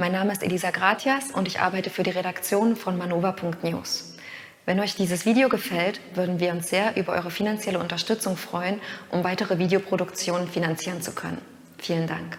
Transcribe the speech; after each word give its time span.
Mein 0.00 0.12
Name 0.12 0.32
ist 0.32 0.42
Elisa 0.42 0.70
Gratias 0.70 1.30
und 1.30 1.46
ich 1.46 1.60
arbeite 1.60 1.90
für 1.90 2.02
die 2.02 2.08
Redaktion 2.08 2.74
von 2.74 2.96
manova.news. 2.96 4.14
Wenn 4.64 4.80
euch 4.80 4.94
dieses 4.94 5.26
Video 5.26 5.50
gefällt, 5.50 6.00
würden 6.14 6.40
wir 6.40 6.52
uns 6.52 6.70
sehr 6.70 6.96
über 6.96 7.12
eure 7.12 7.30
finanzielle 7.30 7.78
Unterstützung 7.78 8.38
freuen, 8.38 8.80
um 9.10 9.24
weitere 9.24 9.58
Videoproduktionen 9.58 10.48
finanzieren 10.48 11.02
zu 11.02 11.12
können. 11.12 11.42
Vielen 11.76 12.06
Dank. 12.06 12.38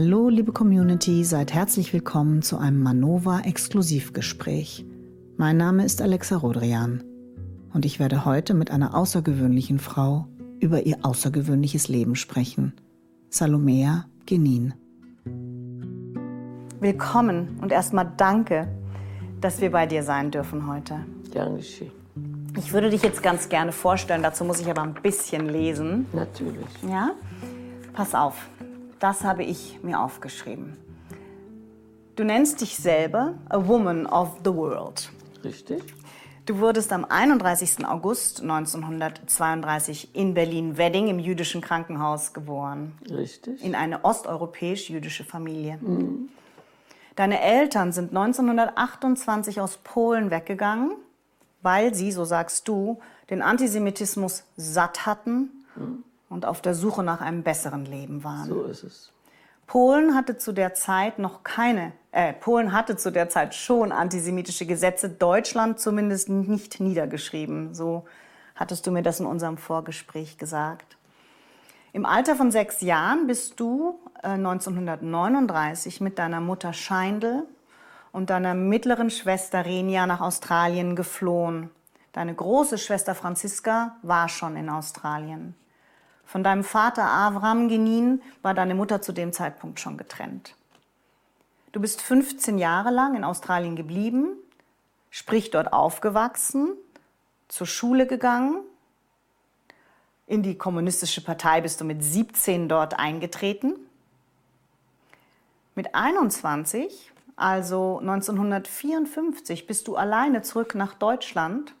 Hallo, 0.00 0.28
liebe 0.28 0.52
Community, 0.52 1.24
seid 1.24 1.52
herzlich 1.52 1.92
willkommen 1.92 2.40
zu 2.40 2.56
einem 2.56 2.84
Manova 2.84 3.40
Exklusivgespräch. 3.40 4.86
Mein 5.36 5.56
Name 5.56 5.84
ist 5.84 6.00
Alexa 6.00 6.36
Rodrian 6.36 7.02
und 7.74 7.84
ich 7.84 7.98
werde 7.98 8.24
heute 8.24 8.54
mit 8.54 8.70
einer 8.70 8.94
außergewöhnlichen 8.94 9.80
Frau 9.80 10.28
über 10.60 10.86
ihr 10.86 10.98
außergewöhnliches 11.02 11.88
Leben 11.88 12.14
sprechen. 12.14 12.74
Salomea 13.28 14.04
Genin. 14.24 14.74
Willkommen 16.78 17.58
und 17.60 17.72
erstmal 17.72 18.08
danke, 18.16 18.68
dass 19.40 19.60
wir 19.60 19.72
bei 19.72 19.86
dir 19.86 20.04
sein 20.04 20.30
dürfen 20.30 20.68
heute. 20.68 21.00
Gern 21.32 21.56
geschehen. 21.56 21.90
Ich 22.56 22.72
würde 22.72 22.90
dich 22.90 23.02
jetzt 23.02 23.20
ganz 23.20 23.48
gerne 23.48 23.72
vorstellen, 23.72 24.22
dazu 24.22 24.44
muss 24.44 24.60
ich 24.60 24.70
aber 24.70 24.82
ein 24.82 24.94
bisschen 24.94 25.48
lesen. 25.48 26.06
Natürlich. 26.12 26.68
Ja? 26.88 27.10
Pass 27.94 28.14
auf. 28.14 28.46
Das 28.98 29.22
habe 29.24 29.44
ich 29.44 29.78
mir 29.82 30.00
aufgeschrieben. 30.00 30.76
Du 32.16 32.24
nennst 32.24 32.60
dich 32.60 32.76
selber 32.76 33.34
a 33.48 33.68
woman 33.68 34.06
of 34.06 34.38
the 34.44 34.52
world. 34.52 35.10
Richtig. 35.44 35.82
Du 36.46 36.58
wurdest 36.58 36.92
am 36.92 37.04
31. 37.04 37.86
August 37.86 38.40
1932 38.40 40.16
in 40.16 40.34
Berlin-Wedding 40.34 41.08
im 41.08 41.18
jüdischen 41.18 41.60
Krankenhaus 41.60 42.32
geboren. 42.32 42.98
Richtig. 43.08 43.62
In 43.62 43.74
eine 43.74 44.04
osteuropäisch-jüdische 44.04 45.24
Familie. 45.24 45.78
Mhm. 45.80 46.30
Deine 47.14 47.40
Eltern 47.40 47.92
sind 47.92 48.16
1928 48.16 49.60
aus 49.60 49.76
Polen 49.76 50.30
weggegangen, 50.30 50.92
weil 51.62 51.94
sie, 51.94 52.10
so 52.10 52.24
sagst 52.24 52.66
du, 52.66 52.98
den 53.30 53.42
Antisemitismus 53.42 54.44
satt 54.56 55.06
hatten 55.06 55.50
mhm 55.76 56.04
und 56.28 56.46
auf 56.46 56.60
der 56.60 56.74
Suche 56.74 57.02
nach 57.02 57.20
einem 57.20 57.42
besseren 57.42 57.84
Leben 57.84 58.24
waren. 58.24 58.48
So 58.48 58.62
ist 58.64 58.84
es. 58.84 59.12
Polen 59.66 60.14
hatte 60.14 60.38
zu 60.38 60.52
der 60.52 60.72
Zeit 60.72 61.18
noch 61.18 61.42
keine, 61.42 61.92
äh, 62.10 62.32
Polen 62.32 62.72
hatte 62.72 62.96
zu 62.96 63.12
der 63.12 63.28
Zeit 63.28 63.54
schon 63.54 63.92
antisemitische 63.92 64.64
Gesetze, 64.64 65.10
Deutschland 65.10 65.78
zumindest 65.78 66.30
nicht 66.30 66.80
niedergeschrieben. 66.80 67.74
So 67.74 68.04
hattest 68.54 68.86
du 68.86 68.90
mir 68.90 69.02
das 69.02 69.20
in 69.20 69.26
unserem 69.26 69.58
Vorgespräch 69.58 70.38
gesagt. 70.38 70.96
Im 71.92 72.06
Alter 72.06 72.34
von 72.34 72.50
sechs 72.50 72.80
Jahren 72.80 73.26
bist 73.26 73.60
du 73.60 73.98
äh, 74.22 74.28
1939 74.28 76.00
mit 76.00 76.18
deiner 76.18 76.40
Mutter 76.40 76.72
Scheindl 76.72 77.44
und 78.10 78.30
deiner 78.30 78.54
mittleren 78.54 79.10
Schwester 79.10 79.66
Renia 79.66 80.06
nach 80.06 80.22
Australien 80.22 80.96
geflohen. 80.96 81.70
Deine 82.12 82.34
große 82.34 82.78
Schwester 82.78 83.14
Franziska 83.14 83.96
war 84.02 84.28
schon 84.28 84.56
in 84.56 84.70
Australien. 84.70 85.54
Von 86.28 86.44
deinem 86.44 86.62
Vater 86.62 87.04
Avram 87.04 87.68
Genin 87.68 88.20
war 88.42 88.52
deine 88.52 88.74
Mutter 88.74 89.00
zu 89.00 89.12
dem 89.12 89.32
Zeitpunkt 89.32 89.80
schon 89.80 89.96
getrennt. 89.96 90.54
Du 91.72 91.80
bist 91.80 92.02
15 92.02 92.58
Jahre 92.58 92.90
lang 92.90 93.16
in 93.16 93.24
Australien 93.24 93.76
geblieben, 93.76 94.36
sprich 95.08 95.50
dort 95.50 95.72
aufgewachsen, 95.72 96.74
zur 97.48 97.66
Schule 97.66 98.06
gegangen. 98.06 98.60
In 100.26 100.42
die 100.42 100.58
kommunistische 100.58 101.22
Partei 101.22 101.62
bist 101.62 101.80
du 101.80 101.86
mit 101.86 102.04
17 102.04 102.68
dort 102.68 102.98
eingetreten. 102.98 103.76
Mit 105.74 105.94
21, 105.94 107.10
also 107.36 108.00
1954, 108.00 109.66
bist 109.66 109.88
du 109.88 109.96
alleine 109.96 110.42
zurück 110.42 110.74
nach 110.74 110.92
Deutschland, 110.92 111.74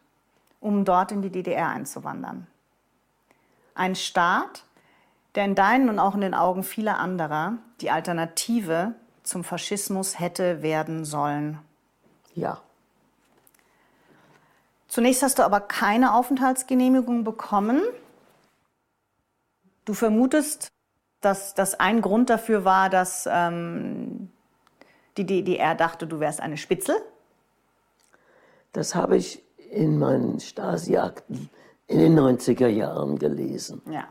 um 0.58 0.86
dort 0.86 1.12
in 1.12 1.20
die 1.20 1.30
DDR 1.30 1.68
einzuwandern. 1.68 2.46
Ein 3.78 3.94
Staat, 3.94 4.64
der 5.36 5.44
in 5.44 5.54
deinen 5.54 5.88
und 5.88 6.00
auch 6.00 6.16
in 6.16 6.20
den 6.20 6.34
Augen 6.34 6.64
vieler 6.64 6.98
anderer 6.98 7.58
die 7.80 7.92
Alternative 7.92 8.94
zum 9.22 9.44
Faschismus 9.44 10.18
hätte 10.18 10.62
werden 10.62 11.04
sollen. 11.04 11.60
Ja. 12.34 12.60
Zunächst 14.88 15.22
hast 15.22 15.38
du 15.38 15.44
aber 15.44 15.60
keine 15.60 16.14
Aufenthaltsgenehmigung 16.14 17.22
bekommen. 17.22 17.80
Du 19.84 19.94
vermutest, 19.94 20.72
dass 21.20 21.54
das 21.54 21.78
ein 21.78 22.00
Grund 22.00 22.30
dafür 22.30 22.64
war, 22.64 22.90
dass 22.90 23.28
ähm, 23.30 24.32
die 25.16 25.24
DDR 25.24 25.76
dachte, 25.76 26.08
du 26.08 26.18
wärst 26.18 26.40
eine 26.40 26.56
Spitzel. 26.56 26.96
Das 28.72 28.96
habe 28.96 29.16
ich 29.16 29.40
in 29.70 29.98
meinen 29.98 30.40
Stasi-Akten 30.40 31.48
in 31.88 31.98
den 31.98 32.18
90er 32.18 32.68
Jahren 32.68 33.18
gelesen. 33.18 33.82
Ja. 33.90 34.04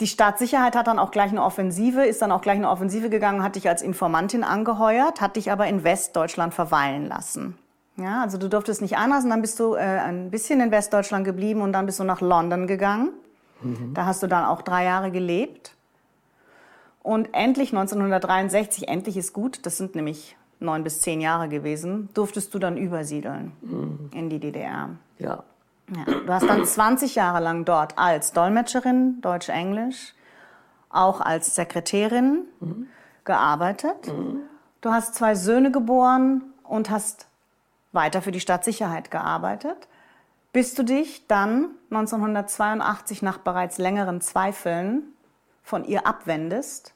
Die 0.00 0.06
Staatssicherheit 0.06 0.76
hat 0.76 0.86
dann 0.86 0.98
auch 0.98 1.10
gleich 1.10 1.30
eine 1.30 1.42
Offensive, 1.42 2.04
ist 2.04 2.20
dann 2.20 2.32
auch 2.32 2.42
gleich 2.42 2.56
eine 2.56 2.68
Offensive 2.68 3.10
gegangen, 3.10 3.42
hat 3.42 3.56
dich 3.56 3.68
als 3.68 3.80
Informantin 3.80 4.44
angeheuert, 4.44 5.20
hat 5.20 5.36
dich 5.36 5.50
aber 5.50 5.66
in 5.66 5.82
Westdeutschland 5.84 6.52
verweilen 6.52 7.06
lassen. 7.06 7.56
Ja, 7.96 8.22
also 8.22 8.38
du 8.38 8.48
durftest 8.48 8.82
nicht 8.82 8.96
einreisen, 8.96 9.30
dann 9.30 9.40
bist 9.40 9.58
du 9.60 9.74
äh, 9.74 9.78
ein 9.78 10.30
bisschen 10.30 10.60
in 10.60 10.70
Westdeutschland 10.70 11.24
geblieben 11.24 11.60
und 11.60 11.72
dann 11.72 11.86
bist 11.86 12.00
du 12.00 12.04
nach 12.04 12.20
London 12.20 12.66
gegangen. 12.66 13.10
Da 13.94 14.04
hast 14.04 14.22
du 14.22 14.26
dann 14.26 14.44
auch 14.44 14.60
drei 14.60 14.84
Jahre 14.84 15.10
gelebt. 15.10 15.74
Und 17.02 17.30
endlich 17.32 17.72
1963, 17.72 18.88
endlich 18.88 19.16
ist 19.16 19.32
gut, 19.32 19.64
das 19.64 19.78
sind 19.78 19.94
nämlich 19.94 20.36
neun 20.64 20.84
bis 20.84 21.00
zehn 21.00 21.20
Jahre 21.20 21.48
gewesen, 21.48 22.08
durftest 22.14 22.52
du 22.54 22.58
dann 22.58 22.76
übersiedeln 22.76 23.52
mhm. 23.60 24.10
in 24.12 24.30
die 24.30 24.38
DDR. 24.40 24.90
Ja. 25.18 25.44
ja. 25.94 26.04
Du 26.04 26.32
hast 26.32 26.48
dann 26.48 26.64
20 26.64 27.14
Jahre 27.14 27.40
lang 27.40 27.64
dort 27.64 27.98
als 27.98 28.32
Dolmetscherin, 28.32 29.20
Deutsch-Englisch, 29.20 30.14
auch 30.88 31.20
als 31.20 31.54
Sekretärin 31.54 32.44
mhm. 32.60 32.86
gearbeitet. 33.24 34.06
Mhm. 34.06 34.40
Du 34.80 34.90
hast 34.90 35.14
zwei 35.14 35.34
Söhne 35.34 35.70
geboren 35.70 36.42
und 36.62 36.90
hast 36.90 37.26
weiter 37.92 38.22
für 38.22 38.32
die 38.32 38.40
Stadtsicherheit 38.40 39.10
gearbeitet, 39.10 39.88
bis 40.52 40.74
du 40.74 40.82
dich 40.82 41.26
dann 41.26 41.70
1982 41.90 43.22
nach 43.22 43.38
bereits 43.38 43.78
längeren 43.78 44.20
Zweifeln 44.20 45.02
von 45.62 45.84
ihr 45.84 46.06
abwendest 46.06 46.94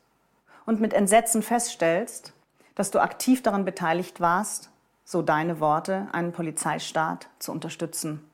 und 0.67 0.81
mit 0.81 0.93
Entsetzen 0.93 1.43
feststellst, 1.43 2.35
dass 2.79 2.93
du 2.93 3.03
aktiv 3.03 3.43
daran 3.43 3.65
beteiligt 3.65 4.21
warst, 4.21 4.71
so 5.05 5.21
deine 5.21 5.59
Worte, 5.59 6.07
einen 6.13 6.31
Polizeistaat 6.31 7.27
zu 7.41 7.51
unterstützen. 7.51 8.25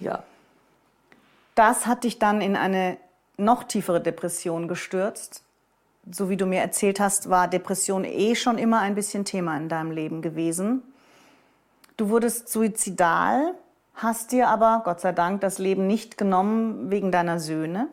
Ja. 0.00 0.22
Das 1.54 1.86
hat 1.86 2.04
dich 2.04 2.18
dann 2.18 2.40
in 2.40 2.56
eine 2.56 2.96
noch 3.36 3.64
tiefere 3.64 4.00
Depression 4.00 4.66
gestürzt. 4.66 5.42
So 6.10 6.30
wie 6.30 6.38
du 6.38 6.46
mir 6.46 6.62
erzählt 6.62 7.00
hast, 7.00 7.28
war 7.28 7.46
Depression 7.46 8.04
eh 8.04 8.34
schon 8.34 8.56
immer 8.56 8.80
ein 8.80 8.94
bisschen 8.94 9.26
Thema 9.26 9.58
in 9.58 9.68
deinem 9.68 9.90
Leben 9.90 10.22
gewesen. 10.22 10.82
Du 11.98 12.08
wurdest 12.08 12.48
suizidal, 12.48 13.54
hast 13.92 14.32
dir 14.32 14.48
aber, 14.48 14.80
Gott 14.86 15.00
sei 15.00 15.12
Dank, 15.12 15.42
das 15.42 15.58
Leben 15.58 15.86
nicht 15.86 16.16
genommen 16.16 16.90
wegen 16.90 17.12
deiner 17.12 17.38
Söhne. 17.38 17.88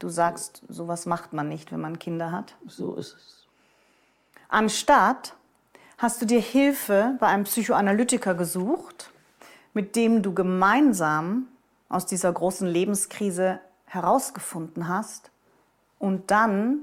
Du 0.00 0.08
sagst, 0.08 0.64
sowas 0.68 1.06
macht 1.06 1.32
man 1.32 1.48
nicht, 1.48 1.70
wenn 1.70 1.80
man 1.80 2.00
Kinder 2.00 2.32
hat. 2.32 2.56
So 2.66 2.96
ist 2.96 3.14
es. 3.14 3.41
Anstatt 4.52 5.34
hast 5.96 6.20
du 6.20 6.26
dir 6.26 6.38
Hilfe 6.38 7.16
bei 7.18 7.28
einem 7.28 7.44
Psychoanalytiker 7.44 8.34
gesucht, 8.34 9.10
mit 9.72 9.96
dem 9.96 10.22
du 10.22 10.34
gemeinsam 10.34 11.48
aus 11.88 12.04
dieser 12.04 12.30
großen 12.30 12.68
Lebenskrise 12.68 13.60
herausgefunden 13.86 14.88
hast 14.88 15.30
und 15.98 16.30
dann 16.30 16.80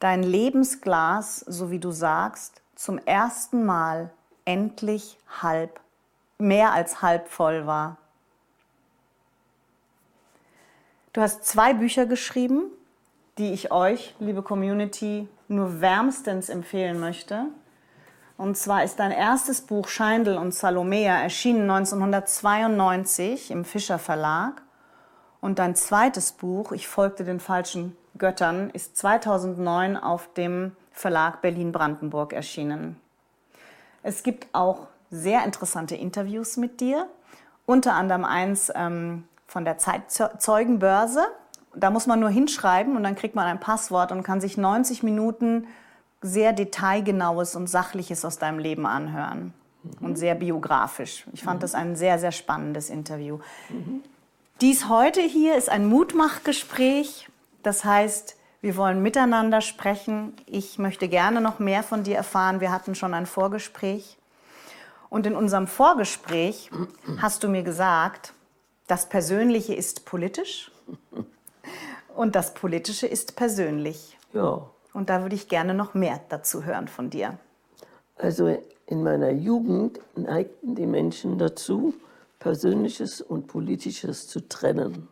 dein 0.00 0.22
Lebensglas, 0.22 1.40
so 1.40 1.70
wie 1.70 1.78
du 1.78 1.90
sagst, 1.90 2.62
zum 2.76 2.96
ersten 2.96 3.66
Mal 3.66 4.08
endlich 4.46 5.18
halb, 5.42 5.80
mehr 6.38 6.72
als 6.72 7.02
halb 7.02 7.28
voll 7.28 7.66
war. 7.66 7.98
Du 11.12 11.20
hast 11.20 11.44
zwei 11.44 11.74
Bücher 11.74 12.06
geschrieben, 12.06 12.70
die 13.36 13.52
ich 13.52 13.70
euch, 13.70 14.14
liebe 14.18 14.40
Community, 14.40 15.28
nur 15.48 15.80
wärmstens 15.80 16.48
empfehlen 16.48 17.00
möchte. 17.00 17.46
Und 18.36 18.56
zwar 18.56 18.82
ist 18.82 18.98
dein 18.98 19.12
erstes 19.12 19.60
Buch 19.60 19.88
Scheindl 19.88 20.36
und 20.36 20.54
Salomea 20.54 21.20
erschienen 21.22 21.70
1992 21.70 23.50
im 23.50 23.64
Fischer 23.64 23.98
Verlag. 23.98 24.62
Und 25.40 25.58
dein 25.58 25.74
zweites 25.74 26.32
Buch, 26.32 26.72
Ich 26.72 26.88
folgte 26.88 27.24
den 27.24 27.40
falschen 27.40 27.96
Göttern, 28.18 28.70
ist 28.70 28.96
2009 28.96 29.96
auf 29.96 30.32
dem 30.34 30.76
Verlag 30.92 31.40
Berlin-Brandenburg 31.42 32.32
erschienen. 32.32 32.96
Es 34.02 34.22
gibt 34.22 34.46
auch 34.52 34.88
sehr 35.10 35.44
interessante 35.44 35.94
Interviews 35.94 36.56
mit 36.56 36.80
dir, 36.80 37.06
unter 37.66 37.94
anderem 37.94 38.24
eins 38.24 38.72
ähm, 38.74 39.24
von 39.46 39.64
der 39.64 39.78
Zeitzeugenbörse. 39.78 41.26
Da 41.74 41.90
muss 41.90 42.06
man 42.06 42.20
nur 42.20 42.30
hinschreiben 42.30 42.96
und 42.96 43.02
dann 43.02 43.14
kriegt 43.14 43.34
man 43.34 43.46
ein 43.46 43.60
Passwort 43.60 44.12
und 44.12 44.22
kann 44.22 44.40
sich 44.40 44.56
90 44.56 45.02
Minuten 45.02 45.66
sehr 46.20 46.52
detailgenaues 46.52 47.56
und 47.56 47.68
sachliches 47.68 48.24
aus 48.24 48.38
deinem 48.38 48.58
Leben 48.58 48.86
anhören 48.86 49.52
mhm. 49.82 50.06
und 50.06 50.16
sehr 50.16 50.34
biografisch. 50.34 51.26
Ich 51.32 51.42
fand 51.42 51.58
mhm. 51.58 51.62
das 51.62 51.74
ein 51.74 51.96
sehr, 51.96 52.18
sehr 52.18 52.32
spannendes 52.32 52.90
Interview. 52.90 53.38
Mhm. 53.68 54.02
Dies 54.60 54.88
heute 54.88 55.20
hier 55.20 55.56
ist 55.56 55.68
ein 55.68 55.86
Mutmachgespräch. 55.86 57.28
Das 57.62 57.84
heißt, 57.84 58.36
wir 58.60 58.76
wollen 58.76 59.02
miteinander 59.02 59.60
sprechen. 59.60 60.34
Ich 60.46 60.78
möchte 60.78 61.08
gerne 61.08 61.40
noch 61.40 61.58
mehr 61.58 61.82
von 61.82 62.04
dir 62.04 62.16
erfahren. 62.16 62.60
Wir 62.60 62.70
hatten 62.70 62.94
schon 62.94 63.12
ein 63.12 63.26
Vorgespräch. 63.26 64.18
Und 65.10 65.26
in 65.26 65.34
unserem 65.34 65.66
Vorgespräch 65.66 66.70
hast 67.18 67.42
du 67.42 67.48
mir 67.48 67.64
gesagt, 67.64 68.32
das 68.86 69.08
Persönliche 69.08 69.74
ist 69.74 70.04
politisch 70.04 70.70
und 72.16 72.34
das 72.34 72.54
Politische 72.54 73.06
ist 73.06 73.36
persönlich. 73.36 74.18
Ja. 74.32 74.68
Und 74.92 75.08
da 75.10 75.22
würde 75.22 75.34
ich 75.34 75.48
gerne 75.48 75.74
noch 75.74 75.94
mehr 75.94 76.20
dazu 76.28 76.64
hören 76.64 76.88
von 76.88 77.10
dir. 77.10 77.38
Also 78.16 78.56
in 78.86 79.02
meiner 79.02 79.30
Jugend 79.30 80.00
neigten 80.16 80.74
die 80.74 80.86
Menschen 80.86 81.38
dazu, 81.38 81.94
Persönliches 82.38 83.20
und 83.20 83.46
Politisches 83.46 84.28
zu 84.28 84.48
trennen. 84.48 85.08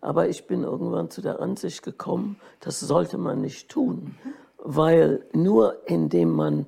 Aber 0.00 0.28
ich 0.28 0.46
bin 0.46 0.62
irgendwann 0.64 1.10
zu 1.10 1.22
der 1.22 1.40
Ansicht 1.40 1.82
gekommen, 1.82 2.38
das 2.60 2.78
sollte 2.80 3.16
man 3.16 3.40
nicht 3.40 3.70
tun, 3.70 4.14
weil 4.58 5.24
nur 5.32 5.88
indem 5.88 6.30
man 6.30 6.66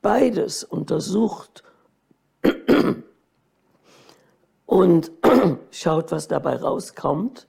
beides 0.00 0.64
untersucht 0.64 1.62
und 4.66 5.10
schaut, 5.70 6.10
was 6.10 6.28
dabei 6.28 6.56
rauskommt, 6.56 7.46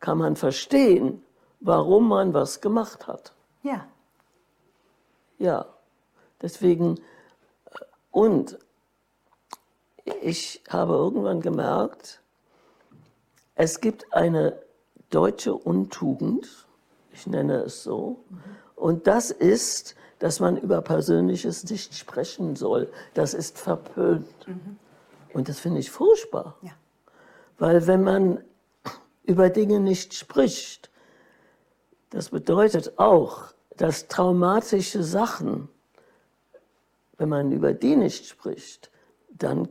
kann 0.00 0.18
man 0.18 0.36
verstehen, 0.36 1.22
warum 1.60 2.08
man 2.08 2.34
was 2.34 2.60
gemacht 2.60 3.06
hat. 3.06 3.32
Ja. 3.62 3.86
Ja, 5.38 5.66
deswegen, 6.42 6.96
äh, 6.96 7.84
und 8.10 8.58
ich 10.22 10.62
habe 10.68 10.94
irgendwann 10.94 11.40
gemerkt, 11.40 12.20
es 13.54 13.80
gibt 13.80 14.12
eine 14.12 14.60
deutsche 15.10 15.54
Untugend, 15.54 16.66
ich 17.12 17.26
nenne 17.26 17.62
es 17.62 17.82
so, 17.82 18.24
und 18.76 19.06
das 19.06 19.30
ist, 19.30 19.94
dass 20.18 20.40
man 20.40 20.56
über 20.56 20.80
Persönliches 20.82 21.68
nicht 21.68 21.94
sprechen 21.94 22.56
soll. 22.56 22.90
Das 23.14 23.34
ist 23.34 23.58
verpönt. 23.58 24.46
Mhm. 24.46 24.78
Und 25.32 25.48
das 25.48 25.58
finde 25.58 25.80
ich 25.80 25.90
furchtbar. 25.90 26.56
Ja. 26.62 26.72
Weil 27.58 27.86
wenn 27.86 28.02
man 28.02 28.42
über 29.30 29.48
Dinge 29.48 29.78
nicht 29.78 30.14
spricht, 30.14 30.90
das 32.10 32.30
bedeutet 32.30 32.98
auch, 32.98 33.44
dass 33.76 34.08
traumatische 34.08 35.04
Sachen, 35.04 35.68
wenn 37.16 37.28
man 37.28 37.52
über 37.52 37.72
die 37.72 37.94
nicht 37.94 38.26
spricht, 38.26 38.90
dann 39.30 39.68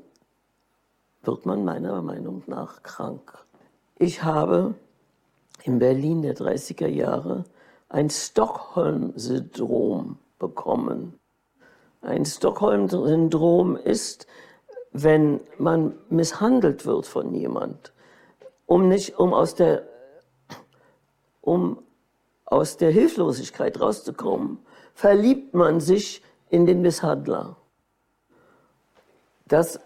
wird 1.23 1.45
man 1.45 1.65
meiner 1.65 2.01
Meinung 2.01 2.44
nach 2.47 2.83
krank. 2.83 3.38
Ich 3.97 4.23
habe 4.23 4.75
in 5.63 5.79
Berlin 5.79 6.21
der 6.21 6.38
30er 6.38 6.88
Jahre 6.88 7.44
ein 7.89 8.09
Stockholm-Syndrom 8.09 10.17
bekommen. 10.39 11.19
Ein 12.01 12.25
Stockholm-Syndrom 12.25 13.75
ist, 13.75 14.25
wenn 14.94 15.41
man 15.57 15.95
misshandelt 16.09 16.85
wird 16.85 17.05
von 17.05 17.35
jemand, 17.35 17.91
um 18.69 18.88
nicht, 18.88 19.18
um 19.18 19.33
aus 19.33 19.56
der, 19.56 19.88
um 21.42 21.81
aus 22.45 22.77
der 22.77 22.92
Hilflosigkeit 22.92 23.81
rauszukommen, 23.81 24.60
verliebt 24.94 25.56
man 25.56 25.80
sich 25.80 26.21
in 26.50 26.68
den 26.68 26.83
Misshandler. 26.83 27.57
Das 29.48 29.80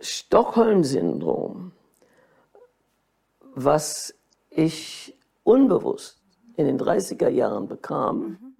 Stockholm-Syndrom, 0.00 1.72
was 3.54 4.14
ich 4.48 5.14
unbewusst 5.42 6.18
in 6.56 6.64
den 6.64 6.80
30er 6.80 7.28
Jahren 7.28 7.68
bekam, 7.68 8.54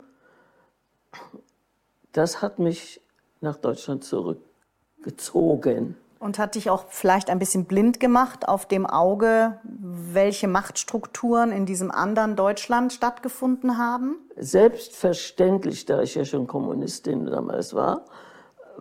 das 2.13 2.43
hat 2.43 2.59
mich 2.59 3.01
nach 3.41 3.57
Deutschland 3.57 4.05
zurückgezogen. 4.05 5.97
Und 6.25 6.39
hat 6.39 6.55
dich 6.55 6.71
auch 6.71 6.87
vielleicht 6.89 7.29
ein 7.29 7.39
bisschen 7.39 7.67
blind 7.67 8.01
gemacht 8.01 8.49
auf 8.49 8.65
dem 8.65 8.87
Auge, 8.87 9.59
welche 9.63 10.49
Machtstrukturen 10.49 11.53
in 11.53 11.67
diesem 11.67 11.91
anderen 11.91 12.35
Deutschland 12.35 12.95
stattgefunden 12.95 13.77
haben? 13.77 14.17
Selbstverständlich, 14.35 15.85
da 15.85 16.01
ich 16.01 16.15
ja 16.15 16.25
schon 16.25 16.47
Kommunistin 16.47 17.27
damals 17.27 17.75
war, 17.75 18.07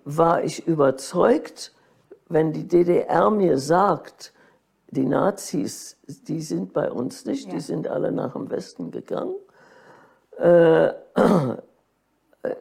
war 0.06 0.42
ich 0.42 0.66
überzeugt, 0.66 1.76
wenn 2.30 2.54
die 2.54 2.66
DDR 2.66 3.30
mir 3.30 3.58
sagt, 3.58 4.32
die 4.88 5.06
Nazis, 5.06 5.98
die 6.08 6.42
sind 6.42 6.72
bei 6.72 6.90
uns 6.90 7.26
nicht, 7.26 7.48
ja. 7.48 7.56
die 7.56 7.60
sind 7.60 7.90
alle 7.90 8.14
nach 8.14 8.32
dem 8.36 8.50
Westen 8.52 8.90
gegangen. 8.90 9.36
Äh, 10.38 10.94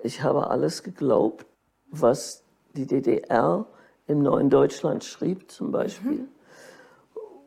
ich 0.02 0.24
habe 0.24 0.50
alles 0.50 0.82
geglaubt, 0.82 1.46
was 1.88 2.42
die 2.74 2.88
DDR 2.88 3.66
im 4.12 4.22
Neuen 4.22 4.50
Deutschland 4.50 5.04
schrieb 5.04 5.50
zum 5.50 5.72
Beispiel. 5.72 6.12
Mhm. 6.12 6.28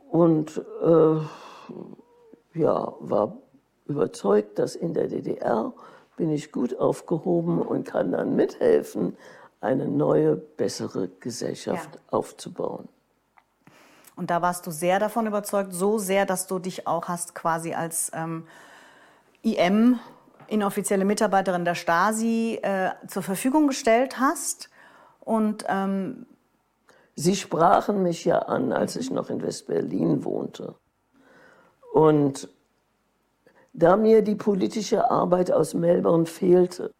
Und 0.09 0.61
äh, 0.83 2.59
ja, 2.59 2.93
war 2.99 3.37
überzeugt, 3.85 4.59
dass 4.59 4.75
in 4.75 4.93
der 4.93 5.07
DDR 5.07 5.73
bin 6.17 6.31
ich 6.31 6.51
gut 6.51 6.77
aufgehoben 6.77 7.61
und 7.61 7.85
kann 7.85 8.11
dann 8.11 8.35
mithelfen, 8.35 9.17
eine 9.61 9.87
neue, 9.87 10.35
bessere 10.35 11.09
Gesellschaft 11.19 11.89
ja. 11.93 12.01
aufzubauen. 12.11 12.87
Und 14.15 14.29
da 14.29 14.41
warst 14.41 14.65
du 14.65 14.71
sehr 14.71 14.99
davon 14.99 15.27
überzeugt, 15.27 15.73
so 15.73 15.97
sehr, 15.97 16.25
dass 16.25 16.47
du 16.47 16.59
dich 16.59 16.87
auch 16.87 17.07
hast 17.07 17.35
quasi 17.35 17.73
als 17.73 18.11
ähm, 18.13 18.47
IM, 19.41 19.99
inoffizielle 20.47 21.03
Mitarbeiterin 21.03 21.65
der 21.65 21.75
Stasi, 21.75 22.59
äh, 22.61 22.91
zur 23.07 23.23
Verfügung 23.23 23.67
gestellt 23.67 24.19
hast. 24.19 24.69
Und 25.19 25.65
ähm, 25.67 26.25
Sie 27.15 27.35
sprachen 27.35 28.03
mich 28.03 28.25
ja 28.25 28.39
an, 28.39 28.73
als 28.73 28.97
ich 28.97 29.09
noch 29.09 29.29
in 29.29 29.41
West-Berlin 29.41 30.25
wohnte. 30.25 30.75
Und 31.93 32.49
da 33.71 33.95
mir 33.95 34.21
die 34.21 34.35
politische 34.35 35.09
Arbeit 35.09 35.51
aus 35.51 35.73
Melbourne 35.73 36.25
fehlte, 36.25 36.91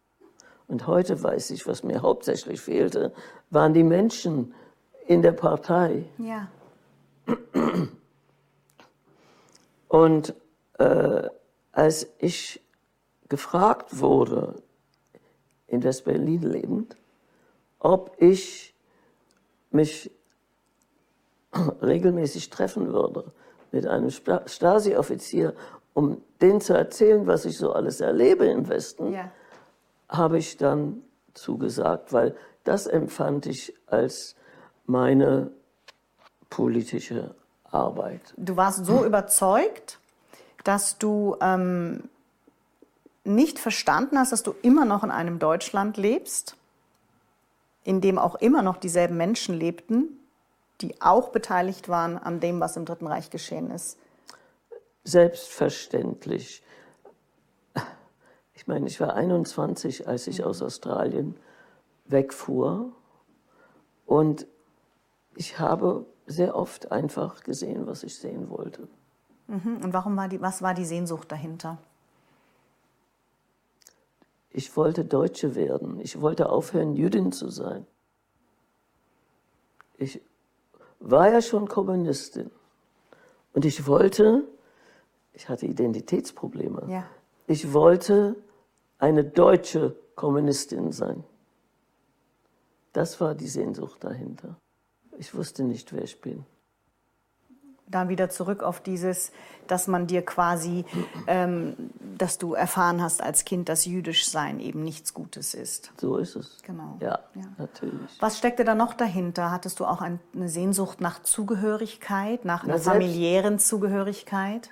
und 0.68 0.86
heute 0.86 1.22
weiß 1.22 1.50
ich, 1.50 1.66
was 1.66 1.84
mir 1.84 2.02
hauptsächlich 2.02 2.60
fehlte, 2.60 3.12
waren 3.50 3.72
die 3.72 3.84
Menschen 3.84 4.54
in 5.06 5.22
der 5.22 5.32
Partei. 5.32 6.04
Ja. 6.18 6.48
Und 9.88 10.34
äh, 10.78 11.28
als 11.72 12.08
ich 12.18 12.60
gefragt 13.28 14.00
wurde, 14.00 14.62
in 15.68 15.82
West-Berlin 15.82 16.42
lebend, 16.42 16.96
ob 17.78 18.16
ich 18.18 18.74
mich 19.70 20.10
regelmäßig 21.82 22.50
treffen 22.50 22.92
würde 22.92 23.24
mit 23.72 23.86
einem 23.86 24.10
Stasi-Offizier, 24.10 25.54
um 25.94 26.20
denen 26.40 26.60
zu 26.60 26.74
erzählen, 26.74 27.26
was 27.26 27.44
ich 27.44 27.56
so 27.58 27.72
alles 27.72 28.00
erlebe 28.00 28.46
im 28.46 28.68
Westen, 28.68 29.12
ja. 29.12 29.30
habe 30.08 30.38
ich 30.38 30.56
dann 30.56 31.02
zugesagt, 31.34 32.12
weil 32.12 32.34
das 32.64 32.86
empfand 32.86 33.46
ich 33.46 33.74
als 33.86 34.34
meine 34.86 35.50
politische 36.50 37.34
Arbeit. 37.64 38.34
Du 38.36 38.56
warst 38.56 38.84
so 38.86 39.04
überzeugt, 39.04 39.98
dass 40.64 40.98
du 40.98 41.36
ähm, 41.40 42.08
nicht 43.24 43.58
verstanden 43.58 44.18
hast, 44.18 44.32
dass 44.32 44.42
du 44.42 44.54
immer 44.62 44.84
noch 44.84 45.04
in 45.04 45.10
einem 45.10 45.38
Deutschland 45.38 45.96
lebst, 45.96 46.56
in 47.86 48.00
dem 48.00 48.18
auch 48.18 48.34
immer 48.34 48.62
noch 48.62 48.78
dieselben 48.78 49.16
Menschen 49.16 49.54
lebten, 49.54 50.18
die 50.80 51.00
auch 51.00 51.28
beteiligt 51.28 51.88
waren 51.88 52.18
an 52.18 52.40
dem, 52.40 52.58
was 52.60 52.76
im 52.76 52.84
Dritten 52.84 53.06
Reich 53.06 53.30
geschehen 53.30 53.70
ist? 53.70 53.96
wegfuhr. 62.06 62.92
Und 64.04 64.48
ich 65.36 65.60
habe 65.60 66.06
sehr 66.26 66.56
oft 66.56 66.90
einfach 66.90 67.44
gesehen, 67.44 67.86
was 67.86 68.02
ich 68.02 68.18
sehen 68.18 68.50
wollte. 68.50 68.88
Mhm. 69.46 69.80
Und 69.84 69.92
warum 69.92 70.16
war 70.16 70.28
die, 70.28 70.40
was 70.40 70.60
war 70.60 70.74
die 70.74 70.84
Sehnsucht 70.84 71.30
dahinter? 71.30 71.78
Ich 74.56 74.74
wollte 74.74 75.04
Deutsche 75.04 75.54
werden. 75.54 76.00
Ich 76.00 76.18
wollte 76.22 76.48
aufhören, 76.48 76.94
Jüdin 76.94 77.30
zu 77.30 77.50
sein. 77.50 77.86
Ich 79.98 80.22
war 80.98 81.30
ja 81.30 81.42
schon 81.42 81.68
Kommunistin. 81.68 82.50
Und 83.52 83.66
ich 83.66 83.86
wollte, 83.86 84.44
ich 85.34 85.50
hatte 85.50 85.66
Identitätsprobleme, 85.66 86.86
Ja. 86.88 87.04
ich 87.46 87.74
wollte 87.74 88.34
eine 88.98 89.24
deutsche 89.24 89.94
Kommunistin 90.14 90.90
sein. 90.90 91.22
Das 92.94 93.20
war 93.20 93.34
die 93.34 93.48
Sehnsucht 93.48 94.02
dahinter. 94.04 94.56
Ich 95.18 95.34
wusste 95.34 95.64
nicht, 95.64 95.92
wer 95.92 96.02
ich 96.02 96.18
bin. 96.22 96.46
Dann 97.88 98.08
wieder 98.08 98.28
zurück 98.30 98.62
auf 98.64 98.80
dieses, 98.80 99.30
dass 99.68 99.86
man 99.86 100.06
dir 100.08 100.22
quasi, 100.24 100.84
ähm, 101.28 101.76
dass 102.18 102.36
du 102.38 102.54
erfahren 102.54 103.00
hast 103.00 103.22
als 103.22 103.44
Kind, 103.44 103.68
dass 103.68 103.84
jüdisch 103.84 104.28
sein 104.28 104.58
eben 104.58 104.82
nichts 104.82 105.14
Gutes 105.14 105.54
ist. 105.54 105.92
So 106.00 106.16
ist 106.16 106.34
es. 106.34 106.58
Genau. 106.64 106.96
Ja, 107.00 107.20
Ja. 107.34 107.42
natürlich. 107.58 108.10
Was 108.20 108.38
steckte 108.38 108.64
da 108.64 108.74
noch 108.74 108.94
dahinter? 108.94 109.52
Hattest 109.52 109.78
du 109.78 109.84
auch 109.84 110.00
ein, 110.00 110.18
eine 110.34 110.48
Sehnsucht 110.48 111.00
nach 111.00 111.22
Zugehörigkeit, 111.22 112.44
nach 112.44 112.64
einer 112.64 112.74
Na, 112.74 112.80
familiären 112.80 113.58
Zugehörigkeit? 113.60 114.70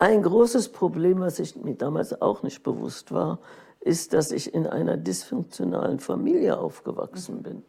Ein 0.00 0.22
großes 0.22 0.72
Problem, 0.72 1.20
was 1.20 1.38
ich 1.38 1.56
mir 1.56 1.74
damals 1.74 2.20
auch 2.20 2.42
nicht 2.42 2.62
bewusst 2.62 3.12
war, 3.12 3.38
ist, 3.80 4.12
dass 4.12 4.30
ich 4.32 4.54
in 4.54 4.66
einer 4.66 4.96
dysfunktionalen 4.96 6.00
Familie 6.00 6.58
aufgewachsen 6.58 7.42
bin. 7.42 7.62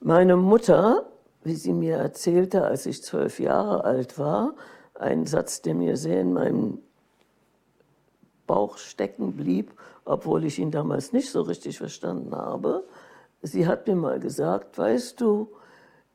Meine 0.00 0.36
Mutter, 0.36 1.06
wie 1.44 1.54
sie 1.54 1.72
mir 1.72 1.96
erzählte, 1.96 2.64
als 2.64 2.86
ich 2.86 3.02
zwölf 3.02 3.40
Jahre 3.40 3.84
alt 3.84 4.18
war, 4.18 4.54
ein 4.94 5.26
Satz, 5.26 5.62
der 5.62 5.74
mir 5.74 5.96
sehr 5.96 6.20
in 6.20 6.32
meinem 6.32 6.78
Bauch 8.46 8.78
stecken 8.78 9.32
blieb, 9.32 9.72
obwohl 10.04 10.44
ich 10.44 10.58
ihn 10.58 10.70
damals 10.70 11.12
nicht 11.12 11.30
so 11.30 11.42
richtig 11.42 11.78
verstanden 11.78 12.34
habe. 12.34 12.84
Sie 13.40 13.66
hat 13.66 13.86
mir 13.86 13.96
mal 13.96 14.20
gesagt, 14.20 14.78
weißt 14.78 15.20
du, 15.20 15.48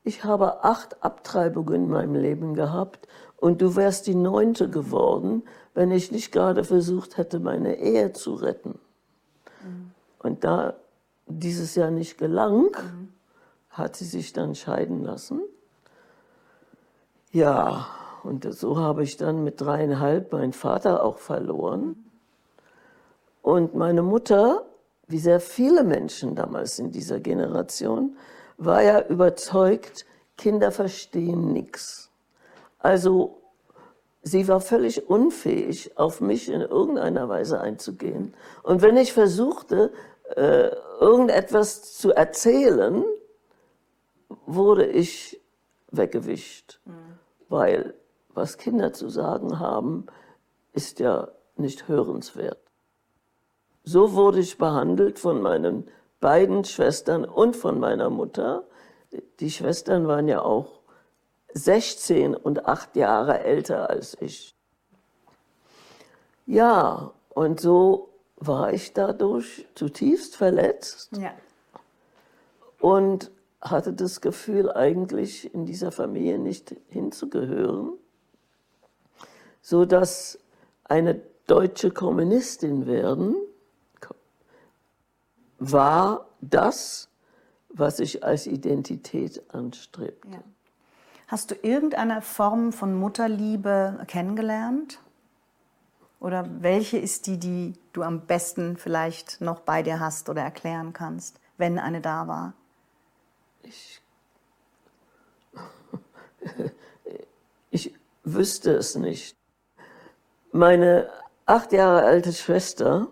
ich 0.03 0.23
habe 0.23 0.63
acht 0.63 1.03
Abtreibungen 1.03 1.83
in 1.85 1.89
meinem 1.89 2.15
Leben 2.15 2.53
gehabt 2.53 3.07
und 3.35 3.61
du 3.61 3.75
wärst 3.75 4.07
die 4.07 4.15
neunte 4.15 4.69
geworden, 4.69 5.43
wenn 5.73 5.91
ich 5.91 6.11
nicht 6.11 6.31
gerade 6.31 6.63
versucht 6.63 7.17
hätte, 7.17 7.39
meine 7.39 7.77
Ehe 7.77 8.13
zu 8.13 8.35
retten. 8.35 8.79
Und 10.19 10.43
da 10.43 10.75
dieses 11.27 11.75
Jahr 11.75 11.91
nicht 11.91 12.17
gelang, 12.17 12.69
hat 13.77 13.95
sie 13.95 14.05
sich 14.05 14.33
dann 14.33 14.55
scheiden 14.55 15.03
lassen. 15.03 15.41
Ja, 17.31 17.87
und 18.23 18.51
so 18.53 18.77
habe 18.77 19.03
ich 19.03 19.17
dann 19.17 19.43
mit 19.43 19.61
dreieinhalb 19.61 20.31
meinen 20.31 20.53
Vater 20.53 21.03
auch 21.03 21.19
verloren. 21.19 22.03
Und 23.41 23.75
meine 23.75 24.01
Mutter, 24.01 24.65
wie 25.07 25.19
sehr 25.19 25.39
viele 25.39 25.83
Menschen 25.83 26.35
damals 26.35 26.79
in 26.79 26.91
dieser 26.91 27.19
Generation, 27.19 28.17
war 28.57 28.81
ja 28.81 29.01
überzeugt, 29.01 30.05
Kinder 30.37 30.71
verstehen 30.71 31.53
nichts. 31.53 32.09
Also 32.79 33.37
sie 34.23 34.47
war 34.47 34.59
völlig 34.59 35.09
unfähig, 35.09 35.97
auf 35.97 36.21
mich 36.21 36.49
in 36.49 36.61
irgendeiner 36.61 37.29
Weise 37.29 37.61
einzugehen. 37.61 38.33
Und 38.63 38.81
wenn 38.81 38.97
ich 38.97 39.13
versuchte, 39.13 39.91
äh, 40.35 40.69
irgendetwas 40.99 41.97
zu 41.97 42.11
erzählen, 42.11 43.03
wurde 44.47 44.85
ich 44.87 45.39
weggewischt. 45.91 46.79
Weil 47.49 47.93
was 48.29 48.57
Kinder 48.57 48.93
zu 48.93 49.09
sagen 49.09 49.59
haben, 49.59 50.07
ist 50.73 50.99
ja 50.99 51.27
nicht 51.55 51.87
hörenswert. 51.87 52.59
So 53.83 54.13
wurde 54.13 54.39
ich 54.39 54.57
behandelt 54.57 55.19
von 55.19 55.41
meinen 55.41 55.87
beiden 56.19 56.63
Schwestern 56.65 57.25
und 57.25 57.55
von 57.55 57.79
meiner 57.79 58.09
Mutter. 58.09 58.63
Die 59.39 59.51
Schwestern 59.51 60.07
waren 60.07 60.27
ja 60.27 60.41
auch 60.41 60.79
16 61.53 62.35
und 62.35 62.65
8 62.65 62.95
Jahre 62.95 63.39
älter 63.39 63.89
als 63.89 64.17
ich. 64.19 64.55
Ja, 66.45 67.11
und 67.29 67.59
so 67.59 68.09
war 68.37 68.73
ich 68.73 68.93
dadurch 68.93 69.65
zutiefst 69.75 70.35
verletzt 70.35 71.17
Ja. 71.17 71.31
und 72.79 73.31
hatte 73.71 73.93
das 73.93 74.21
Gefühl, 74.21 74.71
eigentlich 74.71 75.53
in 75.53 75.65
dieser 75.65 75.91
Familie 75.91 76.39
nicht 76.39 76.75
hinzugehören, 76.89 77.93
so 79.61 79.85
dass 79.85 80.39
eine 80.83 81.21
deutsche 81.47 81.91
Kommunistin 81.91 82.87
werden 82.87 83.35
war 85.59 86.27
das, 86.41 87.09
was 87.69 87.99
ich 87.99 88.23
als 88.23 88.47
Identität 88.47 89.41
anstrebte. 89.53 90.27
Ja. 90.29 90.43
Hast 91.27 91.51
du 91.51 91.55
irgendeine 91.61 92.21
Form 92.21 92.71
von 92.71 92.95
Mutterliebe 92.95 94.03
kennengelernt? 94.07 94.99
Oder 96.19 96.47
welche 96.61 96.97
ist 96.97 97.27
die, 97.27 97.37
die 97.37 97.73
du 97.93 98.01
am 98.01 98.21
besten 98.21 98.77
vielleicht 98.77 99.41
noch 99.41 99.59
bei 99.59 99.83
dir 99.83 99.99
hast 99.99 100.29
oder 100.29 100.41
erklären 100.41 100.93
kannst, 100.93 101.39
wenn 101.57 101.77
eine 101.79 102.01
da 102.01 102.27
war? 102.27 102.53
Ich 107.69 107.93
wüsste 108.23 108.71
es 108.71 108.95
nicht. 108.95 109.35
Meine 110.51 111.11
acht 111.45 111.71
Jahre 111.73 112.03
alte 112.03 112.31
Schwester, 112.33 113.11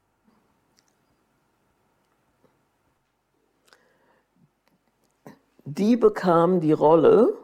die 5.66 5.98
bekam 5.98 6.62
die 6.62 6.72
Rolle, 6.72 7.38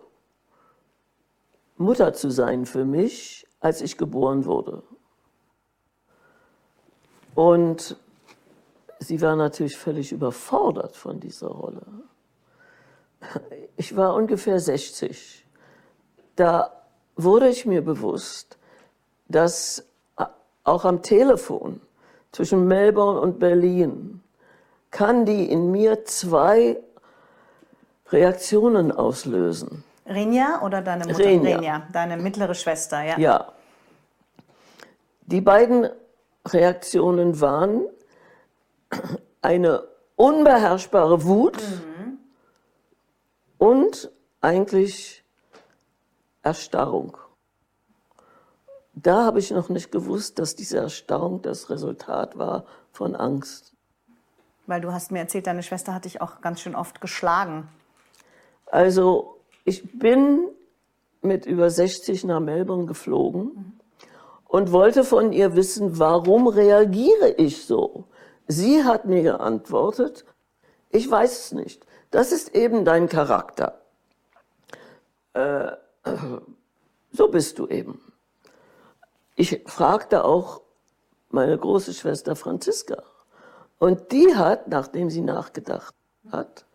Mutter 1.77 2.13
zu 2.13 2.29
sein 2.29 2.65
für 2.65 2.85
mich, 2.85 3.45
als 3.59 3.81
ich 3.81 3.97
geboren 3.97 4.45
wurde. 4.45 4.83
Und 7.35 7.97
sie 8.99 9.21
war 9.21 9.35
natürlich 9.35 9.77
völlig 9.77 10.11
überfordert 10.11 10.95
von 10.95 11.19
dieser 11.19 11.47
Rolle. 11.47 11.85
Ich 13.77 13.95
war 13.95 14.15
ungefähr 14.15 14.59
60. 14.59 15.45
Da 16.35 16.71
wurde 17.15 17.49
ich 17.49 17.65
mir 17.65 17.81
bewusst, 17.81 18.57
dass 19.27 19.85
auch 20.63 20.85
am 20.85 21.01
Telefon 21.01 21.81
zwischen 22.31 22.67
Melbourne 22.67 23.19
und 23.19 23.39
Berlin 23.39 24.21
kann 24.91 25.25
die 25.25 25.49
in 25.49 25.71
mir 25.71 26.05
zwei 26.05 26.77
Reaktionen 28.09 28.91
auslösen. 28.91 29.83
Renja 30.05 30.61
oder 30.63 30.81
deine 30.81 31.05
Mutter? 31.05 31.19
Renja. 31.19 31.87
deine 31.91 32.17
mittlere 32.17 32.53
Schwester, 32.53 33.01
ja. 33.01 33.17
Ja. 33.17 33.51
Die 35.21 35.41
beiden 35.41 35.87
Reaktionen 36.45 37.39
waren 37.39 37.83
eine 39.41 39.83
unbeherrschbare 40.17 41.23
Wut 41.23 41.57
und 43.61 44.09
eigentlich 44.41 45.23
Erstarrung. 46.41 47.15
Da 48.95 49.23
habe 49.23 49.37
ich 49.37 49.51
noch 49.51 49.69
nicht 49.69 49.91
gewusst, 49.91 50.39
dass 50.39 50.55
diese 50.55 50.79
Erstarrung 50.79 51.43
das 51.43 51.69
Resultat 51.69 52.39
war 52.39 52.65
von 52.91 53.15
Angst. 53.15 53.73
Weil 54.65 54.81
du 54.81 54.91
hast 54.91 55.11
mir 55.11 55.19
erzählt, 55.19 55.45
deine 55.45 55.61
Schwester 55.61 55.93
hat 55.93 56.05
dich 56.05 56.21
auch 56.21 56.41
ganz 56.41 56.59
schön 56.59 56.73
oft 56.73 57.01
geschlagen. 57.01 57.69
Also 58.65 59.37
ich 59.63 59.99
bin 59.99 60.47
mit 61.21 61.45
über 61.45 61.69
60 61.69 62.23
nach 62.23 62.39
Melbourne 62.39 62.87
geflogen 62.87 63.79
und 64.45 64.71
wollte 64.71 65.03
von 65.03 65.33
ihr 65.33 65.55
wissen, 65.55 65.99
warum 65.99 66.47
reagiere 66.47 67.35
ich 67.37 67.63
so? 67.67 68.05
Sie 68.47 68.83
hat 68.83 69.05
mir 69.05 69.21
geantwortet, 69.21 70.25
ich 70.89 71.09
weiß 71.09 71.45
es 71.45 71.51
nicht. 71.51 71.85
Das 72.11 72.31
ist 72.31 72.53
eben 72.53 72.85
dein 72.85 73.07
Charakter. 73.09 73.81
Äh, 75.33 75.71
so 77.11 77.29
bist 77.29 77.57
du 77.57 77.67
eben. 77.67 77.99
Ich 79.35 79.63
fragte 79.65 80.23
auch 80.25 80.61
meine 81.29 81.57
große 81.57 81.93
Schwester 81.93 82.35
Franziska. 82.35 83.03
Und 83.79 84.11
die 84.11 84.35
hat, 84.35 84.67
nachdem 84.67 85.09
sie 85.09 85.21
nachgedacht 85.21 85.95
hat, 86.31 86.65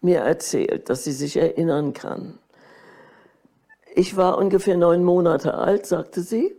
mir 0.00 0.20
erzählt, 0.20 0.90
dass 0.90 1.04
sie 1.04 1.12
sich 1.12 1.36
erinnern 1.36 1.94
kann. 1.94 2.38
Ich 3.94 4.16
war 4.16 4.38
ungefähr 4.38 4.76
neun 4.76 5.02
Monate 5.02 5.54
alt, 5.54 5.86
sagte 5.86 6.20
sie. 6.20 6.54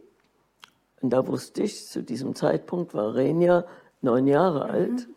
Und 1.02 1.12
da 1.12 1.28
wusste 1.28 1.62
ich, 1.62 1.88
zu 1.88 2.02
diesem 2.02 2.34
Zeitpunkt 2.34 2.94
war 2.96 3.14
Renja 3.14 3.66
neun 4.02 4.26
Jahre 4.26 4.66
alt. 4.66 5.08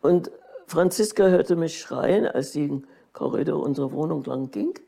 Und 0.00 0.30
Franziska 0.70 1.24
hörte 1.24 1.56
mich 1.56 1.80
schreien, 1.80 2.28
als 2.28 2.52
sie 2.52 2.68
den 2.68 2.86
Korridor 3.12 3.60
unserer 3.60 3.90
Wohnung 3.90 4.22
lang 4.22 4.52
ging 4.52 4.78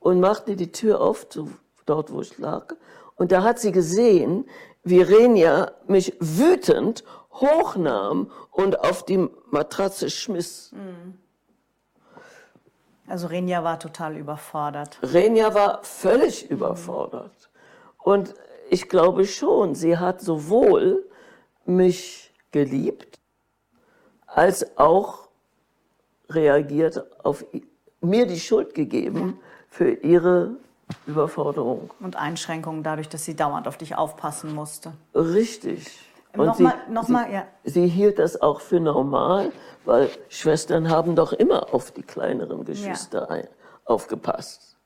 und 0.00 0.18
machte 0.18 0.56
die 0.56 0.72
Tür 0.72 1.00
auf, 1.00 1.28
zu, 1.28 1.48
dort 1.86 2.12
wo 2.12 2.22
ich 2.22 2.38
lag. 2.38 2.74
Und 3.14 3.30
da 3.30 3.44
hat 3.44 3.60
sie 3.60 3.70
gesehen, 3.70 4.46
wie 4.82 5.00
Renja 5.00 5.70
mich 5.86 6.16
wütend 6.18 7.04
hochnahm 7.34 8.32
und 8.50 8.80
auf 8.80 9.04
die 9.04 9.28
Matratze 9.52 10.10
schmiss. 10.10 10.72
Also 13.06 13.28
Renja 13.28 13.62
war 13.62 13.78
total 13.78 14.16
überfordert. 14.16 14.98
Renja 15.04 15.54
war 15.54 15.84
völlig 15.84 16.50
überfordert. 16.50 17.48
Und 17.98 18.34
ich 18.70 18.88
glaube 18.88 19.24
schon, 19.24 19.76
sie 19.76 19.98
hat 19.98 20.20
sowohl 20.20 21.08
mich 21.64 22.34
geliebt, 22.50 23.20
als 24.26 24.76
auch 24.76 25.27
reagiert 26.28 27.04
auf 27.24 27.44
mir 28.00 28.26
die 28.26 28.38
Schuld 28.38 28.74
gegeben 28.74 29.38
für 29.70 29.90
ihre 29.90 30.56
Überforderung. 31.06 31.90
Und 32.00 32.16
Einschränkungen 32.16 32.82
dadurch, 32.82 33.08
dass 33.08 33.24
sie 33.24 33.36
dauernd 33.36 33.68
auf 33.68 33.76
dich 33.76 33.96
aufpassen 33.96 34.54
musste. 34.54 34.92
Richtig. 35.14 35.98
Und 36.34 36.46
Nochmal, 36.46 36.74
sie, 36.86 36.92
nochmal, 36.92 37.26
sie, 37.26 37.32
ja. 37.32 37.44
sie 37.64 37.86
hielt 37.86 38.18
das 38.18 38.40
auch 38.40 38.60
für 38.60 38.80
normal, 38.80 39.50
weil 39.84 40.10
Schwestern 40.28 40.90
haben 40.90 41.16
doch 41.16 41.32
immer 41.32 41.74
auf 41.74 41.90
die 41.90 42.02
kleineren 42.02 42.64
Geschwister 42.64 43.30
ein, 43.30 43.48
aufgepasst. 43.84 44.76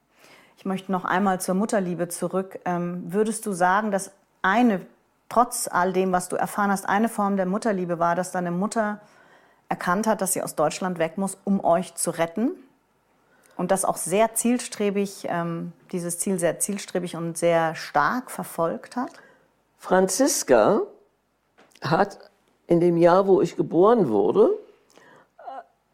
Ich 0.56 0.64
möchte 0.64 0.92
noch 0.92 1.04
einmal 1.04 1.40
zur 1.40 1.56
Mutterliebe 1.56 2.08
zurück. 2.08 2.60
Ähm, 2.64 3.02
würdest 3.12 3.44
du 3.46 3.52
sagen, 3.52 3.90
dass 3.90 4.12
eine, 4.42 4.80
trotz 5.28 5.68
all 5.70 5.92
dem, 5.92 6.12
was 6.12 6.28
du 6.28 6.36
erfahren 6.36 6.70
hast, 6.70 6.88
eine 6.88 7.08
Form 7.08 7.36
der 7.36 7.46
Mutterliebe 7.46 7.98
war, 7.98 8.14
dass 8.14 8.30
deine 8.30 8.52
Mutter 8.52 9.00
erkannt 9.72 10.06
hat, 10.06 10.20
dass 10.20 10.34
sie 10.34 10.42
aus 10.42 10.54
Deutschland 10.54 10.98
weg 10.98 11.16
muss, 11.16 11.38
um 11.44 11.64
euch 11.64 11.94
zu 11.94 12.10
retten? 12.10 12.50
Und 13.56 13.70
das 13.70 13.86
auch 13.86 13.96
sehr 13.96 14.34
zielstrebig, 14.34 15.26
ähm, 15.28 15.72
dieses 15.92 16.18
Ziel 16.18 16.38
sehr 16.38 16.58
zielstrebig 16.58 17.16
und 17.16 17.38
sehr 17.38 17.74
stark 17.74 18.30
verfolgt 18.30 18.96
hat? 18.96 19.12
Franziska 19.78 20.82
hat 21.80 22.18
in 22.66 22.80
dem 22.80 22.98
Jahr, 22.98 23.26
wo 23.26 23.40
ich 23.40 23.56
geboren 23.56 24.10
wurde, 24.10 24.50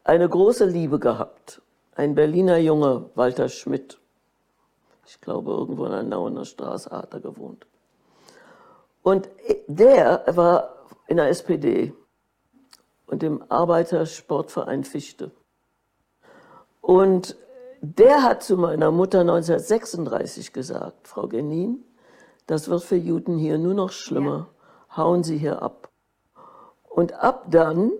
eine 0.03 0.27
große 0.27 0.65
Liebe 0.65 0.99
gehabt. 0.99 1.61
Ein 1.95 2.15
Berliner 2.15 2.57
Junge, 2.57 3.09
Walter 3.15 3.47
Schmidt. 3.47 3.97
Ich 5.05 5.21
glaube, 5.21 5.51
irgendwo 5.51 5.85
in 5.85 5.91
der 5.91 6.03
Nauener 6.03 6.45
Straße 6.45 6.91
hat 6.91 7.13
er 7.13 7.21
gewohnt. 7.21 7.65
Und 9.03 9.29
der 9.67 10.23
war 10.27 10.75
in 11.07 11.17
der 11.17 11.29
SPD 11.29 11.93
und 13.09 13.23
im 13.23 13.43
Arbeitersportverein 13.49 14.83
Fichte. 14.83 15.31
Und 16.81 17.35
der 17.81 18.23
hat 18.23 18.43
zu 18.43 18.57
meiner 18.57 18.91
Mutter 18.91 19.21
1936 19.21 20.53
gesagt, 20.53 21.07
Frau 21.07 21.27
Genin, 21.27 21.83
das 22.45 22.69
wird 22.69 22.83
für 22.83 22.95
Juden 22.95 23.37
hier 23.37 23.57
nur 23.57 23.73
noch 23.73 23.91
schlimmer. 23.91 24.47
Hauen 24.95 25.23
Sie 25.23 25.37
hier 25.37 25.61
ab. 25.61 25.89
Und 26.89 27.13
ab 27.13 27.45
dann 27.49 27.91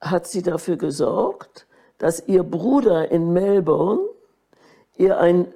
hat 0.00 0.26
sie 0.26 0.42
dafür 0.42 0.76
gesorgt, 0.76 1.66
dass 1.98 2.26
ihr 2.28 2.42
Bruder 2.42 3.10
in 3.10 3.32
Melbourne 3.32 4.02
ihr 4.96 5.18
ein, 5.18 5.52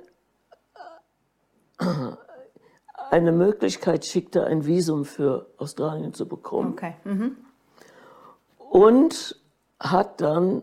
eine 3.10 3.32
Möglichkeit 3.32 4.04
schickte, 4.04 4.44
ein 4.44 4.66
Visum 4.66 5.04
für 5.04 5.46
Australien 5.58 6.14
zu 6.14 6.26
bekommen. 6.26 6.72
Okay. 6.72 6.94
Mhm. 7.04 7.36
Und 8.72 9.38
hat 9.78 10.22
dann 10.22 10.62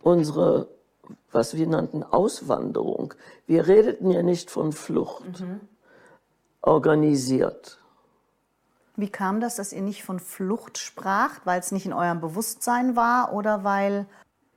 unsere, 0.00 0.68
was 1.30 1.54
wir 1.54 1.66
nannten, 1.66 2.02
Auswanderung, 2.02 3.12
wir 3.46 3.66
redeten 3.66 4.10
ja 4.10 4.22
nicht 4.22 4.50
von 4.50 4.72
Flucht, 4.72 5.44
organisiert. 6.62 7.78
Wie 8.96 9.10
kam 9.10 9.40
das, 9.40 9.56
dass 9.56 9.74
ihr 9.74 9.82
nicht 9.82 10.04
von 10.04 10.20
Flucht 10.20 10.78
spracht, 10.78 11.42
weil 11.44 11.60
es 11.60 11.70
nicht 11.70 11.84
in 11.84 11.92
eurem 11.92 12.22
Bewusstsein 12.22 12.96
war 12.96 13.34
oder 13.34 13.62
weil 13.62 14.06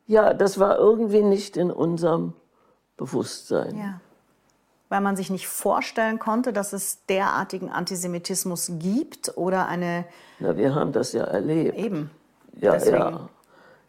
Ja, 0.08 0.34
das 0.34 0.58
war 0.58 0.78
irgendwie 0.78 1.24
nicht 1.24 1.58
in 1.58 1.72
unserem 1.72 2.34
Bewusstsein. 2.96 3.78
Ja. 3.78 4.00
Weil 4.88 5.02
man 5.02 5.18
sich 5.18 5.30
nicht 5.30 5.50
vorstellen 5.50 6.20
konnte, 6.20 6.54
dass 6.54 6.72
es 6.72 7.06
derartigen 7.08 7.70
Antisemitismus 7.70 8.72
gibt 8.80 9.38
oder 9.38 9.68
eine 9.68 10.06
Na, 10.40 10.56
wir 10.56 10.74
haben 10.74 10.94
das 10.94 11.12
ja 11.12 11.26
erlebt. 11.26 11.78
eben. 11.78 12.10
Ja, 12.60 12.72
deswegen. 12.74 12.98
ja. 12.98 13.30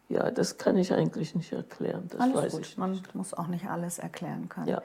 Ja, 0.09 0.29
das 0.29 0.57
kann 0.57 0.77
ich 0.77 0.93
eigentlich 0.93 1.33
nicht 1.33 1.53
erklären. 1.53 2.07
Das 2.09 2.19
Alles 2.19 2.35
weiß 2.35 2.51
gut. 2.53 2.61
ich. 2.61 2.77
Man 2.77 3.01
muss 3.13 3.33
auch 3.33 3.47
nicht 3.47 3.65
alles 3.67 3.99
erklären 3.99 4.47
können. 4.49 4.67
Ja. 4.67 4.81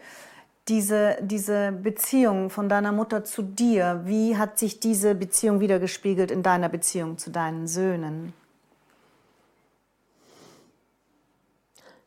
Diese, 0.69 1.19
diese 1.21 1.73
Beziehung 1.73 2.51
von 2.51 2.69
deiner 2.69 2.93
Mutter 2.93 3.25
zu 3.25 3.43
dir, 3.43 4.03
wie 4.05 4.37
hat 4.37 4.59
sich 4.59 4.81
diese 4.81 5.15
Beziehung 5.15 5.61
wiedergespiegelt 5.61 6.31
in 6.31 6.43
deiner 6.43 6.69
Beziehung 6.69 7.19
zu 7.19 7.31
deinen 7.31 7.67
Söhnen? 7.67 8.33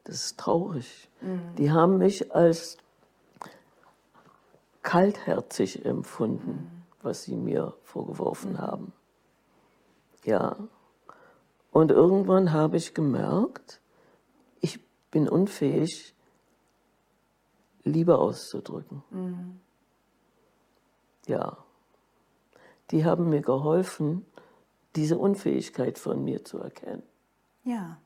Das 0.04 0.16
ist 0.16 0.40
traurig. 0.40 1.10
Die 1.58 1.72
haben 1.72 2.00
mich 2.00 2.34
als 2.34 2.78
kaltherzig 4.82 5.86
empfunden, 5.86 6.84
was 7.04 7.24
sie 7.24 7.36
mir 7.36 7.74
vorgeworfen 7.84 8.60
haben. 8.60 8.94
Ja. 10.24 10.56
Und 11.72 11.92
irgendwann 11.92 12.52
habe 12.52 12.78
ich 12.78 12.94
gemerkt, 12.94 13.82
ich 14.60 14.80
bin 15.10 15.28
unfähig, 15.28 16.14
Liebe 17.84 18.18
auszudrücken. 18.18 19.04
Ja. 21.26 21.58
Die 22.92 23.06
haben 23.06 23.30
mir 23.30 23.42
geholfen, 23.42 24.26
diese 24.96 25.18
Unfähigkeit 25.18 25.98
von 25.98 26.24
mir 26.24 26.44
zu 26.44 26.60
erkennen. 26.60 27.04
Ja. 27.64 27.98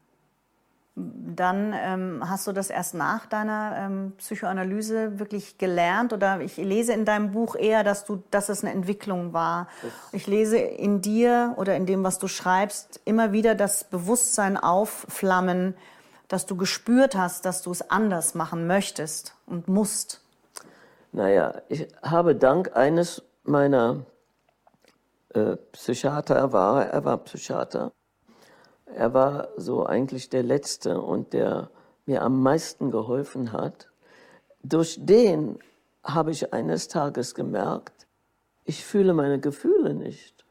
Dann 0.98 1.74
ähm, 1.76 2.24
hast 2.30 2.48
du 2.48 2.54
das 2.54 2.70
erst 2.70 2.94
nach 2.94 3.26
deiner 3.26 3.76
ähm, 3.78 4.14
Psychoanalyse 4.18 5.20
wirklich 5.20 5.58
gelernt 5.58 6.14
oder 6.14 6.40
ich 6.40 6.56
lese 6.56 6.94
in 6.94 7.04
deinem 7.04 7.32
Buch 7.32 7.58
eher, 7.58 7.84
dass 7.84 8.06
du, 8.06 8.24
dass 8.32 8.48
es 8.48 8.64
eine 8.64 8.72
Entwicklung 8.72 9.34
war. 9.34 9.68
Ich 10.14 10.26
lese 10.26 10.58
in 10.58 11.02
dir 11.02 11.54
oder 11.58 11.76
in 11.76 11.86
dem, 11.86 12.06
was 12.06 12.18
du 12.18 12.30
schreibst, 12.30 13.02
immer 13.04 13.34
wieder 13.34 13.56
das 13.56 13.84
Bewusstsein 13.84 14.56
aufflammen, 14.56 15.76
dass 16.30 16.46
du 16.46 16.56
gespürt 16.56 17.16
hast, 17.16 17.44
dass 17.46 17.62
du 17.62 17.72
es 17.72 17.90
anders 17.90 18.34
machen 18.34 18.66
möchtest 18.66 19.36
und 19.46 19.68
musst. 19.68 20.22
Naja, 21.12 21.62
ich 21.68 21.88
habe 22.04 22.36
dank 22.36 22.76
eines 22.76 23.22
meiner 23.44 24.06
äh, 25.34 25.58
Psychiater, 25.74 26.36
er 26.36 26.54
war, 26.54 26.86
er 26.86 27.06
war 27.06 27.18
Psychiater, 27.18 27.92
er 28.86 29.14
war 29.14 29.50
so 29.58 29.86
eigentlich 29.86 30.30
der 30.30 30.44
Letzte 30.44 31.02
und 31.02 31.34
der 31.34 31.70
mir 32.06 32.22
am 32.22 32.42
meisten 32.42 32.92
geholfen 32.92 33.52
hat. 33.52 33.90
Durch 34.64 34.98
den 35.00 35.60
habe 36.04 36.32
ich 36.32 36.54
eines 36.54 36.88
Tages 36.88 37.36
gemerkt, 37.36 38.08
ich 38.64 38.84
fühle 38.84 39.14
meine 39.14 39.40
Gefühle 39.40 39.94
nicht. 39.94 40.46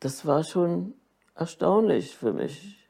Das 0.00 0.26
war 0.26 0.42
schon 0.42 0.94
erstaunlich 1.34 2.16
für 2.16 2.32
mich. 2.32 2.88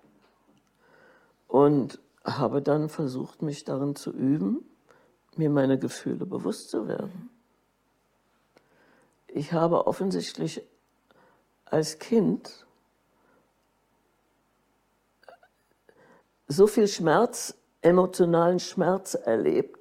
Und 1.48 2.00
habe 2.24 2.62
dann 2.62 2.88
versucht, 2.88 3.42
mich 3.42 3.64
darin 3.64 3.94
zu 3.94 4.10
üben, 4.10 4.64
mir 5.36 5.50
meine 5.50 5.78
Gefühle 5.78 6.24
bewusst 6.24 6.70
zu 6.70 6.88
werden. 6.88 7.30
Ich 9.26 9.52
habe 9.52 9.86
offensichtlich 9.86 10.62
als 11.64 11.98
Kind 11.98 12.66
so 16.52 16.66
viel 16.66 16.88
Schmerz, 16.88 17.54
emotionalen 17.80 18.60
Schmerz 18.60 19.14
erlebt, 19.14 19.78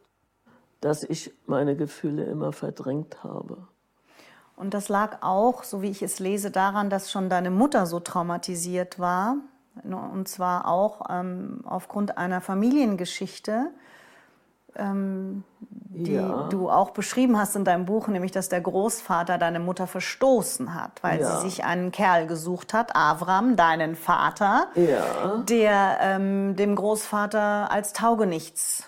dass 0.80 1.04
ich 1.04 1.32
meine 1.46 1.76
Gefühle 1.76 2.24
immer 2.24 2.52
verdrängt 2.54 3.24
habe. 3.24 3.68
Und 4.56 4.74
das 4.74 4.90
lag 4.90 5.22
auch, 5.22 5.64
so 5.64 5.82
wie 5.82 5.90
ich 5.90 6.02
es 6.02 6.20
lese, 6.20 6.52
daran, 6.52 6.90
dass 6.90 7.12
schon 7.12 7.30
deine 7.30 7.52
Mutter 7.52 7.86
so 7.86 8.00
traumatisiert 8.00 9.00
war. 9.00 9.38
Und 9.84 10.28
zwar 10.28 10.68
auch 10.68 11.10
ähm, 11.10 11.62
aufgrund 11.64 12.18
einer 12.18 12.42
Familiengeschichte, 12.42 13.72
ähm, 14.76 15.44
die 15.60 16.14
Ja. 16.14 16.48
du 16.50 16.70
auch 16.70 16.92
beschrieben 16.92 17.38
hast 17.38 17.56
in 17.56 17.66
deinem 17.66 17.86
Buch, 17.86 18.08
nämlich 18.08 18.32
dass 18.32 18.48
der 18.50 18.62
Großvater 18.62 19.38
deine 19.38 19.60
Mutter 19.60 19.88
verstoßen 19.88 20.74
hat, 20.74 21.04
weil 21.04 21.20
Ja. 21.20 21.40
sie 21.42 21.50
sich 21.50 21.64
einen 21.66 21.92
Kerl 21.92 22.28
gesucht 22.28 22.74
hat, 22.74 22.96
Avram, 22.96 23.56
deinen 23.56 23.96
Vater, 23.96 24.68
Ja. 24.76 25.38
der 25.48 25.98
ähm, 26.02 26.56
dem 26.56 26.76
Großvater 26.76 27.70
als 27.72 27.94
Taugenichts 27.94 28.86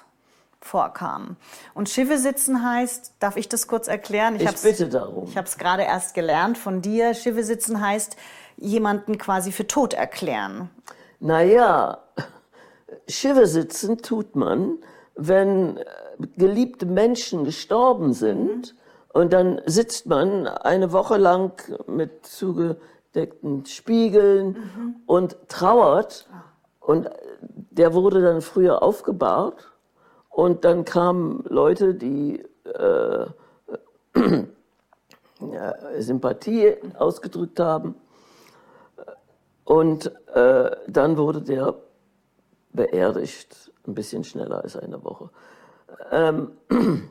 vorkam. 0.61 1.35
Und 1.73 1.89
Schiffe 1.89 2.17
sitzen 2.17 2.63
heißt, 2.65 3.15
darf 3.19 3.35
ich 3.35 3.49
das 3.49 3.67
kurz 3.67 3.89
erklären? 3.89 4.37
Ich 4.37 4.47
hab's- 4.47 4.61
bitte 4.63 4.87
darum. 4.87 5.25
ich 5.25 5.35
habe 5.35 5.45
es 5.47 5.57
gerade 5.57 5.83
erst 5.83 6.13
gelernt 6.13 6.57
von 6.57 6.81
dir. 6.81 7.13
Schiffe 7.13 7.43
sitzen 7.43 7.85
heißt 7.85 8.15
jemanden 8.55 9.17
quasi 9.17 9.51
für 9.51 9.67
tot 9.67 9.93
erklären? 9.93 10.69
Naja, 11.19 11.97
Schiffe 13.09 13.45
sitzen 13.47 13.97
tut 14.01 14.35
man, 14.37 14.77
wenn 15.15 15.77
äh, 15.77 15.83
geliebte 16.37 16.85
Menschen 16.85 17.43
gestorben 17.43 18.13
sind. 18.13 18.75
Und 19.13 19.33
dann 19.33 19.61
sitzt 19.65 20.07
man 20.07 20.47
eine 20.47 20.91
Woche 20.91 21.17
lang 21.17 21.51
mit 21.87 22.25
zugedeckten 22.25 23.65
Spiegeln 23.65 24.47
mhm. 24.47 24.95
und 25.05 25.37
trauert. 25.47 26.27
Und 26.79 27.09
der 27.41 27.93
wurde 27.93 28.21
dann 28.21 28.41
früher 28.41 28.81
aufgebahrt. 28.81 29.71
Und 30.29 30.65
dann 30.65 30.83
kamen 30.83 31.43
Leute, 31.47 31.93
die 31.93 32.43
äh, 32.65 33.25
ja, 35.51 35.75
Sympathie 35.99 36.75
ausgedrückt 36.97 37.59
haben. 37.59 37.95
Und 39.63 40.11
äh, 40.33 40.71
dann 40.87 41.17
wurde 41.17 41.41
der 41.41 41.75
beerdigt, 42.73 43.71
ein 43.87 43.93
bisschen 43.93 44.23
schneller 44.23 44.63
als 44.63 44.75
eine 44.75 45.03
Woche. 45.03 45.29
Ähm, 46.11 46.51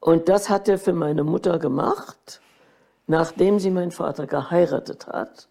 und 0.00 0.28
das 0.28 0.50
hat 0.50 0.68
er 0.68 0.78
für 0.78 0.92
meine 0.92 1.24
Mutter 1.24 1.58
gemacht, 1.58 2.40
nachdem 3.06 3.58
sie 3.58 3.70
meinen 3.70 3.92
Vater 3.92 4.26
geheiratet 4.26 5.06
hat, 5.06 5.48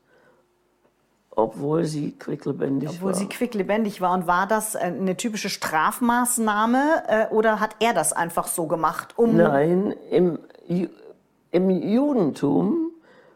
obwohl 1.32 1.86
sie 1.86 2.12
quicklebendig 2.12 2.89
obwohl 2.89 3.01
war. 3.01 3.10
Obwohl 3.10 3.15
sie 3.15 3.28
quicklebendig 3.28 4.01
war. 4.01 4.13
Und 4.13 4.28
war 4.28 4.47
das 4.47 4.75
äh, 4.75 4.80
eine 4.80 5.17
typische 5.17 5.49
Strafmaßnahme 5.49 7.04
äh, 7.08 7.28
oder 7.34 7.60
hat 7.60 7.75
er 7.80 7.93
das 7.93 8.13
einfach 8.13 8.47
so 8.47 8.67
gemacht? 8.67 9.13
Um 9.17 9.36
Nein, 9.36 9.93
im, 10.12 10.39
im 11.51 11.69
Judentum, 11.69 12.91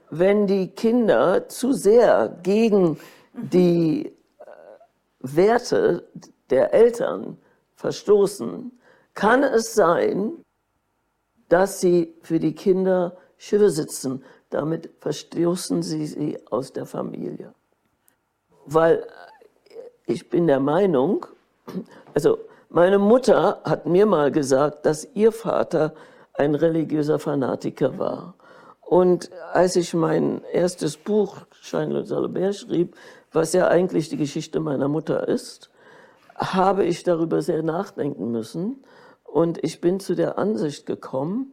wenn 0.09 0.47
die 0.47 0.69
Kinder 0.69 1.47
zu 1.49 1.73
sehr 1.73 2.37
gegen 2.41 2.97
die 3.33 4.11
Werte 5.19 6.07
der 6.49 6.73
Eltern 6.73 7.37
verstoßen, 7.75 8.71
kann 9.13 9.43
es 9.43 9.73
sein, 9.73 10.33
dass 11.49 11.81
sie 11.81 12.15
für 12.21 12.39
die 12.39 12.53
Kinder 12.53 13.17
Schiffe 13.37 13.69
sitzen. 13.69 14.23
Damit 14.49 14.89
verstoßen 14.99 15.83
sie 15.83 16.05
sie 16.05 16.37
aus 16.49 16.73
der 16.73 16.85
Familie. 16.85 17.53
Weil 18.65 19.05
ich 20.05 20.29
bin 20.29 20.47
der 20.47 20.59
Meinung, 20.59 21.25
also 22.13 22.39
meine 22.69 22.99
Mutter 22.99 23.61
hat 23.63 23.85
mir 23.85 24.05
mal 24.05 24.31
gesagt, 24.31 24.85
dass 24.85 25.07
ihr 25.15 25.31
Vater 25.31 25.93
ein 26.33 26.55
religiöser 26.55 27.19
Fanatiker 27.19 27.97
war. 27.97 28.35
Und 28.81 29.29
als 29.53 29.75
ich 29.75 29.93
mein 29.93 30.41
erstes 30.51 30.97
Buch, 30.97 31.37
Scheinle 31.61 32.05
Salobert, 32.05 32.55
schrieb, 32.55 32.95
was 33.31 33.53
ja 33.53 33.67
eigentlich 33.67 34.09
die 34.09 34.17
Geschichte 34.17 34.59
meiner 34.59 34.87
Mutter 34.87 35.27
ist, 35.27 35.69
habe 36.35 36.85
ich 36.85 37.03
darüber 37.03 37.41
sehr 37.41 37.63
nachdenken 37.63 38.31
müssen. 38.31 38.83
Und 39.23 39.63
ich 39.63 39.81
bin 39.81 39.99
zu 39.99 40.15
der 40.15 40.37
Ansicht 40.37 40.85
gekommen, 40.85 41.51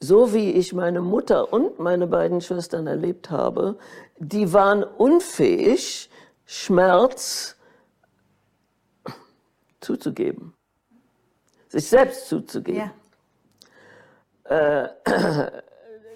so 0.00 0.32
wie 0.32 0.52
ich 0.52 0.72
meine 0.72 1.00
Mutter 1.00 1.52
und 1.52 1.78
meine 1.78 2.06
beiden 2.06 2.40
Schwestern 2.40 2.86
erlebt 2.86 3.30
habe, 3.30 3.76
die 4.18 4.52
waren 4.52 4.82
unfähig, 4.82 6.10
Schmerz 6.44 7.56
zuzugeben, 9.80 10.54
sich 11.68 11.88
selbst 11.88 12.28
zuzugeben. 12.28 12.90
Ja. 14.48 14.84
Äh, 14.84 14.88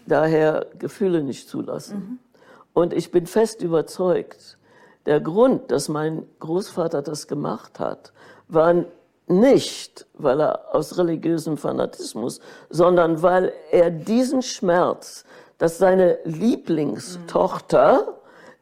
daher 0.07 0.67
Gefühle 0.79 1.23
nicht 1.23 1.49
zulassen. 1.49 1.99
Mhm. 1.99 2.30
Und 2.73 2.93
ich 2.93 3.11
bin 3.11 3.27
fest 3.27 3.63
überzeugt, 3.63 4.59
der 5.07 5.21
Grund, 5.21 5.71
dass 5.71 5.89
mein 5.89 6.27
Großvater 6.39 7.03
das 7.03 7.27
gemacht 7.27 7.81
hat, 7.81 8.13
war 8.49 8.85
nicht, 9.27 10.07
weil 10.15 10.41
er 10.41 10.75
aus 10.75 10.99
religiösem 10.99 11.57
Fanatismus, 11.57 12.41
sondern 12.69 13.23
weil 13.23 13.53
er 13.71 13.91
diesen 13.91 14.43
Schmerz, 14.43 15.25
dass 15.59 15.79
seine 15.79 16.19
Lieblingstochter 16.25 18.19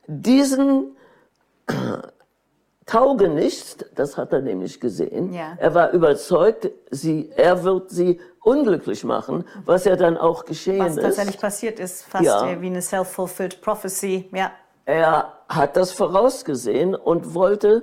diesen 0.07 0.97
Taugenicht, 2.87 3.87
das 3.95 4.17
hat 4.17 4.33
er 4.33 4.41
nämlich 4.41 4.81
gesehen, 4.81 5.33
ja. 5.33 5.55
er 5.59 5.75
war 5.75 5.91
überzeugt, 5.93 6.71
sie, 6.91 7.31
er 7.37 7.63
wird 7.65 7.91
sie 7.91 8.21
unglücklich 8.49 9.05
machen, 9.05 9.45
was 9.65 9.85
ja 9.85 9.97
dann 9.97 10.17
auch 10.17 10.45
geschehen 10.45 10.85
ist. 10.87 10.97
Was 10.97 11.03
tatsächlich 11.05 11.39
passiert 11.39 11.79
ist, 11.79 12.05
fast 12.05 12.25
ja. 12.25 12.61
wie 12.61 12.67
eine 12.67 12.83
self-fulfilled 12.83 13.61
prophecy, 13.61 14.29
ja. 14.33 14.51
Er 14.85 15.35
hat 15.49 15.77
das 15.77 15.93
vorausgesehen 15.93 16.95
und 16.95 17.35
wollte 17.35 17.83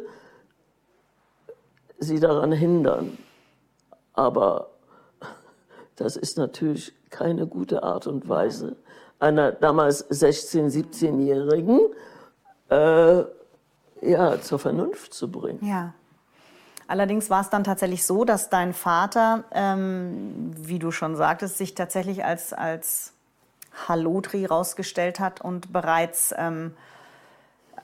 sie 1.99 2.19
daran 2.19 2.51
hindern. 2.51 3.17
Aber 4.13 4.71
das 5.95 6.15
ist 6.15 6.37
natürlich 6.37 6.93
keine 7.11 7.45
gute 7.45 7.83
Art 7.83 8.07
und 8.07 8.27
Weise, 8.27 8.75
einer 9.19 9.51
damals 9.51 10.09
16-, 10.09 10.69
17-Jährigen 10.71 11.79
äh, 12.69 13.23
ja, 14.01 14.41
zur 14.41 14.59
Vernunft 14.59 15.13
zu 15.13 15.31
bringen. 15.31 15.59
Ja. 15.63 15.93
Allerdings 16.87 17.29
war 17.29 17.41
es 17.41 17.49
dann 17.49 17.63
tatsächlich 17.63 18.05
so, 18.05 18.25
dass 18.25 18.49
dein 18.49 18.73
Vater, 18.73 19.43
ähm, 19.51 20.51
wie 20.57 20.79
du 20.79 20.91
schon 20.91 21.15
sagtest, 21.15 21.57
sich 21.57 21.73
tatsächlich 21.73 22.23
als, 22.23 22.53
als 22.53 23.13
Halotri 23.87 24.45
rausgestellt 24.45 25.19
hat 25.19 25.41
und 25.41 25.73
bereits 25.73 26.33
ähm, 26.37 26.75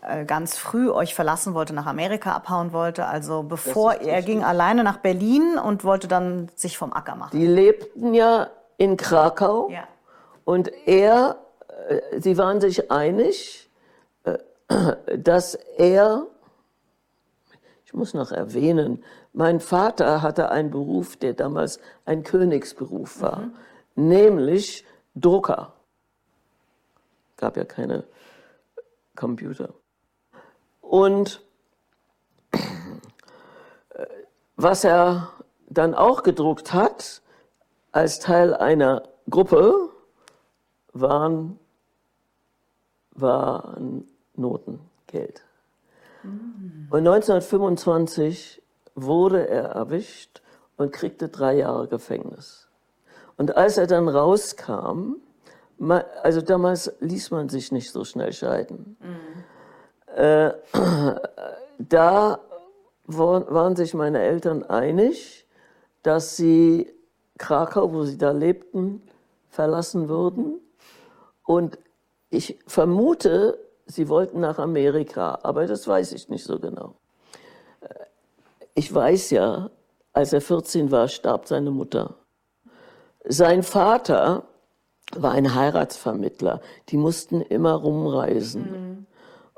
äh, 0.02 0.26
ganz 0.26 0.58
früh 0.58 0.90
euch 0.90 1.14
verlassen 1.14 1.54
wollte, 1.54 1.74
nach 1.74 1.86
Amerika 1.86 2.34
abhauen 2.34 2.74
wollte. 2.74 3.06
Also 3.06 3.44
bevor 3.44 3.94
er 3.94 4.22
ging 4.24 4.44
alleine 4.44 4.84
nach 4.84 4.98
Berlin 4.98 5.60
und 5.64 5.84
wollte 5.84 6.08
dann 6.08 6.50
sich 6.56 6.78
vom 6.78 6.92
Acker 6.94 7.16
machen. 7.16 7.38
Die 7.38 7.46
lebten 7.46 8.14
ja 8.14 8.50
in 8.78 8.98
Krakau 8.98 9.70
ja. 9.70 9.84
und 10.44 10.72
er, 10.88 11.38
äh, 11.88 12.20
sie 12.20 12.38
waren 12.38 12.60
sich 12.60 12.90
einig, 12.90 13.70
äh, 14.24 14.38
dass 15.18 15.54
er, 15.54 16.26
ich 17.92 17.98
muss 17.98 18.14
noch 18.14 18.32
erwähnen, 18.32 19.04
mein 19.34 19.60
Vater 19.60 20.22
hatte 20.22 20.50
einen 20.50 20.72
Beruf, 20.72 21.18
der 21.18 21.34
damals 21.34 21.78
ein 22.06 22.24
Königsberuf 22.24 23.20
war, 23.20 23.40
mhm. 23.40 23.54
nämlich 23.96 24.86
Drucker. 25.14 25.74
Gab 27.36 27.58
ja 27.58 27.66
keine 27.66 28.06
Computer. 29.18 29.74
Und 30.80 31.42
äh, 32.54 34.06
was 34.56 34.86
er 34.86 35.34
dann 35.68 35.94
auch 35.94 36.24
gedruckt 36.24 36.72
hat, 36.72 37.22
als 37.92 38.20
Teil 38.20 38.54
einer 38.54 39.04
Gruppe, 39.30 39.90
waren, 40.94 41.60
waren 43.12 44.08
Noten, 44.36 44.80
Geld. 45.08 45.44
Und 46.24 47.00
1925 47.08 48.62
wurde 48.96 49.48
er 49.48 49.66
erwischt 49.70 50.42
und 50.78 50.92
kriegte 50.92 51.30
drei 51.30 51.58
Jahre 51.58 51.88
Gefängnis. 51.88 52.68
Und 53.38 53.56
als 53.56 53.78
er 53.78 53.88
dann 53.88 54.08
rauskam, 54.08 55.16
also 56.22 56.42
damals 56.42 56.94
ließ 57.00 57.32
man 57.32 57.50
sich 57.50 57.72
nicht 57.72 57.92
so 57.92 58.04
schnell 58.04 58.34
scheiden. 58.34 58.98
Mhm. 59.00 60.16
Äh, 60.16 60.54
da 61.80 62.40
waren 63.06 63.76
sich 63.76 63.94
meine 63.94 64.22
Eltern 64.22 64.64
einig, 64.64 65.48
dass 66.04 66.38
sie 66.38 66.92
Krakau, 67.38 67.94
wo 67.94 68.04
sie 68.04 68.18
da 68.18 68.32
lebten, 68.32 69.02
verlassen 69.50 70.08
würden. 70.08 70.60
Und 71.44 71.80
ich 72.30 72.60
vermute, 72.68 73.60
sie 73.92 74.10
wollten 74.10 74.40
nach 74.40 74.60
Amerika, 74.60 75.40
aber 75.44 75.68
das 75.68 75.88
weiß 75.88 76.14
ich 76.14 76.30
nicht 76.30 76.44
so 76.44 76.60
genau. 76.60 76.96
Äh, 77.82 77.88
ich 78.74 78.94
weiß 78.94 79.32
ja, 79.32 79.70
als 80.14 80.34
er 80.34 80.42
14 80.42 80.92
war, 80.92 81.08
starb 81.08 81.48
seine 81.48 81.72
Mutter. 81.72 82.16
Sein 83.26 83.64
Vater 83.64 84.44
war 85.16 85.32
ein 85.34 85.56
Heiratsvermittler. 85.56 86.62
Die 86.90 86.98
mussten 86.98 87.42
immer 87.42 87.74
rumreisen. 87.74 88.62
Mhm. 88.62 89.06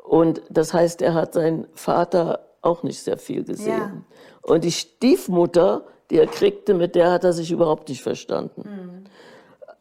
Und 0.03 0.41
das 0.49 0.73
heißt, 0.73 1.01
er 1.01 1.13
hat 1.13 1.33
seinen 1.33 1.67
Vater 1.73 2.45
auch 2.61 2.83
nicht 2.83 3.01
sehr 3.01 3.17
viel 3.17 3.43
gesehen. 3.43 3.67
Ja. 3.67 4.03
Und 4.41 4.63
die 4.63 4.71
Stiefmutter, 4.71 5.85
die 6.09 6.17
er 6.17 6.27
kriegte, 6.27 6.73
mit 6.73 6.95
der 6.95 7.11
hat 7.11 7.23
er 7.23 7.33
sich 7.33 7.51
überhaupt 7.51 7.89
nicht 7.89 8.03
verstanden. 8.03 8.63
Mhm. 8.63 9.03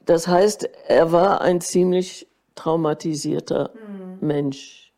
Das 0.05 0.29
heißt, 0.29 0.69
er 0.89 1.13
war 1.13 1.41
ein 1.41 1.61
ziemlich 1.61 2.29
traumatisierter 2.55 3.71
mhm. 3.75 4.02
Mensch. 4.23 4.93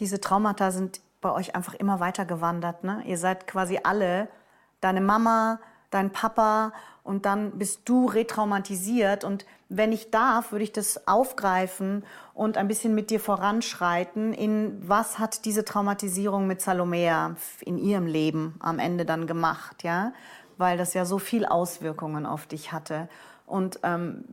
Diese 0.00 0.20
Traumata 0.20 0.70
sind 0.70 1.00
bei 1.20 1.32
euch 1.32 1.54
einfach 1.54 1.74
immer 1.74 2.00
weiter 2.00 2.24
gewandert. 2.24 2.84
Ne? 2.84 3.02
Ihr 3.06 3.18
seid 3.18 3.46
quasi 3.46 3.80
alle, 3.82 4.28
deine 4.80 5.00
Mama, 5.00 5.60
dein 5.90 6.12
Papa 6.12 6.72
und 7.02 7.24
dann 7.24 7.52
bist 7.52 7.82
du 7.86 8.06
retraumatisiert. 8.06 9.24
Und 9.24 9.46
wenn 9.68 9.92
ich 9.92 10.10
darf, 10.10 10.52
würde 10.52 10.64
ich 10.64 10.72
das 10.72 11.06
aufgreifen 11.08 12.04
und 12.34 12.58
ein 12.58 12.68
bisschen 12.68 12.94
mit 12.94 13.10
dir 13.10 13.20
voranschreiten 13.20 14.32
in 14.32 14.76
was 14.86 15.18
hat 15.18 15.44
diese 15.44 15.64
Traumatisierung 15.64 16.46
mit 16.46 16.60
Salomea 16.60 17.36
in 17.60 17.78
ihrem 17.78 18.06
Leben 18.06 18.56
am 18.60 18.78
Ende 18.78 19.04
dann 19.04 19.26
gemacht, 19.26 19.84
ja? 19.84 20.12
Weil 20.58 20.78
das 20.78 20.94
ja 20.94 21.04
so 21.04 21.18
viel 21.18 21.44
Auswirkungen 21.44 22.26
auf 22.26 22.46
dich 22.46 22.72
hatte. 22.72 23.08
Und 23.46 23.78
ähm, 23.82 24.24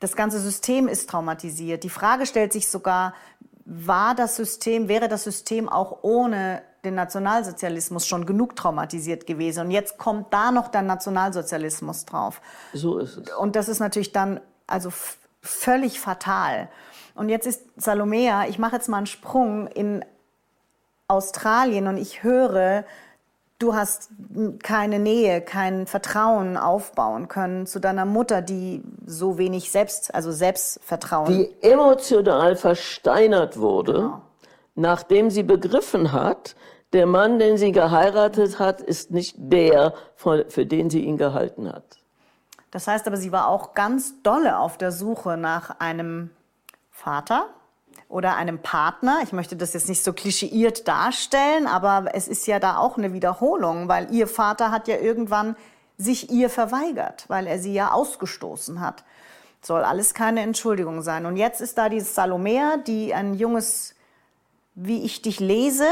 das 0.00 0.16
ganze 0.16 0.38
System 0.40 0.88
ist 0.88 1.10
traumatisiert. 1.10 1.84
Die 1.84 1.90
Frage 1.90 2.24
stellt 2.26 2.52
sich 2.52 2.68
sogar, 2.68 3.14
war 3.70 4.14
das 4.14 4.36
System, 4.36 4.88
wäre 4.88 5.08
das 5.08 5.24
System 5.24 5.68
auch 5.68 5.98
ohne 6.00 6.62
den 6.84 6.94
Nationalsozialismus 6.94 8.06
schon 8.06 8.24
genug 8.24 8.56
traumatisiert 8.56 9.26
gewesen. 9.26 9.66
Und 9.66 9.70
jetzt 9.72 9.98
kommt 9.98 10.32
da 10.32 10.50
noch 10.50 10.68
der 10.68 10.80
Nationalsozialismus 10.80 12.06
drauf. 12.06 12.40
So 12.72 12.98
ist 12.98 13.18
es. 13.18 13.30
Und 13.34 13.56
das 13.56 13.68
ist 13.68 13.80
natürlich 13.80 14.12
dann 14.12 14.40
also 14.66 14.90
völlig 15.42 16.00
fatal. 16.00 16.68
Und 17.14 17.28
jetzt 17.28 17.46
ist 17.46 17.62
Salomea, 17.76 18.46
ich 18.48 18.58
mache 18.58 18.76
jetzt 18.76 18.88
mal 18.88 18.98
einen 18.98 19.06
Sprung 19.06 19.66
in 19.66 20.02
Australien 21.06 21.88
und 21.88 21.98
ich 21.98 22.22
höre, 22.22 22.84
du 23.58 23.74
hast 23.74 24.10
keine 24.62 24.98
Nähe, 24.98 25.40
kein 25.40 25.86
Vertrauen 25.86 26.56
aufbauen 26.56 27.28
können 27.28 27.66
zu 27.66 27.80
deiner 27.80 28.04
Mutter, 28.04 28.40
die 28.40 28.82
so 29.04 29.38
wenig 29.38 29.70
selbst, 29.70 30.14
also 30.14 30.30
Selbstvertrauen. 30.30 31.26
Die 31.26 31.54
emotional 31.62 32.56
versteinert 32.56 33.58
wurde, 33.58 33.92
genau. 33.92 34.22
nachdem 34.74 35.30
sie 35.30 35.42
begriffen 35.42 36.12
hat, 36.12 36.54
der 36.92 37.06
Mann, 37.06 37.38
den 37.38 37.58
sie 37.58 37.72
geheiratet 37.72 38.58
hat, 38.58 38.80
ist 38.80 39.10
nicht 39.10 39.34
der, 39.36 39.92
für 40.16 40.64
den 40.64 40.88
sie 40.88 41.04
ihn 41.04 41.18
gehalten 41.18 41.70
hat. 41.70 41.98
Das 42.70 42.86
heißt 42.86 43.06
aber, 43.06 43.16
sie 43.16 43.32
war 43.32 43.48
auch 43.48 43.74
ganz 43.74 44.22
dolle 44.22 44.58
auf 44.58 44.78
der 44.78 44.92
Suche 44.92 45.36
nach 45.36 45.80
einem 45.80 46.30
Vater 46.90 47.46
oder 48.08 48.36
einem 48.36 48.58
Partner. 48.60 49.20
Ich 49.22 49.32
möchte 49.32 49.56
das 49.56 49.74
jetzt 49.74 49.88
nicht 49.88 50.02
so 50.02 50.12
klischeiert 50.12 50.88
darstellen, 50.88 51.66
aber 51.66 52.06
es 52.14 52.26
ist 52.26 52.46
ja 52.46 52.58
da 52.58 52.78
auch 52.78 52.96
eine 52.96 53.12
Wiederholung, 53.12 53.88
weil 53.88 54.12
ihr 54.12 54.26
Vater 54.26 54.70
hat 54.70 54.88
ja 54.88 54.96
irgendwann 54.96 55.56
sich 55.98 56.30
ihr 56.30 56.48
verweigert, 56.48 57.24
weil 57.28 57.46
er 57.46 57.58
sie 57.58 57.74
ja 57.74 57.90
ausgestoßen 57.90 58.80
hat. 58.80 59.04
Soll 59.60 59.82
alles 59.82 60.14
keine 60.14 60.40
Entschuldigung 60.40 61.02
sein. 61.02 61.26
Und 61.26 61.36
jetzt 61.36 61.60
ist 61.60 61.76
da 61.76 61.88
diese 61.88 62.06
Salomea, 62.06 62.76
die 62.78 63.12
ein 63.12 63.34
junges, 63.34 63.94
wie 64.74 65.02
ich 65.02 65.20
dich 65.20 65.40
lese, 65.40 65.88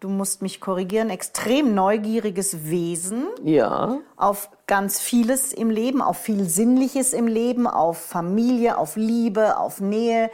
du 0.00 0.10
musst 0.10 0.42
mich 0.42 0.60
korrigieren, 0.60 1.08
extrem 1.08 1.74
neugieriges 1.74 2.68
Wesen. 2.68 3.28
Ja. 3.42 3.98
Auf 4.16 4.50
ganz 4.66 5.00
vieles 5.00 5.54
im 5.54 5.70
Leben, 5.70 6.02
auf 6.02 6.18
viel 6.18 6.46
Sinnliches 6.46 7.14
im 7.14 7.26
Leben, 7.26 7.66
auf 7.66 7.98
Familie, 7.98 8.76
auf 8.76 8.96
Liebe, 8.96 9.56
auf 9.56 9.80
Nähe. 9.80 10.30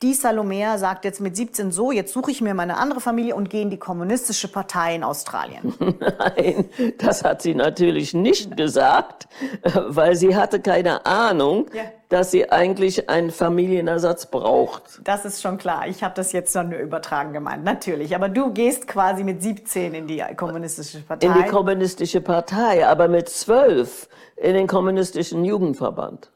Die 0.00 0.14
Salomea 0.14 0.78
sagt 0.78 1.04
jetzt 1.04 1.20
mit 1.20 1.36
17 1.36 1.72
so, 1.72 1.90
jetzt 1.90 2.12
suche 2.12 2.30
ich 2.30 2.40
mir 2.40 2.54
meine 2.54 2.76
andere 2.76 3.00
Familie 3.00 3.34
und 3.34 3.50
gehe 3.50 3.62
in 3.62 3.70
die 3.70 3.78
kommunistische 3.78 4.46
Partei 4.46 4.94
in 4.94 5.02
Australien. 5.02 5.74
Nein, 5.98 6.68
das 6.98 7.24
hat 7.24 7.42
sie 7.42 7.52
natürlich 7.52 8.14
nicht 8.14 8.56
gesagt, 8.56 9.26
weil 9.74 10.14
sie 10.14 10.36
hatte 10.36 10.60
keine 10.60 11.04
Ahnung, 11.04 11.66
ja. 11.72 11.82
dass 12.10 12.30
sie 12.30 12.48
eigentlich 12.48 13.10
einen 13.10 13.32
Familienersatz 13.32 14.26
braucht. 14.26 15.00
Das 15.02 15.24
ist 15.24 15.42
schon 15.42 15.58
klar. 15.58 15.88
Ich 15.88 16.04
habe 16.04 16.14
das 16.14 16.30
jetzt 16.30 16.54
nur 16.54 16.78
übertragen 16.78 17.32
gemeint, 17.32 17.64
natürlich. 17.64 18.14
Aber 18.14 18.28
du 18.28 18.52
gehst 18.52 18.86
quasi 18.86 19.24
mit 19.24 19.42
17 19.42 19.94
in 19.94 20.06
die 20.06 20.22
kommunistische 20.36 21.00
Partei. 21.00 21.26
In 21.26 21.34
die 21.34 21.48
kommunistische 21.50 22.20
Partei, 22.20 22.86
aber 22.86 23.08
mit 23.08 23.28
12 23.28 24.08
in 24.36 24.54
den 24.54 24.68
kommunistischen 24.68 25.44
Jugendverband. 25.44 26.30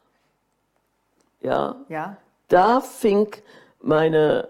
Ja. 1.43 1.77
Ja 1.89 2.17
da 2.53 2.81
fing 2.81 3.29
meine 3.81 4.49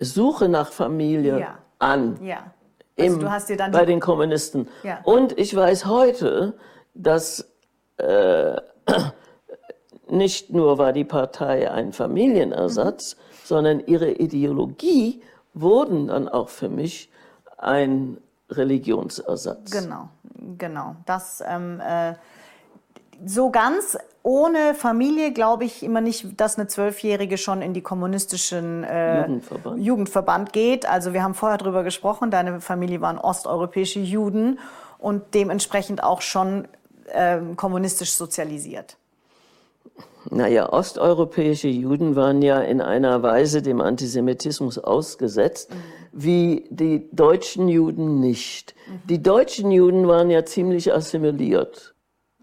Suche 0.00 0.48
nach 0.48 0.72
Familie 0.72 1.40
ja. 1.40 1.58
an. 1.78 2.18
Ja. 2.22 2.52
Also 2.98 3.14
Im, 3.14 3.20
du 3.20 3.30
hast 3.30 3.48
dir 3.48 3.56
dann 3.56 3.72
bei 3.72 3.84
den 3.84 4.00
Kommunisten. 4.00 4.68
Ja. 4.82 5.00
Und 5.04 5.38
ich 5.38 5.54
weiß 5.54 5.86
heute, 5.86 6.54
dass 6.94 7.46
äh, 7.98 8.56
nicht 10.08 10.50
nur 10.50 10.78
war 10.78 10.92
die 10.92 11.04
Partei 11.04 11.70
ein 11.70 11.92
Familienersatz, 11.92 13.16
mhm. 13.16 13.20
sondern 13.44 13.80
ihre 13.86 14.10
Ideologie 14.10 15.22
wurden 15.54 16.08
dann 16.08 16.28
auch 16.28 16.48
für 16.48 16.68
mich 16.68 17.10
ein 17.58 18.18
Religionsersatz. 18.50 19.70
Genau, 19.70 20.08
genau. 20.58 20.96
Das 21.06 21.42
ähm, 21.46 21.80
äh, 21.80 22.14
so 23.24 23.50
ganz 23.50 23.96
ohne 24.26 24.74
Familie 24.74 25.32
glaube 25.32 25.64
ich 25.64 25.84
immer 25.84 26.00
nicht, 26.00 26.40
dass 26.40 26.58
eine 26.58 26.66
Zwölfjährige 26.66 27.38
schon 27.38 27.62
in 27.62 27.74
die 27.74 27.80
kommunistischen 27.80 28.82
äh, 28.82 29.20
Jugendverband. 29.20 29.80
Jugendverband 29.80 30.52
geht. 30.52 30.88
Also 30.88 31.12
wir 31.12 31.22
haben 31.22 31.34
vorher 31.34 31.58
drüber 31.58 31.84
gesprochen, 31.84 32.32
deine 32.32 32.60
Familie 32.60 33.00
waren 33.00 33.18
osteuropäische 33.18 34.00
Juden 34.00 34.58
und 34.98 35.22
dementsprechend 35.34 36.02
auch 36.02 36.22
schon 36.22 36.66
äh, 37.12 37.38
kommunistisch 37.54 38.14
sozialisiert. 38.14 38.96
Naja, 40.28 40.72
osteuropäische 40.72 41.68
Juden 41.68 42.16
waren 42.16 42.42
ja 42.42 42.60
in 42.60 42.80
einer 42.80 43.22
Weise 43.22 43.62
dem 43.62 43.80
Antisemitismus 43.80 44.76
ausgesetzt, 44.76 45.70
mhm. 45.70 45.76
wie 46.10 46.66
die 46.70 47.08
deutschen 47.12 47.68
Juden 47.68 48.18
nicht. 48.18 48.74
Mhm. 48.88 49.06
Die 49.08 49.22
deutschen 49.22 49.70
Juden 49.70 50.08
waren 50.08 50.30
ja 50.30 50.44
ziemlich 50.44 50.92
assimiliert. 50.92 51.94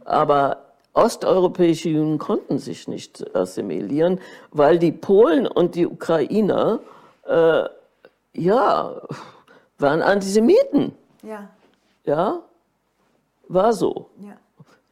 Aber 0.05 0.62
osteuropäische 0.93 1.89
Juden 1.89 2.17
konnten 2.17 2.59
sich 2.59 2.87
nicht 2.87 3.35
assimilieren, 3.35 4.19
weil 4.51 4.79
die 4.79 4.91
Polen 4.91 5.47
und 5.47 5.75
die 5.75 5.87
Ukrainer, 5.87 6.79
äh, 7.25 7.63
ja, 8.33 9.01
waren 9.77 10.01
Antisemiten. 10.01 10.93
Ja. 11.23 11.49
Ja, 12.05 12.41
war 13.47 13.73
so. 13.73 14.09
Ja. 14.19 14.35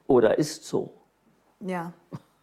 Oder 0.08 0.38
ist 0.38 0.66
so. 0.66 0.94
Ja. 1.60 1.94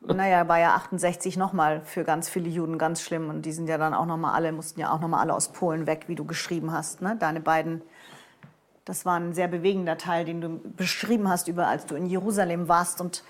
Naja, 0.00 0.46
war 0.48 0.58
ja 0.58 0.74
68 0.74 1.36
nochmal 1.36 1.82
für 1.82 2.04
ganz 2.04 2.28
viele 2.28 2.48
Juden 2.48 2.78
ganz 2.78 3.02
schlimm. 3.02 3.28
Und 3.28 3.42
die 3.42 3.52
sind 3.52 3.68
ja 3.68 3.78
dann 3.78 3.94
auch 3.94 4.06
nochmal 4.06 4.34
alle, 4.34 4.52
mussten 4.52 4.80
ja 4.80 4.92
auch 4.92 5.00
nochmal 5.00 5.20
alle 5.20 5.34
aus 5.34 5.48
Polen 5.48 5.86
weg, 5.86 6.04
wie 6.06 6.14
du 6.14 6.24
geschrieben 6.24 6.72
hast. 6.72 7.02
Ne? 7.02 7.16
Deine 7.18 7.40
beiden 7.40 7.82
das 8.88 9.04
war 9.04 9.20
ein 9.20 9.34
sehr 9.34 9.48
bewegender 9.48 9.98
Teil, 9.98 10.24
den 10.24 10.40
du 10.40 10.48
beschrieben 10.48 11.28
hast, 11.28 11.46
über 11.46 11.66
als 11.66 11.84
du 11.84 11.94
in 11.94 12.06
Jerusalem 12.06 12.68
warst 12.68 13.02
und 13.02 13.22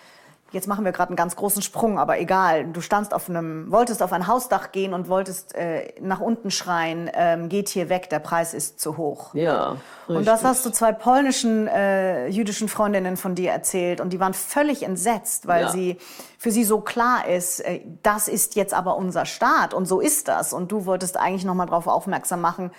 Jetzt 0.50 0.66
machen 0.66 0.84
wir 0.86 0.92
gerade 0.92 1.10
einen 1.10 1.16
ganz 1.16 1.36
großen 1.36 1.60
Sprung, 1.60 1.98
aber 1.98 2.18
egal. 2.18 2.64
Du 2.72 2.80
standst 2.80 3.12
auf 3.12 3.28
einem, 3.28 3.70
wolltest 3.70 4.02
auf 4.02 4.14
ein 4.14 4.26
Hausdach 4.26 4.72
gehen 4.72 4.94
und 4.94 5.08
wolltest 5.10 5.54
äh, 5.54 5.92
nach 6.00 6.20
unten 6.20 6.50
schreien, 6.50 7.10
ähm, 7.12 7.50
geht 7.50 7.68
hier 7.68 7.90
weg, 7.90 8.08
der 8.08 8.18
Preis 8.18 8.54
ist 8.54 8.80
zu 8.80 8.96
hoch. 8.96 9.34
Ja. 9.34 9.72
Richtig. 9.72 10.16
Und 10.16 10.26
das 10.26 10.44
hast 10.44 10.64
du 10.64 10.70
zwei 10.70 10.92
polnischen 10.92 11.66
äh, 11.68 12.28
jüdischen 12.28 12.70
Freundinnen 12.70 13.18
von 13.18 13.34
dir 13.34 13.50
erzählt 13.50 14.00
und 14.00 14.10
die 14.14 14.20
waren 14.20 14.32
völlig 14.32 14.82
entsetzt, 14.84 15.46
weil 15.46 15.64
ja. 15.64 15.68
sie 15.68 15.98
für 16.38 16.50
sie 16.50 16.64
so 16.64 16.80
klar 16.80 17.28
ist, 17.28 17.60
äh, 17.60 17.82
das 18.02 18.26
ist 18.26 18.56
jetzt 18.56 18.72
aber 18.72 18.96
unser 18.96 19.26
Staat 19.26 19.74
und 19.74 19.84
so 19.84 20.00
ist 20.00 20.28
das. 20.28 20.54
Und 20.54 20.72
du 20.72 20.86
wolltest 20.86 21.18
eigentlich 21.18 21.44
noch 21.44 21.54
mal 21.54 21.66
darauf 21.66 21.86
aufmerksam 21.86 22.40
machen, 22.40 22.70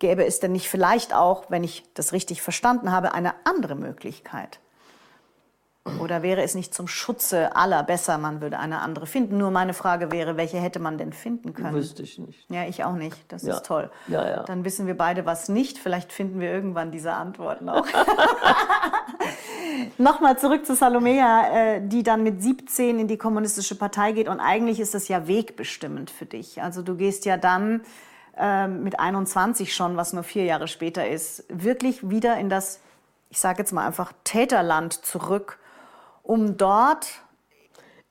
gäbe 0.00 0.26
es 0.26 0.40
denn 0.40 0.50
nicht 0.50 0.68
vielleicht 0.68 1.14
auch, 1.14 1.44
wenn 1.48 1.62
ich 1.62 1.84
das 1.94 2.12
richtig 2.12 2.42
verstanden 2.42 2.90
habe, 2.90 3.14
eine 3.14 3.34
andere 3.44 3.76
Möglichkeit? 3.76 4.58
Oder 6.00 6.22
wäre 6.22 6.42
es 6.42 6.54
nicht 6.54 6.72
zum 6.72 6.88
Schutze 6.88 7.54
aller 7.56 7.82
besser, 7.82 8.16
man 8.16 8.40
würde 8.40 8.58
eine 8.58 8.80
andere 8.80 9.06
finden? 9.06 9.36
Nur 9.36 9.50
meine 9.50 9.74
Frage 9.74 10.10
wäre, 10.10 10.38
welche 10.38 10.56
hätte 10.56 10.78
man 10.78 10.96
denn 10.96 11.12
finden 11.12 11.52
können? 11.52 11.74
Wüsste 11.74 12.02
ich 12.02 12.18
nicht. 12.18 12.50
Ja, 12.50 12.64
ich 12.64 12.84
auch 12.84 12.94
nicht. 12.94 13.16
Das 13.28 13.42
ja. 13.42 13.56
ist 13.56 13.66
toll. 13.66 13.90
Ja, 14.08 14.26
ja. 14.26 14.42
Dann 14.44 14.64
wissen 14.64 14.86
wir 14.86 14.96
beide 14.96 15.26
was 15.26 15.50
nicht. 15.50 15.78
Vielleicht 15.78 16.10
finden 16.10 16.40
wir 16.40 16.50
irgendwann 16.50 16.90
diese 16.90 17.12
Antworten 17.12 17.68
auch. 17.68 17.86
Nochmal 19.98 20.38
zurück 20.38 20.64
zu 20.64 20.74
Salomea, 20.74 21.74
äh, 21.74 21.80
die 21.86 22.02
dann 22.02 22.22
mit 22.22 22.42
17 22.42 22.98
in 22.98 23.06
die 23.06 23.18
kommunistische 23.18 23.74
Partei 23.74 24.12
geht. 24.12 24.28
Und 24.28 24.40
eigentlich 24.40 24.80
ist 24.80 24.94
das 24.94 25.08
ja 25.08 25.26
wegbestimmend 25.26 26.10
für 26.10 26.24
dich. 26.24 26.62
Also 26.62 26.80
du 26.80 26.96
gehst 26.96 27.26
ja 27.26 27.36
dann 27.36 27.82
ähm, 28.38 28.84
mit 28.84 28.98
21 28.98 29.74
schon, 29.74 29.98
was 29.98 30.14
nur 30.14 30.22
vier 30.22 30.44
Jahre 30.44 30.66
später 30.66 31.06
ist, 31.06 31.44
wirklich 31.50 32.08
wieder 32.08 32.38
in 32.38 32.48
das, 32.48 32.80
ich 33.28 33.38
sage 33.38 33.58
jetzt 33.58 33.72
mal 33.72 33.86
einfach, 33.86 34.14
Täterland 34.24 34.94
zurück 34.94 35.58
um 36.24 36.56
dort 36.56 37.06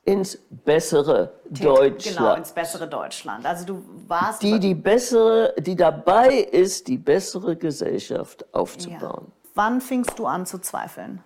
ins 0.05 0.37
bessere 0.49 1.33
Deutschland. 1.49 2.17
Genau, 2.17 2.35
ins 2.35 2.51
bessere 2.51 2.87
Deutschland. 2.87 3.45
Also 3.45 3.65
du 3.65 3.83
warst 4.07 4.41
die 4.41 4.59
die 4.59 4.75
bessere, 4.75 5.53
die 5.57 5.75
dabei 5.75 6.37
ist, 6.39 6.87
die 6.87 6.97
bessere 6.97 7.55
Gesellschaft 7.55 8.45
aufzubauen. 8.53 9.25
Ja. 9.27 9.49
Wann 9.55 9.81
fingst 9.81 10.17
du 10.17 10.25
an 10.25 10.45
zu 10.45 10.59
zweifeln? 10.59 11.21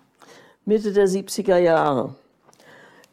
Mitte 0.64 0.92
der 0.92 1.08
70er 1.08 1.56
Jahre. 1.56 2.14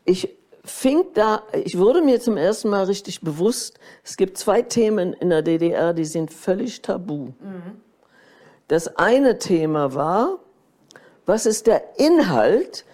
Ich 0.03 0.29
fing 0.63 1.05
da, 1.13 1.43
ich 1.53 1.77
wurde 1.77 2.01
mir 2.01 2.19
zum 2.19 2.37
ersten 2.37 2.69
Mal 2.69 2.83
richtig 2.85 3.21
bewusst, 3.21 3.79
es 4.03 4.17
gibt 4.17 4.37
zwei 4.37 4.61
Themen 4.61 5.13
in 5.13 5.29
der 5.29 5.41
DDR, 5.41 5.93
die 5.93 6.05
sind 6.05 6.31
völlig 6.31 6.81
tabu. 6.81 7.33
Mhm. 7.39 7.81
Das 8.67 8.97
eine 8.97 9.37
Thema 9.37 9.93
war, 9.93 10.39
was 11.25 11.45
ist 11.45 11.67
der 11.67 11.99
Inhalt 11.99 12.85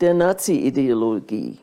der 0.00 0.14
Nazi-Ideologie. 0.14 1.58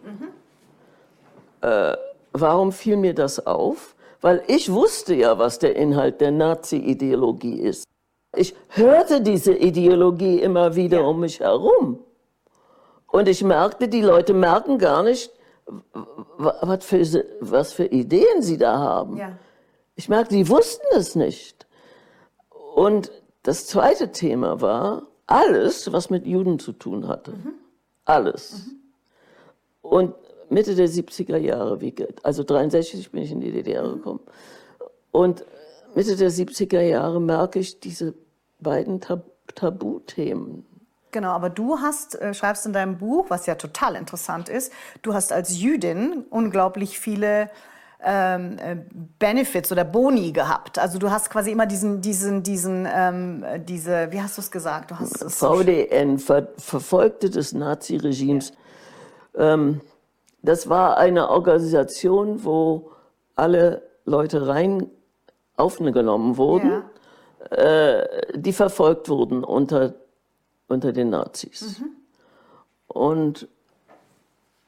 Äh, 1.61 1.97
warum 2.33 2.71
fiel 2.71 2.97
mir 2.97 3.13
das 3.13 3.45
auf? 3.45 3.95
Weil 4.21 4.43
ich 4.47 4.71
wusste 4.71 5.15
ja, 5.15 5.37
was 5.37 5.59
der 5.59 5.75
Inhalt 5.75 6.21
der 6.21 6.31
Nazi-Ideologie 6.31 7.59
ist. 7.61 7.85
Ich 8.35 8.55
hörte 8.69 9.21
diese 9.21 9.53
Ideologie 9.53 10.39
immer 10.39 10.75
wieder 10.75 11.05
um 11.07 11.21
mich 11.21 11.39
herum. 11.39 11.99
Und 13.07 13.27
ich 13.27 13.43
merkte, 13.43 13.87
die 13.87 14.01
Leute 14.01 14.33
merken 14.33 14.77
gar 14.77 15.03
nicht, 15.03 15.31
was 16.37 16.85
für, 16.85 17.25
was 17.41 17.73
für 17.73 17.85
Ideen 17.85 18.41
sie 18.41 18.57
da 18.57 18.77
haben. 18.77 19.17
Ja. 19.17 19.31
Ich 19.95 20.09
merkte, 20.09 20.35
die 20.35 20.47
wussten 20.47 20.85
es 20.95 21.15
nicht. 21.15 21.67
Und 22.75 23.11
das 23.43 23.67
zweite 23.67 24.11
Thema 24.11 24.61
war 24.61 25.03
alles, 25.27 25.91
was 25.91 26.09
mit 26.09 26.25
Juden 26.25 26.59
zu 26.59 26.71
tun 26.71 27.07
hatte. 27.07 27.33
Alles. 28.09 28.71
Und 29.83 30.15
Mitte 30.49 30.73
der 30.73 30.89
70er 30.89 31.37
Jahre, 31.37 31.79
wie, 31.79 31.93
also 32.23 32.43
63 32.43 33.11
bin 33.11 33.21
ich 33.21 33.31
in 33.31 33.39
die 33.39 33.51
DDR 33.51 33.83
gekommen. 33.83 34.21
Und 35.11 35.45
Mitte 35.93 36.15
der 36.15 36.31
70er 36.31 36.81
Jahre 36.81 37.21
merke 37.21 37.59
ich 37.59 37.79
diese 37.79 38.15
beiden 38.59 38.99
Tab 38.99 39.25
Tabuthemen. 39.53 40.65
Genau, 41.11 41.29
aber 41.29 41.49
du 41.49 41.79
hast, 41.79 42.15
äh, 42.15 42.33
schreibst 42.33 42.65
in 42.65 42.73
deinem 42.73 42.97
Buch, 42.97 43.25
was 43.29 43.45
ja 43.45 43.55
total 43.55 43.95
interessant 43.95 44.47
ist, 44.49 44.71
du 45.01 45.13
hast 45.13 45.31
als 45.31 45.59
Jüdin 45.59 46.23
unglaublich 46.29 46.99
viele 46.99 47.49
ähm, 48.03 48.57
äh, 48.59 48.77
Benefits 49.19 49.71
oder 49.71 49.83
Boni 49.83 50.31
gehabt. 50.31 50.79
Also 50.79 50.99
du 50.99 51.11
hast 51.11 51.29
quasi 51.29 51.51
immer 51.51 51.65
diesen, 51.65 52.01
diesen, 52.01 52.43
diesen, 52.43 52.87
ähm, 52.91 53.43
diese, 53.65 54.11
wie 54.11 54.21
hast 54.21 54.37
du 54.37 54.41
es 54.41 54.51
gesagt? 54.51 54.91
Du 54.91 54.99
hast 54.99 55.21
es 55.21 55.35
VDN, 55.35 56.17
Ver 56.17 56.47
Verfolgte 56.57 57.29
des 57.29 57.53
Naziregimes. 57.53 58.53
Ähm, 59.35 59.81
das 60.41 60.69
war 60.69 60.97
eine 60.97 61.29
Organisation, 61.29 62.43
wo 62.45 62.91
alle 63.35 63.81
Leute 64.05 64.47
rein 64.47 64.89
aufgenommen 65.57 66.37
wurden, 66.37 66.83
Ja. 67.51 67.57
äh, 67.57 68.07
die 68.35 68.53
verfolgt 68.53 69.09
wurden 69.09 69.43
unter, 69.43 69.93
unter 70.69 70.93
den 70.93 71.09
Nazis. 71.09 71.81
Und 72.87 73.47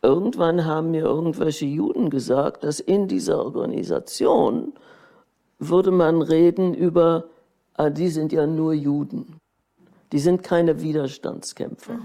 irgendwann 0.01 0.65
haben 0.65 0.91
mir 0.91 1.03
irgendwelche 1.03 1.65
Juden 1.65 2.09
gesagt, 2.09 2.63
dass 2.63 2.79
in 2.79 3.07
dieser 3.07 3.43
Organisation 3.43 4.73
würde 5.59 5.91
man 5.91 6.21
reden 6.21 6.73
über, 6.73 7.25
ah, 7.75 7.89
die 7.89 8.09
sind 8.09 8.33
ja 8.33 8.47
nur 8.47 8.73
Juden. 8.73 9.39
Die 10.11 10.19
sind 10.19 10.43
keine 10.43 10.81
Widerstandskämpfer. 10.81 11.99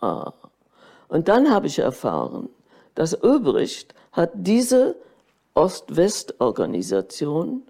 Ah. 0.00 0.32
Und 1.08 1.28
dann 1.28 1.50
habe 1.50 1.66
ich 1.66 1.78
erfahren, 1.78 2.48
dass 2.94 3.22
Öbricht 3.22 3.94
hat 4.12 4.30
diese 4.34 4.96
Ost-West-Organisation 5.54 7.62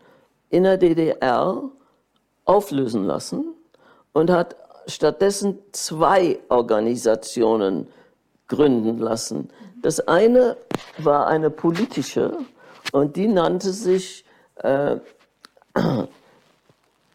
in 0.51 0.65
der 0.65 0.77
DDR 0.77 1.63
auflösen 2.45 3.05
lassen 3.05 3.55
und 4.13 4.31
hat 4.31 4.57
stattdessen 4.87 5.59
zwei 5.73 6.39
Organisationen 6.49 7.89
gründen 8.49 8.99
lassen. 8.99 9.49
Das 9.83 10.01
eine 10.09 10.57
war 10.99 11.29
eine 11.29 11.51
politische 11.51 12.37
und 12.93 13.17
die 13.17 13.29
nannte 13.29 13.71
sich 13.71 14.25
äh, 14.57 14.97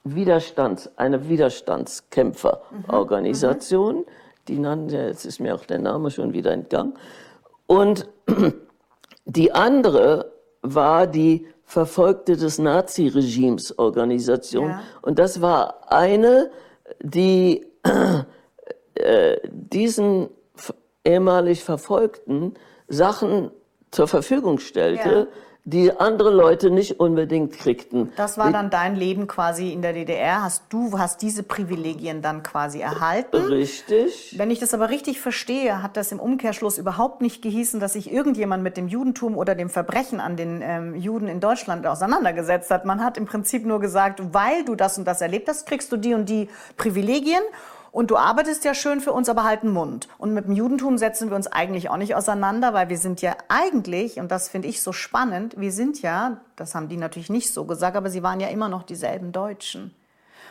Widerstands, 0.03 0.89
eine 0.97 1.29
Widerstandskämpferorganisation. 1.29 4.05
Die 4.47 4.59
nannte, 4.59 4.97
jetzt 4.97 5.25
ist 5.25 5.39
mir 5.39 5.55
auch 5.55 5.65
der 5.65 5.79
Name 5.79 6.11
schon 6.11 6.33
wieder 6.33 6.51
entgangen. 6.51 6.93
Und 7.67 8.09
die 9.25 9.53
andere 9.53 10.33
war 10.61 11.07
die 11.07 11.47
Verfolgte 11.63 12.37
des 12.37 12.59
Naziregimes 12.59 13.79
Organisation. 13.79 14.69
Ja. 14.69 14.83
Und 15.01 15.19
das 15.19 15.41
war 15.41 15.91
eine, 15.91 16.51
die 17.01 17.65
äh, 18.95 19.37
diesen 19.49 20.29
ehemalig 21.05 21.63
Verfolgten 21.63 22.53
Sachen 22.87 23.51
zur 23.91 24.07
Verfügung 24.07 24.59
stellte, 24.59 25.09
Ja. 25.09 25.27
die 25.65 25.97
andere 25.97 26.29
Leute 26.29 26.69
nicht 26.71 26.99
unbedingt 26.99 27.53
kriegten. 27.53 28.11
Das 28.17 28.37
war 28.37 28.51
dann 28.51 28.69
dein 28.69 28.97
Leben 28.97 29.27
quasi 29.27 29.71
in 29.71 29.81
der 29.81 29.93
DDR. 29.93 30.43
Hast 30.43 30.63
du 30.69 30.99
hast 30.99 31.21
diese 31.21 31.41
Privilegien 31.41 32.21
dann 32.21 32.43
quasi 32.43 32.81
erhalten. 32.81 33.37
Richtig. 33.37 34.35
Wenn 34.37 34.51
ich 34.51 34.59
das 34.59 34.73
aber 34.73 34.89
richtig 34.89 35.21
verstehe, 35.21 35.81
hat 35.81 35.95
das 35.95 36.11
im 36.11 36.19
Umkehrschluss 36.19 36.77
überhaupt 36.77 37.21
nicht 37.21 37.41
gehießen, 37.41 37.79
dass 37.79 37.93
sich 37.93 38.11
irgendjemand 38.11 38.61
mit 38.61 38.75
dem 38.75 38.89
Judentum 38.89 39.37
oder 39.37 39.55
dem 39.55 39.69
Verbrechen 39.69 40.19
an 40.19 40.35
den 40.35 40.61
ähm, 40.61 40.95
Juden 40.95 41.29
in 41.29 41.39
Deutschland 41.39 41.87
auseinandergesetzt 41.87 42.69
hat. 42.69 42.83
Man 42.83 43.01
hat 43.01 43.17
im 43.17 43.25
Prinzip 43.25 43.65
nur 43.65 43.79
gesagt, 43.79 44.21
weil 44.33 44.65
du 44.65 44.75
das 44.75 44.97
und 44.97 45.05
das 45.05 45.21
erlebt 45.21 45.47
hast, 45.47 45.65
kriegst 45.65 45.89
du 45.93 45.97
die 45.97 46.13
und 46.13 46.27
die 46.27 46.49
Privilegien. 46.75 47.41
Und 47.93 48.09
du 48.09 48.17
arbeitest 48.17 48.65
ja 48.65 48.73
schön 48.73 49.01
für 49.01 49.13
uns, 49.13 49.29
aber 49.29 49.43
halt 49.43 49.61
einen 49.61 49.71
Mund. 49.71 50.07
Und 50.17 50.33
mit 50.33 50.45
dem 50.45 50.53
Judentum 50.53 50.97
setzen 50.97 51.29
wir 51.29 51.35
uns 51.35 51.45
eigentlich 51.45 51.91
auch 51.91 51.97
nicht 51.97 52.15
auseinander, 52.15 52.73
weil 52.73 52.89
wir 52.89 52.97
sind 52.97 53.21
ja 53.21 53.37
eigentlich, 53.49 54.19
und 54.19 54.31
das 54.31 54.49
finde 54.49 54.67
ich 54.67 54.81
so 54.81 54.91
spannend, 54.93 55.53
wir 55.59 55.71
sind 55.71 56.01
ja, 56.01 56.41
das 56.55 56.73
haben 56.73 56.89
die 56.89 56.97
natürlich 56.97 57.29
nicht 57.29 57.53
so 57.53 57.65
gesagt, 57.65 57.95
aber 57.95 58.09
sie 58.09 58.23
waren 58.23 58.39
ja 58.39 58.47
immer 58.47 58.67
noch 58.67 58.81
dieselben 58.81 59.31
Deutschen. 59.31 59.93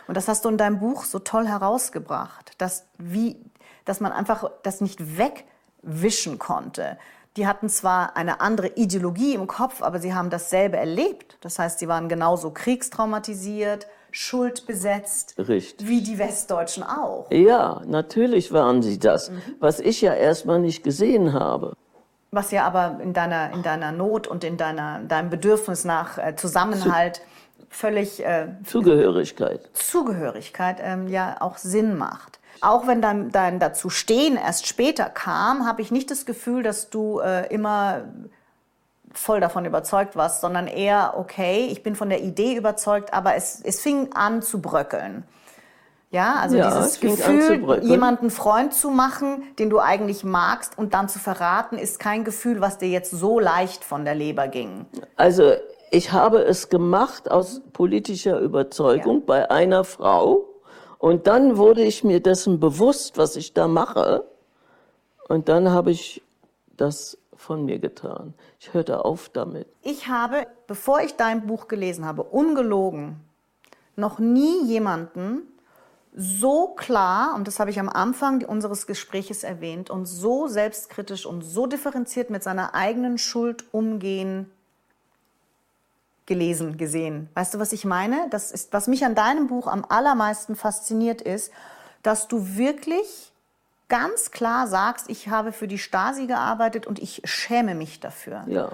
Und 0.06 0.16
das 0.16 0.28
hast 0.28 0.44
du 0.44 0.50
in 0.50 0.56
deinem 0.56 0.78
Buch 0.78 1.04
so 1.04 1.18
toll 1.18 1.48
herausgebracht, 1.48 2.52
dass, 2.58 2.86
wie, 2.98 3.36
dass 3.84 3.98
man 3.98 4.12
einfach 4.12 4.48
das 4.62 4.80
nicht 4.80 5.00
wegwischen 5.18 6.38
konnte. 6.38 6.96
Die 7.36 7.48
hatten 7.48 7.68
zwar 7.68 8.16
eine 8.16 8.40
andere 8.40 8.68
Ideologie 8.68 9.34
im 9.34 9.48
Kopf, 9.48 9.82
aber 9.82 9.98
sie 9.98 10.14
haben 10.14 10.30
dasselbe 10.30 10.76
erlebt. 10.76 11.38
Das 11.40 11.58
heißt, 11.58 11.80
sie 11.80 11.88
waren 11.88 12.08
genauso 12.08 12.52
kriegstraumatisiert, 12.52 13.88
schuldbesetzt, 14.12 15.34
Richtig. 15.38 15.88
wie 15.88 16.02
die 16.02 16.18
Westdeutschen 16.18 16.84
auch. 16.84 17.26
Ja, 17.30 17.82
natürlich 17.86 18.52
waren 18.52 18.82
sie 18.82 18.98
das, 18.98 19.32
was 19.58 19.80
ich 19.80 20.00
ja 20.00 20.14
erstmal 20.14 20.60
nicht 20.60 20.84
gesehen 20.84 21.32
habe. 21.32 21.74
Was 22.30 22.50
ja 22.50 22.64
aber 22.64 23.00
in 23.02 23.12
deiner, 23.12 23.52
in 23.52 23.62
deiner 23.62 23.92
Not 23.92 24.26
und 24.26 24.44
in 24.44 24.56
deiner, 24.56 25.00
deinem 25.00 25.28
Bedürfnis 25.28 25.84
nach 25.84 26.16
äh, 26.18 26.36
Zusammenhalt 26.36 27.20
völlig 27.68 28.24
äh, 28.24 28.48
Zugehörigkeit. 28.64 29.60
Zugehörigkeit 29.72 30.78
ähm, 30.80 31.08
ja 31.08 31.36
auch 31.40 31.58
Sinn 31.58 31.96
macht. 31.96 32.38
Auch 32.60 32.86
wenn 32.86 33.02
dein, 33.02 33.32
dein 33.32 33.58
dazu 33.58 33.90
stehen 33.90 34.36
erst 34.36 34.66
später 34.66 35.06
kam, 35.06 35.66
habe 35.66 35.82
ich 35.82 35.90
nicht 35.90 36.10
das 36.10 36.26
Gefühl, 36.26 36.62
dass 36.62 36.90
du 36.90 37.18
äh, 37.18 37.52
immer 37.52 38.02
voll 39.14 39.40
davon 39.40 39.64
überzeugt 39.64 40.16
warst, 40.16 40.40
sondern 40.40 40.66
eher, 40.66 41.14
okay, 41.16 41.68
ich 41.70 41.82
bin 41.82 41.96
von 41.96 42.08
der 42.08 42.22
Idee 42.22 42.54
überzeugt, 42.54 43.12
aber 43.12 43.34
es, 43.34 43.60
es 43.62 43.80
fing 43.80 44.12
an 44.14 44.42
zu 44.42 44.60
bröckeln. 44.60 45.24
Ja, 46.10 46.34
also 46.40 46.56
Ja, 46.58 46.68
dieses 46.68 47.00
Gefühl, 47.00 47.82
jemanden 47.82 48.30
Freund 48.30 48.74
zu 48.74 48.90
machen, 48.90 49.44
den 49.58 49.70
du 49.70 49.78
eigentlich 49.80 50.24
magst 50.24 50.76
und 50.76 50.92
dann 50.92 51.08
zu 51.08 51.18
verraten, 51.18 51.78
ist 51.78 51.98
kein 51.98 52.22
Gefühl, 52.24 52.60
was 52.60 52.76
dir 52.76 52.88
jetzt 52.88 53.12
so 53.12 53.40
leicht 53.40 53.82
von 53.82 54.04
der 54.04 54.14
Leber 54.14 54.48
ging. 54.48 54.84
Also 55.16 55.54
ich 55.90 56.12
habe 56.12 56.38
es 56.42 56.68
gemacht 56.68 57.30
aus 57.30 57.62
politischer 57.72 58.38
Überzeugung 58.40 59.20
Ja. 59.20 59.22
bei 59.26 59.50
einer 59.50 59.84
Frau 59.84 60.44
und 60.98 61.26
dann 61.26 61.56
wurde 61.56 61.82
ich 61.82 62.04
mir 62.04 62.20
dessen 62.20 62.60
bewusst, 62.60 63.16
was 63.16 63.36
ich 63.36 63.54
da 63.54 63.66
mache 63.66 64.24
und 65.28 65.48
dann 65.48 65.70
habe 65.70 65.90
ich 65.92 66.22
das 66.76 67.16
von 67.42 67.64
mir 67.64 67.78
getan. 67.78 68.34
Ich 68.58 68.72
hörte 68.72 69.04
auf 69.04 69.28
damit. 69.28 69.66
Ich 69.82 70.08
habe, 70.08 70.46
bevor 70.66 71.00
ich 71.00 71.16
dein 71.16 71.46
Buch 71.46 71.68
gelesen 71.68 72.04
habe, 72.04 72.22
ungelogen, 72.22 73.16
noch 73.96 74.18
nie 74.18 74.64
jemanden 74.64 75.42
so 76.14 76.68
klar, 76.68 77.34
und 77.34 77.48
das 77.48 77.58
habe 77.58 77.70
ich 77.70 77.80
am 77.80 77.88
Anfang 77.88 78.44
unseres 78.44 78.86
Gespräches 78.86 79.44
erwähnt, 79.44 79.88
und 79.88 80.06
so 80.06 80.46
selbstkritisch 80.46 81.24
und 81.24 81.42
so 81.42 81.66
differenziert 81.66 82.28
mit 82.28 82.42
seiner 82.42 82.74
eigenen 82.74 83.16
Schuld 83.16 83.64
umgehen 83.72 84.50
gelesen, 86.26 86.76
gesehen. 86.76 87.28
Weißt 87.34 87.54
du, 87.54 87.58
was 87.58 87.72
ich 87.72 87.84
meine? 87.84 88.28
Das 88.30 88.52
ist, 88.52 88.72
was 88.72 88.86
mich 88.88 89.04
an 89.04 89.14
deinem 89.14 89.48
Buch 89.48 89.66
am 89.66 89.84
allermeisten 89.88 90.54
fasziniert 90.54 91.20
ist, 91.20 91.50
dass 92.02 92.28
du 92.28 92.56
wirklich 92.56 93.31
ganz 93.92 94.30
klar 94.30 94.66
sagst, 94.66 95.10
ich 95.10 95.28
habe 95.28 95.52
für 95.52 95.68
die 95.68 95.78
Stasi 95.78 96.26
gearbeitet 96.26 96.86
und 96.86 96.98
ich 96.98 97.20
schäme 97.24 97.74
mich 97.74 98.00
dafür. 98.00 98.44
Ja. 98.48 98.70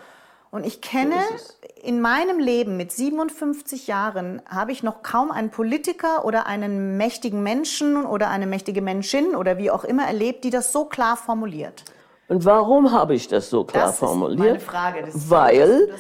Und 0.51 0.65
ich 0.65 0.81
kenne 0.81 1.17
ist 1.35 1.59
in 1.83 2.01
meinem 2.01 2.39
Leben 2.39 2.77
mit 2.79 2.91
57 2.93 3.87
Jahren 3.89 4.41
habe 4.49 4.73
ich 4.73 4.83
noch 4.83 5.03
kaum 5.03 5.31
einen 5.31 5.51
Politiker 5.51 6.25
oder 6.25 6.47
einen 6.47 6.97
mächtigen 6.97 7.43
Menschen 7.43 8.07
oder 8.07 8.31
eine 8.31 8.47
mächtige 8.47 8.81
Menschin 8.81 9.35
oder 9.37 9.59
wie 9.59 9.71
auch 9.71 9.85
immer 9.85 10.07
erlebt, 10.07 10.45
die 10.45 10.51
das 10.51 10.73
so 10.73 10.85
klar 10.87 11.17
formuliert. 11.17 11.85
Und 12.29 12.45
warum 12.45 12.93
habe 12.93 13.15
ich 13.15 13.29
das 13.29 13.51
so 13.51 13.65
klar 13.65 13.85
Das 13.87 13.93
ist 13.95 13.99
formuliert? 13.99 14.39
meine 14.39 14.61
Frage. 14.61 15.03
Das- 15.05 15.29
Weil 15.31 15.91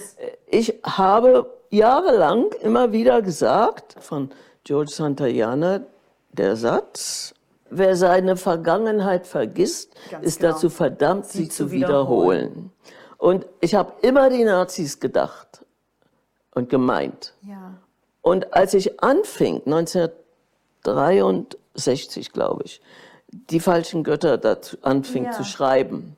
ich 0.46 0.80
habe 0.84 1.50
jahrelang 1.70 2.46
immer 2.62 2.92
wieder 2.92 3.20
gesagt 3.22 3.96
von 4.00 4.30
George 4.64 4.92
Santayana 4.92 5.80
der 6.32 6.56
Satz, 6.56 7.34
wer 7.70 7.96
seine 7.96 8.36
Vergangenheit 8.36 9.26
vergisst, 9.26 9.94
Ganz 10.10 10.24
ist 10.26 10.40
genau. 10.40 10.52
dazu 10.52 10.70
verdammt, 10.70 11.26
sie, 11.26 11.44
Sie 11.44 11.48
zu 11.48 11.70
wiederholen. 11.70 12.48
wiederholen. 12.50 12.72
Und 13.18 13.46
ich 13.60 13.74
habe 13.74 13.92
immer 14.02 14.30
die 14.30 14.44
Nazis 14.44 15.00
gedacht 15.00 15.64
und 16.54 16.68
gemeint. 16.70 17.34
Ja. 17.42 17.74
Und 18.22 18.54
als 18.54 18.74
ich 18.74 19.00
anfing, 19.02 19.62
1963, 20.84 22.32
glaube 22.32 22.62
ich, 22.64 22.80
die 23.30 23.60
falschen 23.60 24.04
Götter 24.04 24.38
dazu 24.38 24.76
anfing 24.82 25.24
Ja. 25.26 25.32
zu 25.32 25.44
schreiben, 25.44 26.16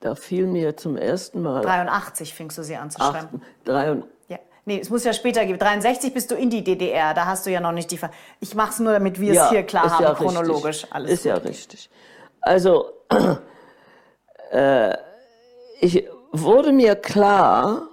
da 0.00 0.14
fiel 0.14 0.46
mir 0.46 0.76
zum 0.76 0.96
ersten 0.96 1.42
Mal 1.42 1.62
83 1.62 2.32
fingst 2.34 2.56
du 2.58 2.62
sie 2.62 2.76
an 2.76 2.90
zu 2.90 2.98
schreiben. 2.98 3.42
drei 3.64 3.90
und, 3.92 4.00
Ja. 4.00 4.06
Nee, 4.68 4.80
es 4.80 4.90
muss 4.90 5.02
ja 5.02 5.14
später 5.14 5.46
geben. 5.46 5.58
63 5.58 6.12
bist 6.12 6.30
du 6.30 6.34
in 6.34 6.50
die 6.50 6.62
DDR, 6.62 7.14
da 7.14 7.24
hast 7.24 7.46
du 7.46 7.50
ja 7.50 7.58
noch 7.58 7.72
nicht 7.72 7.90
die. 7.90 7.96
Ver 7.96 8.10
ich 8.38 8.54
mache 8.54 8.72
es 8.72 8.78
nur, 8.80 8.92
damit 8.92 9.18
wir 9.18 9.32
es 9.32 9.48
hier 9.48 9.62
klar 9.62 9.90
haben, 9.90 10.04
ja 10.04 10.12
chronologisch. 10.12 10.82
Richtig. 10.82 10.92
Alles 10.92 11.10
ist 11.10 11.24
ja 11.24 11.38
gut. 11.38 11.48
richtig. 11.48 11.90
Also, 12.42 12.92
äh, 14.50 14.94
ich 15.80 16.06
wurde 16.32 16.72
mir 16.72 16.96
klar, 16.96 17.88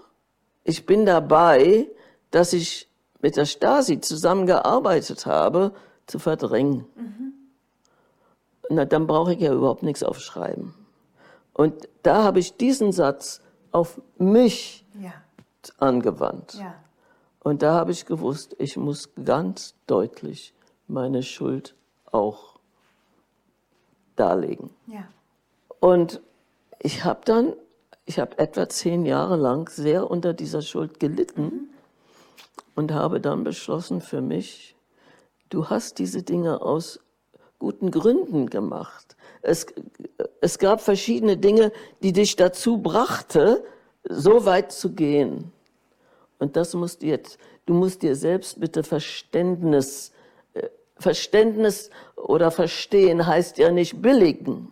ich 0.65 0.85
bin 0.85 1.05
dabei, 1.05 1.87
dass 2.31 2.51
ich 2.51 2.89
mit 3.21 3.37
der 3.37 3.45
Stasi 3.45 4.01
zusammengearbeitet 4.01 5.25
habe, 5.25 5.71
zu 6.07 6.19
verdrängen. 6.19 6.85
Mhm. 6.95 7.33
Na, 8.67 8.83
dann 8.83 9.07
brauche 9.07 9.31
ich 9.31 9.39
ja 9.39 9.53
überhaupt 9.53 9.83
nichts 9.83 10.03
aufschreiben. 10.03 10.73
Und 11.53 11.87
da 12.03 12.23
habe 12.23 12.39
ich 12.39 12.57
diesen 12.57 12.91
Satz 12.91 13.39
auf 13.71 14.01
mich 14.17 14.85
Ja, 15.01 15.13
angewandt. 15.79 16.55
ja. 16.55 16.75
Und 17.45 17.61
da 17.61 17.75
habe 17.75 17.91
ich 17.91 18.07
gewusst, 18.07 18.55
ich 18.57 18.75
muss 18.75 19.11
ganz 19.23 19.75
deutlich 19.85 20.51
meine 20.87 21.21
Schuld 21.21 21.75
auch 22.11 22.55
darlegen. 24.15 24.71
Ja. 24.87 25.07
Und 25.79 26.21
ich 26.79 27.03
habe 27.03 27.21
dann, 27.23 27.53
ich 28.05 28.17
habe 28.17 28.39
etwa 28.39 28.67
zehn 28.67 29.05
Jahre 29.05 29.35
lang 29.35 29.69
sehr 29.69 30.09
unter 30.09 30.33
dieser 30.33 30.63
Schuld 30.63 30.99
gelitten 30.99 31.69
und 32.73 32.91
habe 32.91 33.21
dann 33.21 33.43
beschlossen 33.43 34.01
für 34.01 34.21
mich, 34.21 34.75
du 35.49 35.69
hast 35.69 35.99
diese 35.99 36.23
Dinge 36.23 36.63
aus 36.63 36.99
guten 37.59 37.91
Gründen 37.91 38.49
gemacht. 38.49 39.15
Es, 39.43 39.67
es 40.41 40.57
gab 40.57 40.81
verschiedene 40.81 41.37
Dinge, 41.37 41.71
die 42.01 42.11
dich 42.11 42.35
dazu 42.35 42.79
brachte, 42.79 43.63
so 44.03 44.45
weit 44.45 44.71
zu 44.71 44.93
gehen. 44.93 45.51
Und 46.39 46.55
das 46.55 46.73
musst 46.73 47.01
du 47.01 47.07
jetzt, 47.07 47.37
du 47.65 47.73
musst 47.73 48.01
dir 48.01 48.15
selbst 48.15 48.59
bitte 48.59 48.83
Verständnis, 48.83 50.11
äh, 50.53 50.67
Verständnis 50.97 51.89
oder 52.15 52.51
verstehen 52.51 53.25
heißt 53.25 53.57
ja 53.57 53.71
nicht 53.71 54.01
billigen, 54.01 54.71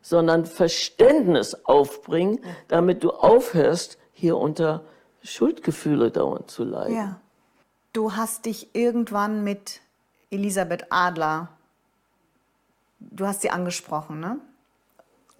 sondern 0.00 0.46
Verständnis 0.46 1.54
aufbringen, 1.64 2.40
damit 2.68 3.04
du 3.04 3.10
aufhörst, 3.10 3.98
hier 4.12 4.36
unter 4.36 4.84
Schuldgefühle 5.22 6.10
dauernd 6.10 6.50
zu 6.50 6.64
leiden. 6.64 6.96
Ja. 6.96 7.20
Du 7.92 8.14
hast 8.14 8.46
dich 8.46 8.74
irgendwann 8.74 9.44
mit 9.44 9.80
Elisabeth 10.30 10.86
Adler, 10.90 11.48
du 13.00 13.26
hast 13.26 13.42
sie 13.42 13.50
angesprochen, 13.50 14.20
ne? 14.20 14.38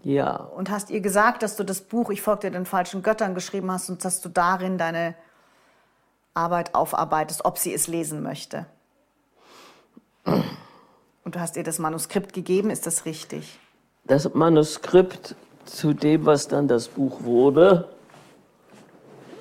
Ja, 0.04 0.36
Und 0.36 0.70
hast 0.70 0.90
ihr 0.90 1.00
gesagt, 1.00 1.42
dass 1.42 1.56
du 1.56 1.64
das 1.64 1.80
Buch 1.80 2.10
Ich 2.10 2.22
folgte 2.22 2.50
den 2.50 2.66
falschen 2.66 3.02
Göttern 3.02 3.34
geschrieben 3.34 3.70
hast 3.70 3.90
und 3.90 4.04
dass 4.04 4.20
du 4.20 4.28
darin 4.28 4.78
deine 4.78 5.14
Arbeit 6.38 6.74
aufarbeitest, 6.74 7.44
ob 7.44 7.58
sie 7.58 7.74
es 7.74 7.86
lesen 7.88 8.22
möchte. 8.22 8.66
Und 10.24 11.34
du 11.34 11.40
hast 11.40 11.56
ihr 11.56 11.64
das 11.64 11.78
Manuskript 11.78 12.32
gegeben, 12.32 12.70
ist 12.70 12.86
das 12.86 13.04
richtig? 13.04 13.58
das 14.06 14.32
Manuskript 14.32 15.34
zu 15.66 15.92
dem, 15.92 16.24
was 16.24 16.48
dann 16.48 16.66
das 16.66 16.88
Buch 16.88 17.24
wurde, 17.24 17.88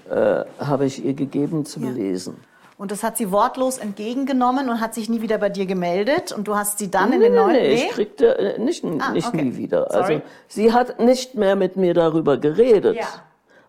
äh, 0.10 0.44
habe 0.60 0.86
ich 0.86 1.06
ihr 1.06 1.14
gegeben 1.14 1.66
zum 1.66 1.86
Ja. 1.86 1.92
Lesen. 1.92 2.36
Und 2.78 2.92
das 2.92 3.02
hat 3.02 3.16
sie 3.16 3.32
wortlos 3.32 3.78
entgegengenommen 3.78 4.70
und 4.70 4.82
hat 4.82 4.94
sich 4.94 5.08
nie 5.08 5.22
wieder 5.22 5.38
bei 5.38 5.48
dir 5.48 5.66
gemeldet. 5.66 6.34
Und 6.34 6.50
du 6.50 6.56
hast 6.58 6.80
sie 6.80 6.92
dann 6.92 7.14
in 7.14 7.20
Nee, 7.20 7.26
den 7.28 7.34
nee, 7.36 7.40
neuen. 7.40 7.52
nee, 7.54 7.74
ich 7.76 7.90
kriegte 7.90 8.38
äh, 8.38 8.60
nicht, 8.60 8.84
Ah, 8.84 9.12
nicht 9.14 9.28
okay. 9.30 9.42
nie 9.42 9.56
wieder. 9.56 9.88
Sorry. 9.90 10.16
Also 10.16 10.22
sie 10.50 10.74
hat 10.74 11.00
nicht 11.00 11.36
mehr 11.36 11.56
mit 11.56 11.78
mir 11.78 11.94
darüber 11.94 12.36
geredet. 12.38 12.98
Ja. 12.98 13.08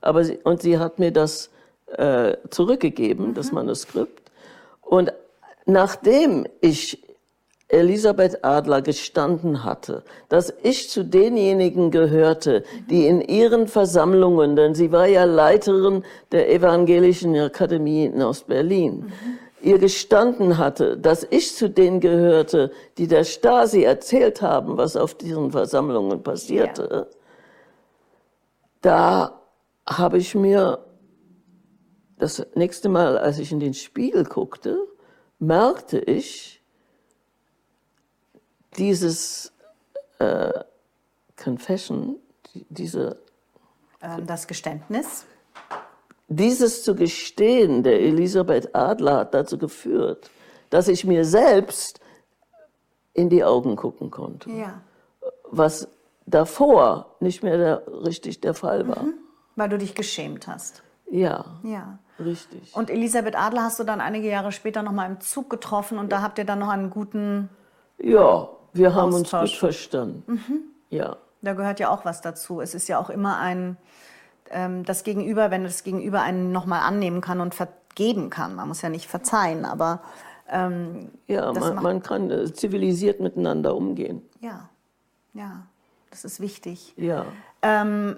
Aber 0.01 0.25
sie, 0.25 0.39
und 0.43 0.63
sie 0.63 0.81
hat 0.81 0.99
mir 0.99 1.13
das 1.13 1.49
äh, 1.97 2.31
Mhm. 2.31 2.35
zurückgegeben, 2.51 3.35
das 3.35 3.53
Manuskript. 3.53 4.31
Und 4.83 5.13
nachdem 5.67 6.47
ich 6.61 7.03
Elisabeth 7.71 8.43
Adler 8.45 8.81
gestanden 8.81 9.63
hatte, 9.63 10.03
dass 10.31 10.55
ich 10.63 10.89
zu 10.89 11.05
denjenigen 11.05 11.91
gehörte, 11.91 12.65
die 12.89 13.07
in 13.07 13.21
ihren 13.21 13.69
Versammlungen, 13.69 14.57
denn 14.57 14.75
sie 14.75 14.91
war 14.91 15.07
ja 15.07 15.25
Leiterin 15.25 16.03
der 16.33 16.51
Evangelischen 16.51 17.37
Akademie 17.37 18.07
in 18.07 18.23
Ostberlin, 18.23 19.13
ihr 19.61 19.79
gestanden 19.79 20.57
hatte, 20.57 20.97
dass 20.97 21.27
ich 21.29 21.55
zu 21.57 21.69
denen 21.69 22.01
gehörte, 22.01 22.71
die 22.97 23.07
der 23.07 23.25
Stasi 23.25 23.83
erzählt 23.83 24.41
haben, 24.41 24.79
was 24.79 24.97
auf 24.97 25.15
diesen 25.15 25.51
Versammlungen 25.51 26.23
passierte, 26.23 27.09
da 28.81 29.41
habe 29.87 30.17
ich 30.19 30.35
mir 30.35 30.79
das 32.19 32.45
nächste 32.55 32.89
Mal, 32.89 33.19
als 33.19 33.39
ich 33.39 33.53
in 33.53 33.61
den 33.61 33.75
Spiegel 33.75 34.25
guckte, 34.25 34.77
merkte 35.39 35.99
ich, 35.99 36.61
dieses 38.77 39.53
äh, 40.19 40.53
Confession, 41.43 42.17
die- 42.55 42.67
diese, 42.69 43.19
Ähm, 44.03 44.27
das 44.27 44.47
Geständnis. 44.47 45.25
dieses 46.29 46.83
zu 46.83 46.95
gestehen 46.95 47.83
der 47.83 48.01
Elisabeth 48.01 48.75
Adler 48.75 49.19
hat 49.19 49.35
dazu 49.35 49.57
geführt, 49.59 50.31
dass 50.71 50.89
ich 50.89 51.05
mir 51.05 51.25
selbst 51.25 52.01
in 53.15 53.29
die 53.31 53.43
Augen 53.45 53.77
gucken 53.77 54.11
konnte, 54.11 54.51
Ja. 54.51 54.81
was 55.45 55.89
davor 56.27 57.17
nicht 57.21 57.43
mehr 57.43 57.57
der, 57.57 57.83
richtig 58.05 58.41
der 58.41 58.55
Fall 58.55 58.87
war. 58.89 59.05
Weil 59.57 59.69
du 59.69 59.79
dich 59.79 59.95
geschämt 59.95 60.47
hast. 60.47 60.83
Ja, 61.11 61.61
Ja. 61.63 61.99
Richtig. 62.21 62.75
Und 62.75 62.91
Elisabeth 62.91 63.37
Adler 63.37 63.63
hast 63.63 63.79
du 63.79 63.85
dann 63.85 64.01
einige 64.01 64.29
Jahre 64.29 64.53
später 64.53 64.83
noch 64.83 64.93
mal 64.93 65.07
im 65.07 65.21
Zug 65.21 65.49
getroffen 65.51 65.99
und 65.99 66.11
da 66.13 66.23
habt 66.23 66.39
ihr 66.39 66.45
dann 66.45 66.59
noch 66.59 66.69
einen 66.69 66.91
guten, 66.91 67.49
Ja, 67.99 68.49
wir 68.73 68.95
haben 68.95 69.13
uns 69.15 69.31
gut 69.31 69.41
Austausch. 69.41 69.59
verstanden. 69.59 70.41
Ja. 70.91 71.17
da 71.43 71.53
gehört 71.55 71.81
ja 71.81 71.91
auch 71.91 72.05
was 72.05 72.21
dazu. 72.21 72.61
Es 72.61 72.75
ist 72.75 72.89
ja 72.89 72.99
auch 72.99 73.11
immer 73.11 73.39
ein, 73.39 73.77
ähm, 74.51 74.85
das 74.85 75.05
Gegenüber, 75.05 75.51
wenn 75.51 75.65
das 75.65 75.85
Gegenüber 75.85 76.23
einen 76.23 76.53
noch 76.53 76.67
mal 76.67 76.81
annehmen 76.81 77.21
kann 77.21 77.41
und 77.41 77.55
vergeben 77.55 78.31
kann. 78.31 78.55
Man 78.55 78.69
muss 78.69 78.83
ja 78.83 78.89
nicht 78.89 79.07
verzeihen, 79.09 79.65
aber 79.65 80.01
ähm, 80.49 81.11
Ja, 81.27 81.53
man, 81.53 81.83
man 81.83 82.03
kann 82.03 82.31
äh, 82.31 82.53
zivilisiert 82.53 83.21
miteinander 83.21 83.77
umgehen. 83.77 84.23
ja, 84.41 84.69
ja, 85.35 85.67
das 86.11 86.25
ist 86.25 86.41
wichtig. 86.41 86.95
Ja. 86.97 87.27
ähm, 87.63 88.17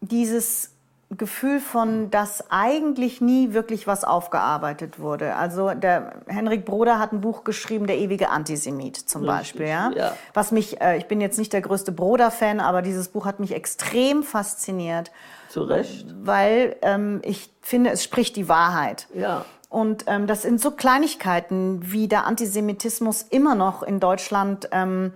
dieses 0.00 0.73
Gefühl 1.16 1.60
von, 1.60 2.10
dass 2.10 2.50
eigentlich 2.50 3.20
nie 3.20 3.52
wirklich 3.52 3.86
was 3.86 4.04
aufgearbeitet 4.04 4.98
wurde. 4.98 5.36
Also 5.36 5.70
der 5.70 6.14
Henrik 6.26 6.64
Broder 6.64 6.98
hat 6.98 7.12
ein 7.12 7.20
Buch 7.20 7.44
geschrieben, 7.44 7.86
Der 7.86 7.98
ewige 7.98 8.30
Antisemit 8.30 8.96
zum 8.96 9.22
Richtig, 9.22 9.36
Beispiel. 9.36 9.66
Ja? 9.68 9.90
ja. 9.94 10.16
Was 10.32 10.52
mich, 10.52 10.80
äh, 10.80 10.96
ich 10.98 11.06
bin 11.06 11.20
jetzt 11.20 11.38
nicht 11.38 11.52
der 11.52 11.60
größte 11.60 11.92
Broder-Fan, 11.92 12.60
aber 12.60 12.82
dieses 12.82 13.08
Buch 13.08 13.26
hat 13.26 13.40
mich 13.40 13.54
extrem 13.54 14.22
fasziniert, 14.22 15.10
Zu 15.48 15.62
Recht. 15.62 16.06
weil 16.22 16.76
ähm, 16.82 17.20
ich 17.24 17.50
finde, 17.60 17.90
es 17.90 18.02
spricht 18.04 18.36
die 18.36 18.48
Wahrheit. 18.48 19.06
Ja. 19.14 19.44
Und 19.68 20.04
ähm, 20.06 20.26
das 20.26 20.42
sind 20.42 20.60
so 20.60 20.70
Kleinigkeiten, 20.70 21.80
wie 21.90 22.06
der 22.06 22.26
Antisemitismus 22.26 23.22
immer 23.22 23.54
noch 23.54 23.82
in 23.82 23.98
Deutschland 23.98 24.68
ähm, 24.70 25.12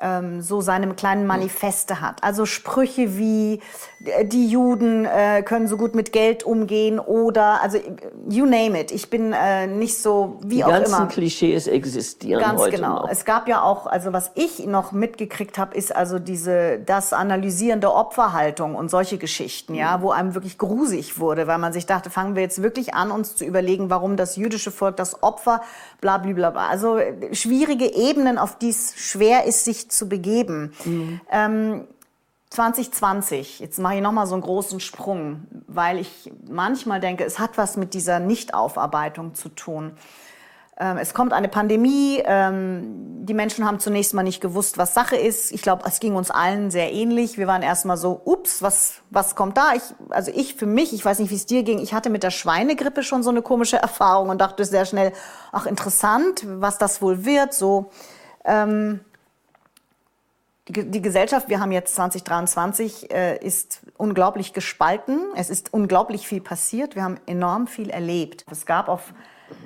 ähm, 0.00 0.42
so 0.42 0.60
seine 0.60 0.92
kleinen 0.94 1.26
Manifeste 1.26 2.00
hat. 2.00 2.22
Also 2.22 2.44
Sprüche 2.46 3.16
wie 3.16 3.60
äh, 4.04 4.24
die 4.24 4.48
Juden 4.48 5.04
äh, 5.06 5.42
können 5.42 5.68
so 5.68 5.76
gut 5.76 5.94
mit 5.94 6.12
Geld 6.12 6.44
umgehen 6.44 6.98
oder 6.98 7.62
also 7.62 7.78
you 8.28 8.44
name 8.44 8.78
it. 8.80 8.92
Ich 8.92 9.08
bin 9.10 9.32
äh, 9.32 9.66
nicht 9.66 9.98
so 10.00 10.38
wie 10.42 10.56
Die 10.56 10.64
auch 10.64 10.68
ganzen 10.68 10.94
immer. 10.94 11.06
Klischees 11.06 11.66
existieren 11.66 12.40
Ganz 12.42 12.60
heute 12.60 12.76
genau. 12.76 13.02
noch. 13.02 13.08
Es 13.10 13.24
gab 13.24 13.48
ja 13.48 13.62
auch, 13.62 13.86
also 13.86 14.12
was 14.12 14.30
ich 14.34 14.66
noch 14.66 14.92
mitgekriegt 14.92 15.56
habe, 15.58 15.74
ist 15.76 15.94
also 15.94 16.18
diese 16.18 16.78
das 16.78 17.12
analysierende 17.12 17.92
Opferhaltung 17.92 18.74
und 18.74 18.90
solche 18.90 19.18
Geschichten, 19.18 19.72
Mhm. 19.72 19.78
ja, 19.78 20.02
wo 20.02 20.10
einem 20.10 20.34
wirklich 20.34 20.58
grusig 20.58 21.18
wurde, 21.18 21.46
weil 21.46 21.58
man 21.58 21.72
sich 21.72 21.86
dachte, 21.86 22.10
fangen 22.10 22.34
wir 22.34 22.42
jetzt 22.42 22.62
wirklich 22.62 22.94
an, 22.94 23.10
uns 23.10 23.34
zu 23.36 23.44
überlegen, 23.44 23.88
warum 23.90 24.16
das 24.16 24.36
jüdische 24.36 24.70
Volk 24.70 24.96
das 24.96 25.22
Opfer, 25.22 25.62
bla 26.00 26.18
bla 26.18 26.32
bla. 26.34 26.50
bla. 26.50 26.68
Also 26.68 26.98
äh, 26.98 27.34
schwierige 27.34 27.86
Ebenen, 27.94 28.36
auf 28.38 28.58
die 28.58 28.68
es 28.70 28.94
schwer 28.96 29.44
ist, 29.44 29.64
sich 29.64 29.85
zu 29.88 30.08
begeben. 30.08 30.72
Mhm. 30.84 31.20
Ähm, 31.30 31.84
2020, 32.50 33.60
jetzt 33.60 33.78
mache 33.78 33.96
ich 33.96 34.00
nochmal 34.00 34.26
so 34.26 34.34
einen 34.34 34.42
großen 34.42 34.80
Sprung, 34.80 35.46
weil 35.66 35.98
ich 35.98 36.32
manchmal 36.48 37.00
denke, 37.00 37.24
es 37.24 37.38
hat 37.38 37.58
was 37.58 37.76
mit 37.76 37.92
dieser 37.92 38.20
Nichtaufarbeitung 38.20 39.34
zu 39.34 39.48
tun. 39.50 39.92
ähm, 40.78 40.98
es 40.98 41.12
kommt 41.12 41.32
eine 41.32 41.48
Pandemie. 41.48 42.22
Ähm, 42.24 43.24
die 43.26 43.34
Menschen 43.34 43.66
haben 43.66 43.80
zunächst 43.80 44.14
mal 44.14 44.22
nicht 44.22 44.40
gewusst, 44.40 44.78
was 44.78 44.94
Sache 44.94 45.16
ist. 45.16 45.50
Ich 45.50 45.62
glaube, 45.62 45.84
es 45.86 46.00
ging 46.00 46.14
uns 46.14 46.30
allen 46.30 46.70
sehr 46.70 46.92
ähnlich. 46.92 47.36
Wir 47.38 47.46
waren 47.46 47.62
erstmal 47.62 47.96
so, 47.96 48.20
ups, 48.24 48.62
was, 48.62 49.00
was 49.10 49.34
kommt 49.34 49.56
da? 49.56 49.74
Ich, 49.74 49.82
also 50.10 50.30
ich 50.34 50.54
für 50.54 50.66
mich, 50.66 50.92
ich 50.92 51.04
weiß 51.04 51.18
nicht, 51.18 51.30
wie 51.30 51.36
es 51.36 51.46
dir 51.46 51.62
ging, 51.62 51.78
ich 51.78 51.94
hatte 51.94 52.10
mit 52.10 52.22
der 52.22 52.30
Schweinegrippe 52.30 53.02
schon 53.02 53.22
so 53.22 53.30
eine 53.30 53.42
komische 53.42 53.78
Erfahrung 53.78 54.28
und 54.28 54.40
dachte 54.40 54.64
sehr 54.64 54.84
schnell, 54.84 55.12
ach 55.50 55.66
interessant, 55.66 56.44
was 56.46 56.78
das 56.78 57.02
wohl 57.02 57.24
wird. 57.24 57.54
So, 57.54 57.90
ähm, 58.44 59.00
die, 60.68 60.90
die 60.90 61.02
Gesellschaft, 61.02 61.48
wir 61.48 61.60
haben 61.60 61.70
jetzt 61.72 61.94
2023, 61.94 63.12
äh, 63.12 63.38
ist 63.38 63.82
unglaublich 63.96 64.52
gespalten. 64.52 65.20
Es 65.36 65.48
ist 65.48 65.72
unglaublich 65.72 66.26
viel 66.26 66.40
passiert. 66.40 66.96
Wir 66.96 67.04
haben 67.04 67.18
enorm 67.26 67.66
viel 67.66 67.90
erlebt. 67.90 68.44
Es 68.50 68.66
gab 68.66 68.88
auf 68.88 69.14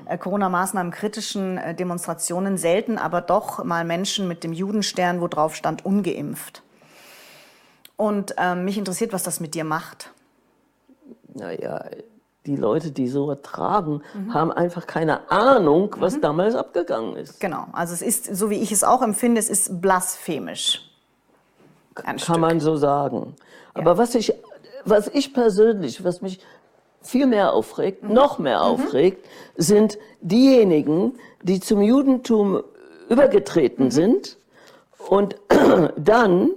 äh, 0.06 0.18
Corona-Maßnahmen 0.18 0.92
kritischen 0.92 1.56
äh, 1.56 1.74
Demonstrationen 1.74 2.58
selten, 2.58 2.98
aber 2.98 3.22
doch 3.22 3.64
mal 3.64 3.84
Menschen 3.84 4.28
mit 4.28 4.44
dem 4.44 4.52
Judenstern, 4.52 5.20
wo 5.20 5.28
drauf 5.28 5.54
stand, 5.54 5.86
ungeimpft. 5.86 6.62
Und 7.96 8.34
ähm, 8.38 8.64
mich 8.64 8.76
interessiert, 8.76 9.12
was 9.12 9.22
das 9.22 9.40
mit 9.40 9.54
dir 9.54 9.64
macht. 9.64 10.12
Naja, 11.32 11.84
die 12.46 12.56
Leute, 12.56 12.90
die 12.90 13.08
so 13.08 13.30
ertragen, 13.30 14.02
mhm. 14.14 14.34
haben 14.34 14.52
einfach 14.52 14.86
keine 14.86 15.30
Ahnung, 15.30 15.94
was 15.98 16.16
mhm. 16.16 16.22
damals 16.22 16.54
abgegangen 16.54 17.16
ist. 17.16 17.40
Genau, 17.40 17.66
also 17.72 17.94
es 17.94 18.02
ist, 18.02 18.34
so 18.36 18.50
wie 18.50 18.56
ich 18.56 18.72
es 18.72 18.84
auch 18.84 19.02
empfinde, 19.02 19.38
es 19.38 19.48
ist 19.48 19.80
blasphemisch. 19.80 20.89
Kann 21.94 22.18
Stück. 22.18 22.38
man 22.38 22.60
so 22.60 22.76
sagen. 22.76 23.34
Aber 23.74 23.92
ja. 23.92 23.98
was 23.98 24.14
ich, 24.14 24.32
was 24.84 25.08
ich 25.08 25.34
persönlich, 25.34 26.04
was 26.04 26.22
mich 26.22 26.40
viel 27.02 27.26
mehr 27.26 27.52
aufregt, 27.52 28.04
mhm. 28.04 28.12
noch 28.12 28.38
mehr 28.38 28.58
mhm. 28.58 28.64
aufregt, 28.64 29.26
sind 29.56 29.98
diejenigen, 30.20 31.18
die 31.42 31.60
zum 31.60 31.82
Judentum 31.82 32.62
übergetreten 33.08 33.86
mhm. 33.86 33.90
sind 33.90 34.36
und 35.08 35.36
dann 35.96 36.50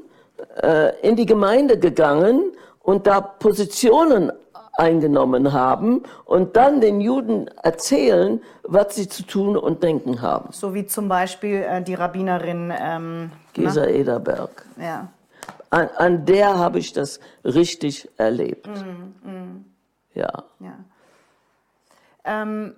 äh, 0.62 1.00
in 1.02 1.16
die 1.16 1.26
Gemeinde 1.26 1.80
gegangen 1.80 2.52
und 2.82 3.08
da 3.08 3.22
Positionen 3.22 4.32
eingenommen 4.76 5.54
haben 5.54 6.04
und 6.26 6.56
dann 6.56 6.82
den 6.82 7.00
Juden 7.00 7.48
erzählen, 7.62 8.42
was 8.64 8.96
sie 8.96 9.08
zu 9.08 9.24
tun 9.24 9.56
und 9.56 9.84
denken 9.84 10.22
haben. 10.22 10.50
So 10.52 10.74
wie 10.74 10.86
zum 10.86 11.08
Beispiel 11.08 11.64
äh, 11.64 11.82
die 11.82 11.94
Rabbinerin 11.94 12.74
ähm, 12.78 13.32
Gesa 13.54 13.86
Ederberg. 13.86 14.66
Ja. 14.82 15.10
An, 15.70 15.89
an 15.98 16.26
der 16.26 16.58
habe 16.58 16.80
ich 16.80 16.94
das 16.94 17.20
richtig 17.44 18.10
erlebt. 18.18 18.68
Mm, 18.68 19.30
mm. 19.30 19.66
Ja. 20.14 20.44
ja. 20.60 20.78
Ähm, 22.24 22.76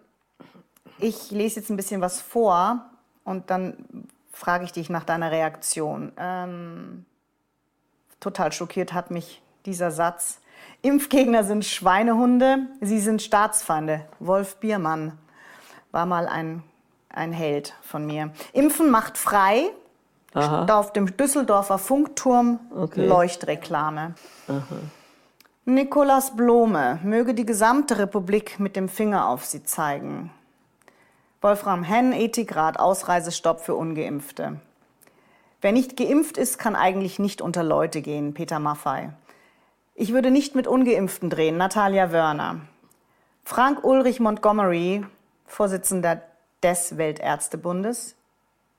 ich 0.99 1.32
lese 1.32 1.59
jetzt 1.59 1.70
ein 1.70 1.78
bisschen 1.78 2.01
was 2.01 2.22
vor 2.22 2.86
und 3.24 3.49
dann 3.49 4.07
frage 4.32 4.63
ich 4.66 4.72
dich 4.72 4.89
nach 4.89 5.03
deiner 5.03 5.32
Reaktion. 5.32 6.11
Ähm, 6.18 7.05
total 8.20 8.51
schockiert 8.51 8.93
hat 8.93 9.11
mich 9.11 9.41
dieser 9.66 9.91
Satz. 9.91 10.39
Impfgegner 10.82 11.43
sind 11.43 11.66
Schweinehunde, 11.66 12.68
sie 12.82 12.99
sind 12.99 13.22
Staatsfeinde. 13.22 14.07
Wolf 14.20 14.57
Biermann 14.57 15.18
war 15.91 16.05
mal 16.05 16.28
ein, 16.28 16.63
ein 17.09 17.34
Held 17.34 17.74
von 17.82 18.05
mir. 18.05 18.32
Impfen 18.53 18.89
macht 18.89 19.18
frei. 19.18 19.72
Aha. 20.36 20.65
Auf 20.77 20.91
dem 20.91 21.15
Düsseldorfer 21.15 21.77
Funkturm 21.77 22.59
okay. 22.75 23.07
Leuchtreklame. 23.07 24.15
Aha. 24.47 24.75
Nikolaus 25.63 26.36
Blome 26.36 26.99
möge 27.03 27.33
die 27.33 27.45
gesamte 27.45 27.97
Republik 27.97 28.59
mit 28.59 28.75
dem 28.75 28.89
Finger 28.89 29.29
auf 29.29 29.45
sie 29.45 29.63
zeigen. 29.63 30.29
Wolfram 31.41 31.83
Henn, 31.83 32.11
Ethikrat, 32.11 32.79
Ausreisestopp 32.79 33.61
für 33.61 33.75
Ungeimpfte. 33.75 34.59
Wer 35.61 35.71
nicht 35.71 35.95
geimpft 35.95 36.38
ist, 36.38 36.59
kann 36.59 36.75
eigentlich 36.75 37.17
nicht 37.17 37.41
unter 37.41 37.63
Leute 37.63 38.01
gehen, 38.01 38.33
Peter 38.33 38.59
Maffei. 38.59 39.13
Ich 39.95 40.11
würde 40.11 40.31
nicht 40.31 40.53
mit 40.53 40.67
Ungeimpften 40.67 41.29
drehen, 41.29 41.57
Natalia 41.57 42.11
Wörner. 42.11 42.61
Frank 43.45 43.83
Ulrich 43.83 44.19
Montgomery, 44.19 45.05
Vorsitzender 45.47 46.21
des 46.61 46.97
Weltärztebundes. 46.97 48.15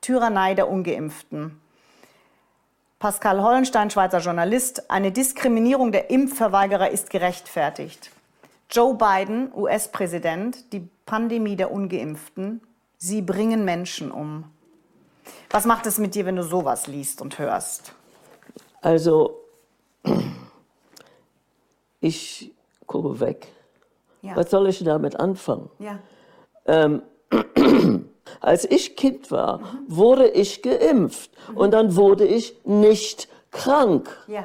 Tyrannei 0.07 0.53
der 0.53 0.69
Ungeimpften. 0.69 1.59
Pascal 2.97 3.43
Hollenstein, 3.43 3.89
Schweizer 3.89 4.19
Journalist, 4.19 4.89
eine 4.89 5.11
Diskriminierung 5.11 5.91
der 5.91 6.09
Impfverweigerer 6.09 6.89
ist 6.91 7.09
gerechtfertigt. 7.09 8.09
Joe 8.71 8.93
Biden, 8.93 9.51
US-Präsident, 9.53 10.71
die 10.71 10.87
Pandemie 11.05 11.57
der 11.57 11.73
Ungeimpften, 11.73 12.61
sie 12.97 13.21
bringen 13.21 13.65
Menschen 13.65 14.09
um. 14.09 14.45
Was 15.49 15.65
macht 15.65 15.85
es 15.87 15.97
mit 15.97 16.15
dir, 16.15 16.25
wenn 16.25 16.37
du 16.37 16.43
sowas 16.43 16.87
liest 16.87 17.21
und 17.21 17.37
hörst? 17.37 17.93
Also, 18.79 19.41
ich 21.99 22.53
gucke 22.85 23.19
weg. 23.19 23.49
Ja. 24.21 24.37
Was 24.37 24.51
soll 24.51 24.69
ich 24.69 24.81
damit 24.85 25.19
anfangen? 25.19 25.69
Ja. 25.79 25.99
Ähm, 26.65 27.01
Als 28.39 28.65
ich 28.65 28.95
Kind 28.95 29.31
war, 29.31 29.61
wurde 29.87 30.27
ich 30.27 30.61
geimpft 30.61 31.31
und 31.55 31.73
dann 31.73 31.95
wurde 31.95 32.25
ich 32.25 32.57
nicht 32.65 33.27
krank. 33.51 34.09
Ja. 34.27 34.43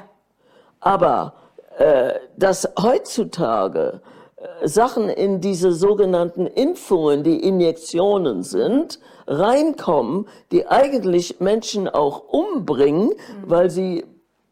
Aber 0.81 1.35
äh, 1.79 2.15
dass 2.37 2.69
heutzutage 2.81 4.01
äh, 4.37 4.69
Sachen 4.69 5.09
in 5.09 5.41
diese 5.41 5.73
sogenannten 5.73 6.47
Impfungen, 6.47 7.23
die 7.23 7.41
Injektionen 7.41 8.43
sind, 8.43 8.99
reinkommen, 9.27 10.27
die 10.51 10.67
eigentlich 10.67 11.41
Menschen 11.41 11.89
auch 11.89 12.25
umbringen, 12.29 13.09
mhm. 13.09 13.15
weil 13.47 13.71
sie 13.71 14.05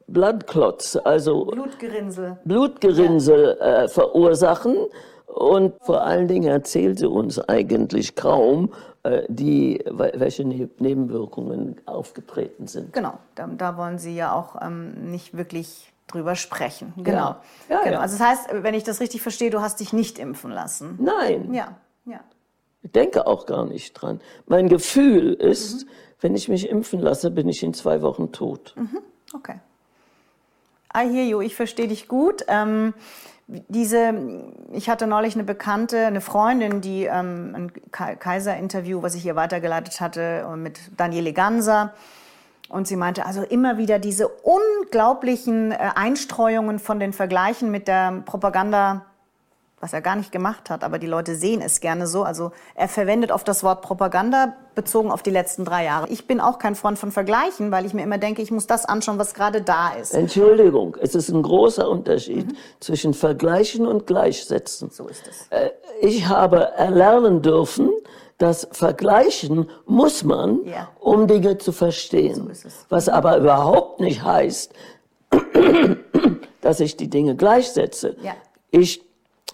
Bloodclots, 0.07 0.97
also 0.97 1.45
Blutgerinnsel, 1.45 2.39
Blutgerinnsel 2.45 3.57
ja. 3.61 3.83
äh, 3.85 3.89
verursachen. 3.89 4.77
Und 5.27 5.75
vor 5.83 6.03
allen 6.03 6.27
Dingen 6.27 6.49
erzählt 6.49 6.99
sie 6.99 7.07
uns 7.07 7.39
eigentlich 7.49 8.17
kaum, 8.17 8.71
die, 9.29 9.83
welche 9.87 10.45
ne-, 10.45 10.69
Nebenwirkungen 10.79 11.81
aufgetreten 11.87 12.67
sind. 12.67 12.93
Genau, 12.93 13.15
da, 13.35 13.47
da 13.47 13.77
wollen 13.77 13.99
Sie 13.99 14.15
ja 14.15 14.35
auch 14.35 14.61
ähm, 14.61 15.11
nicht 15.11 15.37
wirklich 15.37 15.93
drüber 16.07 16.35
sprechen. 16.37 16.93
Genau. 16.97 17.13
Ja. 17.13 17.41
Ja, 17.69 17.79
genau. 17.81 17.93
Ja. 17.93 18.01
Also 18.01 18.19
das 18.19 18.27
heißt, 18.27 18.49
wenn 18.63 18.75
ich 18.75 18.85
das 18.85 19.01
richtig 19.01 19.23
verstehe, 19.23 19.51
du 19.51 19.61
hast 19.61 19.81
dich 19.81 19.93
nicht 19.93 20.19
impfen 20.19 20.51
lassen. 20.51 20.99
Nein. 21.01 21.55
Ja, 21.55 21.77
ja. 22.05 22.21
Ich 22.83 22.93
denke 22.93 23.27
auch 23.27 23.47
gar 23.47 23.65
nicht 23.65 23.93
dran. 23.95 24.21
Mein 24.47 24.69
Gefühl 24.69 25.35
ist, 25.35 25.85
mhm. 25.85 25.91
wenn 26.21 26.35
ich 26.35 26.49
mich 26.49 26.69
impfen 26.69 27.01
lasse, 27.01 27.31
bin 27.31 27.49
ich 27.49 27.63
in 27.63 27.75
zwei 27.75 28.03
Wochen 28.03 28.33
tot. 28.33 28.75
Mhm. 28.77 28.99
Okay. 29.35 29.61
I 30.95 31.09
hear 31.09 31.25
you, 31.25 31.41
ich 31.41 31.55
verstehe 31.55 31.89
dich 31.89 32.09
gut. 32.09 32.45
Ähm, 32.49 32.95
diese, 33.69 34.15
ich 34.73 34.89
hatte 34.89 35.07
neulich 35.07 35.35
eine 35.35 35.45
Bekannte, 35.45 36.07
eine 36.07 36.21
Freundin, 36.21 36.81
die 36.81 37.05
ähm, 37.05 37.55
ein 37.55 37.73
Kaiser-Interview, 37.91 39.03
was 39.03 39.15
ich 39.15 39.27
ihr 39.27 39.37
weitergeleitet 39.37 40.01
hatte, 40.01 40.47
mit 40.57 40.79
Daniele 40.97 41.33
Ganser. 41.33 41.93
Und 42.69 42.87
sie 42.87 42.97
meinte 42.97 43.27
also 43.27 43.43
immer 43.43 43.79
wieder 43.79 43.99
diese 43.99 44.29
unglaublichen 44.29 45.73
äh, 45.73 45.77
Einstreuungen 45.97 46.79
von 46.79 47.01
den 47.01 47.13
Vergleichen 47.13 47.71
mit 47.71 47.89
der 47.89 48.23
Propaganda 48.25 49.07
was 49.81 49.95
er 49.95 50.03
gar 50.03 50.15
nicht 50.15 50.31
gemacht 50.31 50.69
hat, 50.69 50.85
aber 50.85 50.99
die 50.99 51.07
Leute 51.07 51.35
sehen 51.35 51.63
es 51.63 51.81
gerne 51.81 52.07
so. 52.07 52.23
Also 52.23 52.53
er 52.75 52.87
verwendet 52.87 53.33
oft 53.33 53.49
das 53.49 53.65
Wort 53.65 53.81
Propaganda 53.81 54.55
bezogen 54.75 55.11
auf 55.11 55.23
die 55.23 55.31
letzten 55.31 55.65
drei 55.65 55.85
Jahre. 55.85 56.09
Ich 56.09 56.27
bin 56.27 56.39
auch 56.41 56.59
kein 56.59 56.75
Freund 56.75 56.99
von 56.99 57.11
Vergleichen, 57.11 57.71
weil 57.71 57.87
ich 57.87 57.95
mir 57.95 58.03
immer 58.03 58.19
denke, 58.19 58.43
ich 58.43 58.51
muss 58.51 58.67
das 58.67 58.85
anschauen, 58.85 59.19
was 59.19 59.33
gerade 59.33 59.63
da 59.63 59.93
ist. 59.95 60.15
Entschuldigung, 60.15 60.97
es 61.01 61.15
ist 61.15 61.31
ein 61.31 61.43
großer 61.43 61.89
Unterschied 61.89 62.49
mhm. 62.49 62.57
zwischen 62.79 63.15
Vergleichen 63.15 63.87
und 63.87 64.07
Gleichsetzen. 64.07 64.91
So 64.91 65.09
ist 65.09 65.27
es. 65.27 65.47
Äh, 65.49 65.71
ich 66.03 66.29
habe 66.29 66.73
erlernen 66.77 67.41
dürfen, 67.41 67.91
dass 68.37 68.69
Vergleichen 68.73 69.71
muss 69.87 70.25
man, 70.25 70.65
ja. 70.65 70.89
um 70.99 71.27
Dinge 71.27 71.59
zu 71.59 71.73
verstehen. 71.73 72.51
So 72.53 72.69
was 72.91 73.09
aber 73.09 73.39
überhaupt 73.39 74.01
nicht 74.01 74.23
heißt, 74.23 74.73
dass 76.61 76.81
ich 76.81 76.97
die 76.97 77.09
Dinge 77.09 77.35
gleichsetze. 77.37 78.17
Ja. 78.23 78.33
Ich 78.71 79.10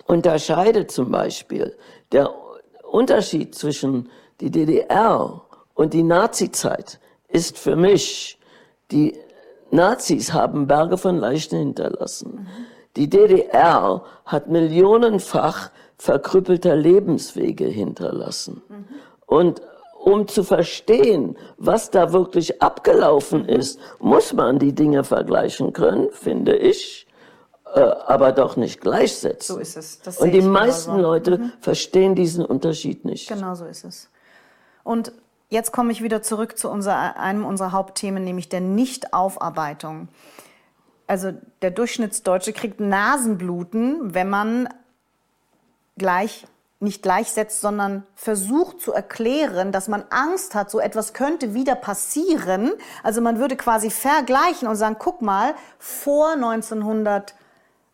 unterscheidet 0.07 0.91
zum 0.91 1.11
Beispiel 1.11 1.77
der 2.13 2.33
Unterschied 2.91 3.55
zwischen 3.55 4.09
die 4.41 4.51
DDR 4.51 5.43
und 5.75 5.93
die 5.93 6.03
Nazizeit 6.03 7.01
ist 7.29 7.59
für 7.59 7.77
mich, 7.77 8.39
die 8.91 9.19
Nazis 9.71 10.33
haben 10.33 10.67
Berge 10.67 10.97
von 10.97 11.17
Leichen 11.17 11.59
hinterlassen. 11.59 12.47
Die 12.97 13.11
DDR 13.11 14.03
hat 14.25 14.49
millionenfach 14.49 15.71
verkrüppelter 15.99 16.77
Lebenswege 16.77 17.67
hinterlassen. 17.67 18.63
Und 19.27 19.61
um 19.99 20.29
zu 20.29 20.45
verstehen, 20.45 21.37
was 21.59 21.91
da 21.91 22.13
wirklich 22.13 22.63
abgelaufen 22.63 23.45
ist, 23.45 23.81
muss 23.99 24.33
man 24.33 24.59
die 24.59 24.73
Dinge 24.73 25.03
vergleichen 25.03 25.73
können, 25.73 26.11
finde 26.13 26.57
ich 26.57 27.06
äh, 27.75 27.81
aber 27.81 28.33
doch 28.33 28.57
nicht 28.57 28.81
gleichsetzen. 28.81 29.57
So 29.57 29.61
ist 29.61 29.77
es. 29.77 30.01
Das 30.03 30.19
Und 30.19 30.31
die 30.31 30.41
meisten 30.41 30.93
genauso. 30.93 31.09
Leute 31.09 31.39
mhm. 31.39 31.53
verstehen 31.61 32.15
diesen 32.15 32.45
Unterschied 32.45 33.05
nicht. 33.05 33.29
Genau 33.29 33.55
so 33.55 33.65
ist 33.65 33.85
es. 33.85 34.09
Und 34.85 35.13
jetzt 35.49 35.73
komme 35.73 35.93
ich 35.93 36.03
wieder 36.03 36.23
zurück 36.23 36.59
zu 36.59 36.71
unser, 36.71 37.19
einem 37.19 37.45
unserer 37.45 37.73
Hauptthemen, 37.73 38.25
nämlich 38.25 38.49
der 38.49 38.61
Nichtaufarbeitung. 38.61 40.09
Also 41.07 41.33
der 41.63 41.71
Durchschnittsdeutsche 41.71 42.53
kriegt 42.53 42.81
Nasenbluten, 42.81 44.15
wenn 44.15 44.29
man 44.29 44.69
gleich 45.97 46.47
nicht 46.79 47.03
gleichsetzt, 47.03 47.63
sondern 47.63 48.05
versucht 48.15 48.81
zu 48.81 48.93
erklären, 48.93 49.73
dass 49.73 49.89
man 49.89 50.05
Angst 50.11 50.55
hat, 50.55 50.71
so 50.71 50.79
etwas 50.79 51.15
könnte 51.15 51.55
wieder 51.55 51.75
passieren. 51.75 52.73
Also 53.03 53.23
man 53.23 53.39
würde 53.39 53.57
quasi 53.57 53.91
vergleichen 53.91 54.69
und 54.69 54.77
sagen, 54.77 54.97
guck 54.99 55.23
mal, 55.23 55.55
vor 55.79 56.37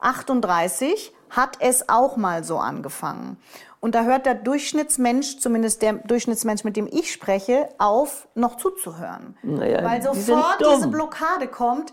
1938 0.03 1.13
hat 1.31 1.57
es 1.61 1.89
auch 1.89 2.17
mal 2.17 2.45
so 2.45 2.59
angefangen. 2.59 3.39
Und 3.81 3.95
da 3.95 4.05
hört 4.05 4.27
der 4.27 4.35
Durchschnittsmensch, 4.35 5.39
zumindest 5.39 5.83
der 5.83 5.95
Durchschnittsmensch, 5.95 6.63
mit 6.63 6.77
dem 6.77 6.87
ich 6.87 7.13
spreche, 7.13 7.69
auf, 7.79 8.29
noch 8.35 8.57
zuzuhören. 8.57 9.37
Naja, 9.43 9.83
Weil 9.83 10.01
die 10.01 10.07
sofort 10.07 10.61
dumm. 10.61 10.75
diese 10.77 10.89
Blockade 10.89 11.49
kommt, 11.49 11.93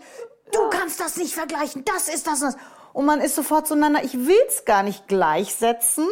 du 0.52 0.60
kannst 0.70 1.00
das 1.00 1.16
nicht 1.16 1.34
vergleichen, 1.34 1.84
das 1.84 2.08
ist 2.08 2.26
das 2.26 2.42
und 2.42 2.54
das. 2.54 2.56
Und 2.92 3.06
man 3.06 3.20
ist 3.20 3.34
sofort 3.34 3.66
zueinander, 3.66 4.04
ich 4.04 4.14
will 4.26 4.42
es 4.48 4.64
gar 4.64 4.82
nicht 4.82 5.08
gleichsetzen, 5.08 6.06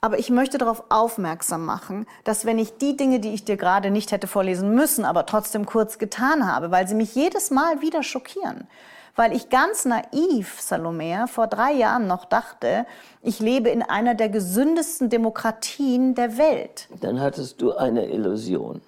aber 0.00 0.18
ich 0.18 0.30
möchte 0.30 0.58
darauf 0.58 0.84
aufmerksam 0.90 1.64
machen, 1.64 2.06
dass 2.24 2.44
wenn 2.44 2.58
ich 2.58 2.76
die 2.76 2.96
Dinge, 2.96 3.20
die 3.20 3.32
ich 3.32 3.44
dir 3.44 3.56
gerade 3.56 3.90
nicht 3.90 4.12
hätte 4.12 4.26
vorlesen 4.26 4.74
müssen, 4.74 5.04
aber 5.04 5.26
trotzdem 5.26 5.64
kurz 5.64 5.98
getan 5.98 6.46
habe, 6.46 6.70
weil 6.70 6.86
sie 6.86 6.94
mich 6.94 7.14
jedes 7.14 7.50
Mal 7.50 7.80
wieder 7.80 8.02
schockieren, 8.02 8.68
weil 9.16 9.34
ich 9.34 9.48
ganz 9.48 9.84
naiv, 9.84 10.60
Salomea, 10.60 11.26
vor 11.26 11.46
drei 11.46 11.72
Jahren 11.72 12.06
noch 12.06 12.24
dachte, 12.24 12.86
ich 13.22 13.40
lebe 13.40 13.68
in 13.70 13.82
einer 13.82 14.14
der 14.14 14.28
gesündesten 14.28 15.08
Demokratien 15.08 16.14
der 16.14 16.36
Welt. 16.36 16.88
Dann 17.00 17.20
hattest 17.20 17.60
du 17.62 17.72
eine 17.72 18.06
Illusion. 18.10 18.80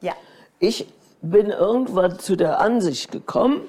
Ja. 0.00 0.12
Ich 0.58 0.86
bin 1.20 1.50
irgendwann 1.50 2.18
zu 2.18 2.36
der 2.36 2.60
Ansicht 2.60 3.12
gekommen, 3.12 3.60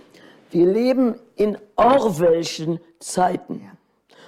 wir 0.52 0.66
leben 0.66 1.16
in 1.36 1.58
Orwellschen 1.76 2.80
Zeiten. 3.00 3.70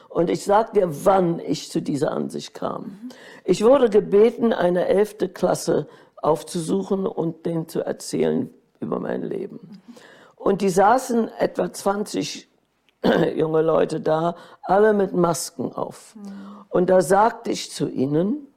Und 0.10 0.30
ich 0.30 0.44
sag 0.44 0.74
dir, 0.74 1.06
wann 1.06 1.40
ich 1.40 1.72
zu 1.72 1.82
dieser 1.82 2.12
Ansicht 2.12 2.54
kam. 2.54 2.98
Ich 3.46 3.64
wurde 3.64 3.90
gebeten, 3.90 4.52
eine 4.52 4.88
elfte 4.88 5.30
Klasse 5.30 5.88
aufzusuchen 6.22 7.06
und 7.06 7.46
denen 7.46 7.68
zu 7.70 7.82
erzählen 7.82 8.50
über 8.80 9.00
mein 9.00 9.22
Leben. 9.22 9.82
Und 10.38 10.62
die 10.62 10.70
saßen 10.70 11.30
etwa 11.40 11.72
20 11.72 12.48
junge 13.36 13.62
Leute 13.62 14.00
da, 14.00 14.36
alle 14.62 14.94
mit 14.94 15.14
Masken 15.14 15.74
auf. 15.74 16.16
Und 16.70 16.90
da 16.90 17.02
sagte 17.02 17.52
ich 17.52 17.72
zu 17.72 17.90
ihnen, 17.90 18.48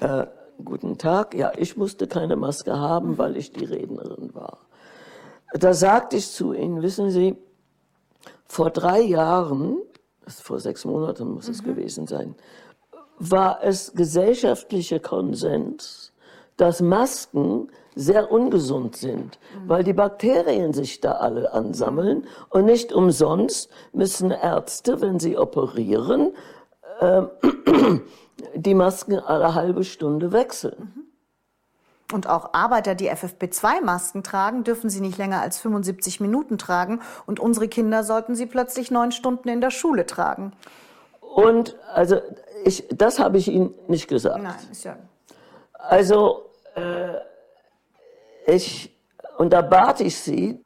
äh, 0.00 0.26
guten 0.64 0.98
Tag, 0.98 1.34
ja, 1.34 1.52
ich 1.56 1.76
musste 1.76 2.06
keine 2.06 2.36
Maske 2.36 2.78
haben, 2.78 3.18
weil 3.18 3.36
ich 3.36 3.52
die 3.52 3.64
Rednerin 3.64 4.34
war. 4.34 4.58
Da 5.54 5.74
sagte 5.74 6.16
ich 6.16 6.30
zu 6.30 6.52
ihnen, 6.52 6.82
wissen 6.82 7.10
Sie, 7.10 7.36
vor 8.46 8.70
drei 8.70 9.00
Jahren, 9.00 9.78
vor 10.26 10.60
sechs 10.60 10.84
Monaten 10.84 11.30
muss 11.30 11.48
es 11.48 11.62
gewesen 11.62 12.06
sein, 12.06 12.34
war 13.18 13.62
es 13.62 13.92
gesellschaftlicher 13.94 15.00
Konsens, 15.00 16.12
dass 16.56 16.80
Masken 16.80 17.70
sehr 17.94 18.30
ungesund 18.30 18.96
sind, 18.96 19.38
weil 19.66 19.84
die 19.84 19.92
Bakterien 19.92 20.72
sich 20.72 21.00
da 21.00 21.12
alle 21.12 21.52
ansammeln 21.52 22.26
und 22.48 22.64
nicht 22.64 22.92
umsonst 22.92 23.70
müssen 23.92 24.30
Ärzte, 24.30 25.00
wenn 25.00 25.18
sie 25.18 25.36
operieren, 25.36 26.32
ähm, 27.00 27.30
die 28.54 28.74
Masken 28.74 29.18
alle 29.18 29.54
halbe 29.54 29.84
Stunde 29.84 30.32
wechseln. 30.32 30.92
Und 32.12 32.28
auch 32.28 32.52
Arbeiter, 32.52 32.94
die 32.94 33.10
FFP2-Masken 33.10 34.22
tragen, 34.22 34.64
dürfen 34.64 34.90
sie 34.90 35.00
nicht 35.00 35.16
länger 35.16 35.40
als 35.40 35.58
75 35.58 36.20
Minuten 36.20 36.58
tragen. 36.58 37.00
Und 37.24 37.40
unsere 37.40 37.68
Kinder 37.68 38.04
sollten 38.04 38.34
sie 38.34 38.44
plötzlich 38.44 38.90
neun 38.90 39.12
Stunden 39.12 39.48
in 39.48 39.62
der 39.62 39.70
Schule 39.70 40.04
tragen. 40.04 40.52
Und 41.20 41.76
also 41.94 42.20
ich, 42.64 42.86
das 42.90 43.18
habe 43.18 43.38
ich 43.38 43.48
Ihnen 43.48 43.74
nicht 43.88 44.08
gesagt. 44.08 44.42
Nein, 44.42 44.54
ist 44.70 44.84
ja. 44.84 44.96
Also 45.72 46.50
äh, 46.74 47.14
ich 48.46 48.94
und 49.38 49.52
da 49.52 49.62
bat 49.62 50.00
ich 50.00 50.16
Sie 50.16 50.62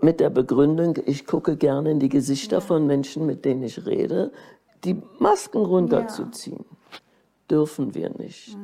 mit 0.00 0.20
der 0.20 0.30
Begründung, 0.30 0.98
ich 1.06 1.26
gucke 1.26 1.56
gerne 1.56 1.90
in 1.90 2.00
die 2.00 2.08
Gesichter 2.08 2.60
von 2.60 2.86
Menschen, 2.86 3.26
mit 3.26 3.44
denen 3.44 3.62
ich 3.62 3.86
rede, 3.86 4.32
die 4.84 5.02
Masken 5.18 5.64
runterzuziehen. 5.64 6.64
Dürfen 7.50 7.94
wir 7.94 8.10
nicht. 8.10 8.56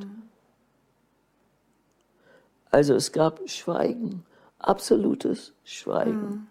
Also 2.71 2.95
es 2.95 3.11
gab 3.13 3.41
Schweigen, 3.49 4.25
absolutes 4.59 5.53
Schweigen. 5.65 6.49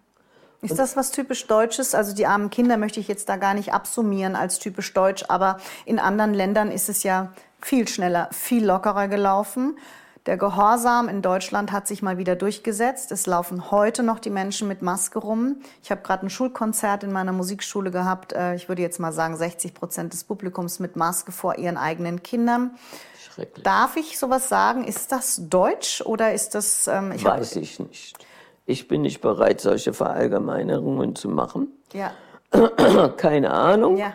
Ist 0.62 0.78
das 0.78 0.96
was 0.96 1.10
typisch 1.10 1.46
Deutsches? 1.46 1.94
Also 1.94 2.14
die 2.14 2.26
armen 2.26 2.50
Kinder 2.50 2.76
möchte 2.76 3.00
ich 3.00 3.08
jetzt 3.08 3.28
da 3.30 3.36
gar 3.36 3.54
nicht 3.54 3.72
absummieren 3.72 4.36
als 4.36 4.58
typisch 4.58 4.92
deutsch, 4.92 5.24
aber 5.28 5.56
in 5.86 5.98
anderen 5.98 6.34
Ländern 6.34 6.70
ist 6.70 6.90
es 6.90 7.02
ja 7.02 7.32
viel 7.60 7.88
schneller, 7.88 8.28
viel 8.32 8.66
lockerer 8.66 9.08
gelaufen. 9.08 9.78
Der 10.26 10.36
Gehorsam 10.36 11.08
in 11.08 11.22
Deutschland 11.22 11.72
hat 11.72 11.86
sich 11.88 12.02
mal 12.02 12.18
wieder 12.18 12.36
durchgesetzt. 12.36 13.10
Es 13.10 13.26
laufen 13.26 13.70
heute 13.70 14.02
noch 14.02 14.18
die 14.18 14.28
Menschen 14.28 14.68
mit 14.68 14.82
Maske 14.82 15.18
rum. 15.18 15.56
Ich 15.82 15.90
habe 15.90 16.02
gerade 16.02 16.26
ein 16.26 16.30
Schulkonzert 16.30 17.04
in 17.04 17.12
meiner 17.12 17.32
Musikschule 17.32 17.90
gehabt. 17.90 18.34
Äh, 18.34 18.54
Ich 18.54 18.68
würde 18.68 18.82
jetzt 18.82 19.00
mal 19.00 19.12
sagen, 19.12 19.34
60 19.36 19.72
Prozent 19.72 20.12
des 20.12 20.24
Publikums 20.24 20.78
mit 20.78 20.94
Maske 20.94 21.32
vor 21.32 21.56
ihren 21.56 21.78
eigenen 21.78 22.22
Kindern. 22.22 22.72
Schrecklich. 23.18 23.64
Darf 23.64 23.96
ich 23.96 24.18
sowas 24.18 24.50
sagen? 24.50 24.84
Ist 24.84 25.10
das 25.10 25.40
deutsch 25.48 26.02
oder 26.02 26.34
ist 26.34 26.54
das... 26.54 26.86
Ähm, 26.86 27.12
ich 27.12 27.24
hab- 27.24 27.38
Weiß 27.40 27.56
ich 27.56 27.78
nicht. 27.80 28.18
Ich 28.66 28.88
bin 28.88 29.00
nicht 29.02 29.22
bereit, 29.22 29.60
solche 29.62 29.94
Verallgemeinerungen 29.94 31.16
zu 31.16 31.28
machen. 31.30 31.68
Ja, 31.94 32.12
Keine 33.16 33.50
Ahnung. 33.52 33.96
ja. 33.96 34.12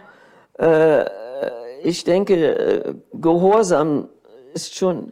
ich 1.83 2.03
denke, 2.03 2.35
äh, 2.35 2.95
Gehorsam 3.13 4.07
ist 4.53 4.75
schon. 4.75 5.11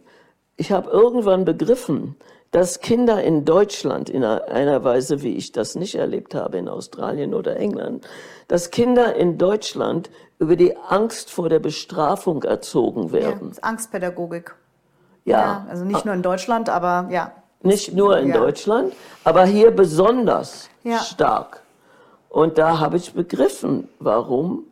Ich 0.55 0.71
habe 0.71 0.89
irgendwann 0.91 1.45
begriffen, 1.45 2.15
dass 2.51 2.79
Kinder 2.81 3.23
in 3.23 3.45
Deutschland 3.45 4.09
in 4.09 4.23
einer- 4.23 4.83
Weise, 4.83 5.23
wie 5.23 5.35
ich 5.35 5.51
das 5.51 5.73
nicht 5.75 5.95
erlebt 5.95 6.35
habe 6.35 6.57
in 6.57 6.69
Australien 6.69 7.33
oder 7.33 7.55
England, 7.57 8.05
dass 8.47 8.69
Kinder 8.69 9.15
in 9.15 9.37
Deutschland 9.39 10.11
über 10.37 10.55
die 10.55 10.77
Angst 10.77 11.31
vor 11.31 11.49
der 11.49 11.59
Bestrafung 11.59 12.43
erzogen 12.43 13.07
ja. 13.07 13.13
werden. 13.13 13.49
Das 13.49 13.57
ist 13.57 13.63
Angstpädagogik. 13.63 14.55
Ja, 15.25 15.39
Ja, 15.39 15.65
also 15.69 15.85
nicht 15.85 16.05
nur 16.05 16.13
in 16.13 16.21
Deutschland, 16.21 16.69
aber 16.69 17.07
ja. 17.09 17.31
nicht 17.61 17.93
nur 17.93 18.17
in 18.19 18.27
Ja. 18.29 18.37
Deutschland, 18.37 18.93
aber 19.23 19.45
hier 19.45 19.71
besonders 19.71 20.69
Ja. 20.83 20.99
stark. 20.99 21.61
Und 22.29 22.57
da 22.59 22.79
habe 22.79 22.97
ich 22.97 23.13
begriffen, 23.13 23.87
warum, 23.99 24.65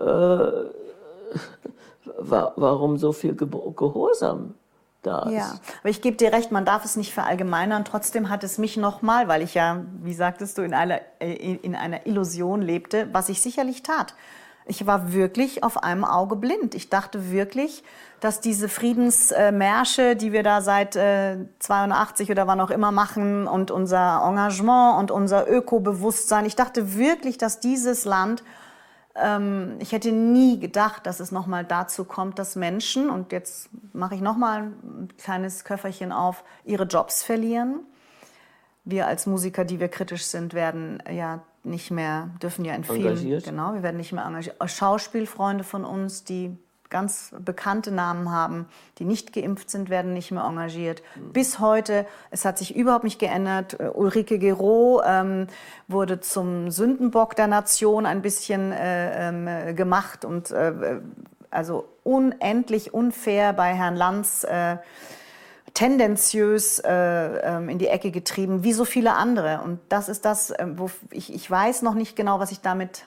äh, 0.00 0.04
wa 2.18 2.52
warum 2.56 2.96
so 2.96 3.12
viel 3.12 3.34
Gehorsam 3.34 4.54
da. 5.02 5.28
Ja, 5.30 5.54
aber 5.80 5.90
ich 5.90 6.02
gebe 6.02 6.16
dir 6.16 6.32
recht, 6.32 6.52
man 6.52 6.64
darf 6.64 6.84
es 6.84 6.96
nicht 6.96 7.14
verallgemeinern. 7.14 7.84
Trotzdem 7.84 8.28
hat 8.28 8.44
es 8.44 8.58
mich 8.58 8.76
nochmal, 8.76 9.28
weil 9.28 9.42
ich 9.42 9.54
ja, 9.54 9.84
wie 10.02 10.14
sagtest 10.14 10.58
du, 10.58 10.62
in 10.62 10.74
einer, 10.74 11.00
äh, 11.20 11.32
in 11.34 11.74
einer 11.74 12.06
Illusion 12.06 12.62
lebte, 12.62 13.08
was 13.12 13.28
ich 13.28 13.40
sicherlich 13.40 13.82
tat. 13.82 14.14
Ich 14.70 14.86
war 14.86 15.14
wirklich 15.14 15.64
auf 15.64 15.82
einem 15.82 16.04
Auge 16.04 16.36
blind. 16.36 16.74
Ich 16.74 16.90
dachte 16.90 17.30
wirklich, 17.30 17.82
dass 18.20 18.40
diese 18.40 18.68
Friedensmärsche, 18.68 20.14
die 20.14 20.32
wir 20.32 20.42
da 20.42 20.60
seit 20.60 20.94
äh, 20.94 21.38
82 21.58 22.30
oder 22.30 22.46
wann 22.46 22.60
auch 22.60 22.70
immer 22.70 22.92
machen 22.92 23.46
und 23.46 23.70
unser 23.70 24.22
Engagement 24.26 24.98
und 24.98 25.10
unser 25.10 25.48
Ökobewusstsein, 25.48 26.44
ich 26.44 26.54
dachte 26.54 26.96
wirklich, 26.96 27.38
dass 27.38 27.60
dieses 27.60 28.04
Land 28.04 28.42
ich 29.80 29.92
hätte 29.92 30.12
nie 30.12 30.60
gedacht, 30.60 31.06
dass 31.06 31.18
es 31.18 31.32
nochmal 31.32 31.64
dazu 31.64 32.04
kommt, 32.04 32.38
dass 32.38 32.54
Menschen, 32.54 33.10
und 33.10 33.32
jetzt 33.32 33.68
mache 33.92 34.14
ich 34.14 34.20
nochmal 34.20 34.72
ein 34.82 35.08
kleines 35.18 35.64
Köfferchen 35.64 36.12
auf, 36.12 36.44
ihre 36.64 36.84
Jobs 36.84 37.22
verlieren. 37.22 37.80
Wir 38.84 39.06
als 39.06 39.26
Musiker, 39.26 39.64
die 39.64 39.80
wir 39.80 39.88
kritisch 39.88 40.24
sind, 40.24 40.54
werden 40.54 41.02
ja 41.10 41.40
nicht 41.64 41.90
mehr, 41.90 42.30
dürfen 42.40 42.64
ja 42.64 42.74
in 42.74 42.84
vielen, 42.84 43.06
Engagiert. 43.06 43.44
genau, 43.44 43.74
wir 43.74 43.82
werden 43.82 43.96
nicht 43.96 44.12
mehr 44.12 44.24
engagiert. 44.24 44.56
Schauspielfreunde 44.66 45.64
von 45.64 45.84
uns, 45.84 46.24
die 46.24 46.56
ganz 46.90 47.34
bekannte 47.38 47.90
Namen 47.90 48.30
haben, 48.30 48.66
die 48.98 49.04
nicht 49.04 49.32
geimpft 49.32 49.70
sind, 49.70 49.90
werden 49.90 50.12
nicht 50.12 50.30
mehr 50.30 50.44
engagiert. 50.44 51.02
Bis 51.32 51.58
heute, 51.58 52.06
es 52.30 52.44
hat 52.44 52.58
sich 52.58 52.74
überhaupt 52.74 53.04
nicht 53.04 53.18
geändert. 53.18 53.78
Äh, 53.78 53.90
Ulrike 53.94 54.38
Gero 54.38 55.02
ähm, 55.04 55.46
wurde 55.86 56.20
zum 56.20 56.70
Sündenbock 56.70 57.36
der 57.36 57.46
Nation 57.46 58.06
ein 58.06 58.22
bisschen 58.22 58.72
äh, 58.72 59.28
ähm, 59.28 59.48
äh, 59.48 59.74
gemacht 59.74 60.24
und 60.24 60.50
äh, 60.50 61.00
also 61.50 61.88
unendlich 62.04 62.92
unfair 62.92 63.52
bei 63.52 63.74
Herrn 63.74 63.96
Lanz. 63.96 64.44
Äh, 64.44 64.76
tendenziös 65.74 66.80
äh, 66.80 66.90
ähm, 66.90 67.68
in 67.68 67.78
die 67.78 67.86
Ecke 67.86 68.10
getrieben, 68.10 68.64
wie 68.64 68.72
so 68.72 68.84
viele 68.84 69.14
andere. 69.14 69.60
Und 69.62 69.78
das 69.88 70.08
ist 70.08 70.24
das, 70.24 70.52
ähm, 70.58 70.76
wo 70.78 70.90
ich, 71.12 71.32
ich 71.32 71.48
weiß 71.48 71.82
noch 71.82 71.94
nicht 71.94 72.16
genau, 72.16 72.40
was 72.40 72.50
ich 72.50 72.60
damit 72.60 73.06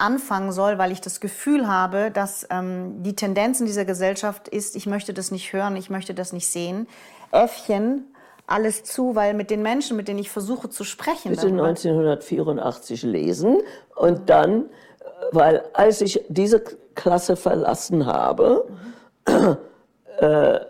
anfangen 0.00 0.52
soll, 0.52 0.78
weil 0.78 0.92
ich 0.92 1.00
das 1.00 1.20
Gefühl 1.20 1.68
habe, 1.68 2.10
dass 2.10 2.46
ähm, 2.50 3.02
die 3.02 3.14
Tendenz 3.14 3.60
in 3.60 3.66
dieser 3.66 3.84
Gesellschaft 3.84 4.48
ist, 4.48 4.76
ich 4.76 4.86
möchte 4.86 5.12
das 5.14 5.30
nicht 5.30 5.52
hören, 5.52 5.76
ich 5.76 5.90
möchte 5.90 6.14
das 6.14 6.32
nicht 6.32 6.48
sehen. 6.48 6.88
Äffchen, 7.32 8.04
alles 8.46 8.82
zu, 8.82 9.14
weil 9.14 9.34
mit 9.34 9.50
den 9.50 9.62
Menschen, 9.62 9.96
mit 9.96 10.08
denen 10.08 10.18
ich 10.18 10.30
versuche 10.30 10.68
zu 10.68 10.84
sprechen. 10.84 11.30
Bitte 11.30 11.46
1984 11.46 13.02
lesen 13.04 13.58
und 13.94 14.28
dann, 14.28 14.64
weil 15.32 15.62
als 15.72 16.00
ich 16.00 16.24
diese 16.28 16.62
Klasse 16.94 17.36
verlassen 17.36 18.06
habe, 18.06 18.66
mhm. 19.28 19.56
äh, 20.18 20.60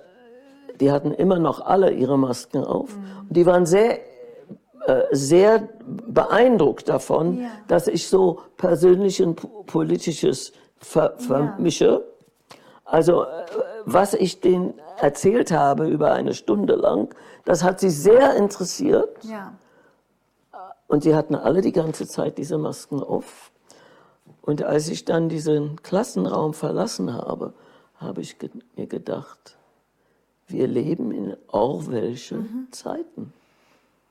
die 0.81 0.91
hatten 0.93 1.13
immer 1.13 1.39
noch 1.39 1.65
alle 1.65 1.93
ihre 1.93 2.19
Masken 2.19 2.65
auf. 2.65 2.97
Mhm. 2.97 3.27
Die 3.31 3.47
waren 3.47 3.67
sehr, 3.67 3.99
äh, 3.99 4.10
sehr 5.13 5.69
beeindruckt 5.87 6.89
davon, 6.89 7.43
ja. 7.43 7.49
dass 7.69 7.87
ich 7.87 8.09
so 8.09 8.41
persönlich 8.57 9.23
und 9.23 9.67
politisches 9.67 10.53
ver 10.79 11.15
vermische. 11.19 12.05
Ja. 12.05 12.57
Also, 12.85 13.25
äh, 13.25 13.27
was 13.85 14.15
ich 14.15 14.41
denen 14.41 14.75
erzählt 14.99 15.53
habe 15.53 15.87
über 15.87 16.13
eine 16.13 16.35
Stunde 16.35 16.75
lang, 16.75 17.15
das 17.45 17.63
hat 17.63 17.81
sie 17.81 17.91
sehr 17.91 18.37
interessiert. 18.37 19.25
Ja. 19.25 19.53
Und 20.89 21.05
sie 21.05 21.15
hatten 21.15 21.37
alle 21.37 21.61
die 21.61 21.73
ganze 21.73 22.09
Zeit 22.09 22.37
diese 22.37 22.59
Masken 22.59 23.01
auf. 23.01 23.53
Und 24.43 24.65
als 24.65 24.89
ich 24.89 25.05
dann 25.05 25.29
diesen 25.29 25.81
Klassenraum 25.83 26.53
verlassen 26.53 27.13
habe, 27.13 27.53
habe 27.97 28.23
ich 28.23 28.37
mir 28.77 28.87
gedacht, 28.87 29.57
wir 30.49 30.67
leben 30.67 31.13
in 31.13 31.37
Orwellsche 31.49 32.39
mhm. 32.39 32.69
Zeiten. 32.73 33.33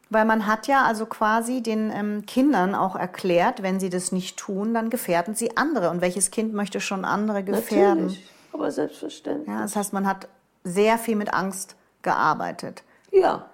Weil 0.10 0.26
man 0.26 0.48
hat 0.48 0.68
ja 0.68 0.86
also 0.86 1.06
quasi 1.06 1.62
den 1.62 1.92
ähm, 1.92 2.26
Kindern 2.26 2.74
auch 2.74 2.96
erklärt, 2.96 3.62
wenn 3.62 3.80
sie 3.80 3.90
das 3.90 4.12
nicht 4.12 4.38
tun, 4.38 4.74
dann 4.74 4.90
gefährden 4.90 5.36
sie 5.36 5.56
andere. 5.56 5.92
Und 5.92 6.02
welches 6.02 6.32
Kind 6.32 6.54
möchte 6.54 6.82
schon 6.82 7.06
andere 7.06 7.44
gefährden? 7.44 8.08
Natürlich, 8.08 8.30
aber 8.52 8.72
selbstverständlich. 8.72 9.48
Ja, 9.48 9.62
das 9.62 9.76
heißt, 9.76 9.94
man 9.94 10.08
hat 10.08 10.28
sehr 10.64 10.98
viel 10.98 11.16
mit 11.16 11.34
Angst 11.34 11.76
gearbeitet. 12.02 12.84
Ja, 13.12 13.46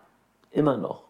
immer 0.51 0.77
noch. 0.77 1.03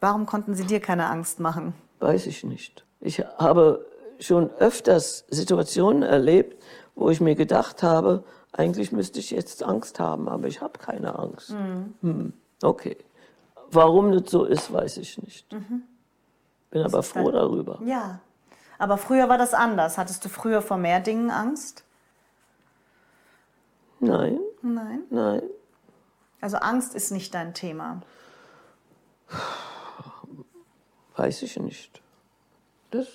Warum 0.00 0.26
konnten 0.26 0.54
Sie 0.54 0.64
dir 0.64 0.80
keine 0.80 1.06
Angst 1.06 1.40
machen? 1.40 1.74
Weiß 2.00 2.26
ich 2.26 2.44
nicht. 2.44 2.84
Ich 3.00 3.20
habe 3.38 3.86
schon 4.18 4.50
öfters 4.58 5.24
Situationen 5.30 6.02
erlebt, 6.02 6.62
wo 6.94 7.10
ich 7.10 7.20
mir 7.20 7.34
gedacht 7.34 7.82
habe, 7.82 8.24
eigentlich 8.52 8.92
müsste 8.92 9.18
ich 9.18 9.30
jetzt 9.30 9.62
Angst 9.62 10.00
haben, 10.00 10.28
aber 10.28 10.46
ich 10.48 10.60
habe 10.60 10.78
keine 10.78 11.18
Angst. 11.18 11.50
Mhm. 11.50 11.94
Hm, 12.02 12.32
okay. 12.62 12.96
Warum 13.72 14.12
das 14.12 14.30
so 14.30 14.44
ist, 14.44 14.72
weiß 14.72 14.96
ich 14.98 15.18
nicht. 15.22 15.52
Mhm. 15.52 15.82
Bin 16.70 16.82
aber 16.82 17.02
froh 17.02 17.30
darüber. 17.30 17.80
Ja. 17.84 18.20
Aber 18.78 18.96
früher 18.96 19.28
war 19.28 19.38
das 19.38 19.54
anders. 19.54 19.98
Hattest 19.98 20.24
du 20.24 20.28
früher 20.28 20.62
vor 20.62 20.76
mehr 20.76 21.00
Dingen 21.00 21.30
Angst? 21.30 21.84
Nein. 24.00 24.40
Nein? 24.62 25.02
Nein. 25.10 25.42
Also 26.40 26.56
Angst 26.56 26.94
ist 26.94 27.10
nicht 27.10 27.34
dein 27.34 27.54
Thema. 27.54 28.00
Weiß 31.16 31.42
ich 31.42 31.58
nicht. 31.58 32.00
Das 32.90 33.08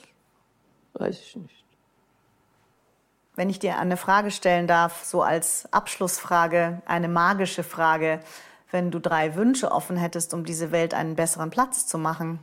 weiß 0.93 1.19
ich 1.19 1.35
nicht. 1.35 1.65
Wenn 3.35 3.49
ich 3.49 3.59
dir 3.59 3.77
eine 3.77 3.97
Frage 3.97 4.31
stellen 4.31 4.67
darf, 4.67 5.03
so 5.03 5.21
als 5.21 5.71
Abschlussfrage, 5.73 6.81
eine 6.85 7.09
magische 7.09 7.63
Frage, 7.63 8.21
wenn 8.75 8.91
du 8.91 8.99
drei 8.99 9.35
Wünsche 9.35 9.71
offen 9.71 9.95
hättest, 9.95 10.33
um 10.33 10.43
diese 10.43 10.73
Welt 10.73 10.93
einen 10.93 11.15
besseren 11.15 11.49
Platz 11.49 11.87
zu 11.87 11.97
machen, 11.97 12.39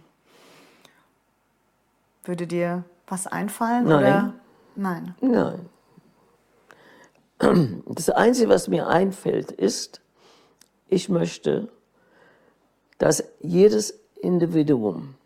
würde 2.25 2.47
dir 2.47 2.85
was 3.07 3.27
einfallen? 3.27 3.85
Nein. 3.85 3.99
Oder? 3.99 4.35
Nein. 4.75 5.15
Nein. 5.21 5.69
Das 7.87 8.09
Einzige, 8.09 8.49
was 8.49 8.69
mir 8.69 8.87
einfällt, 8.87 9.51
ist, 9.51 10.01
ich 10.89 11.11
möchte, 11.11 11.69
dass 12.97 13.25
jedes 13.41 13.99
Individuum 14.23 15.17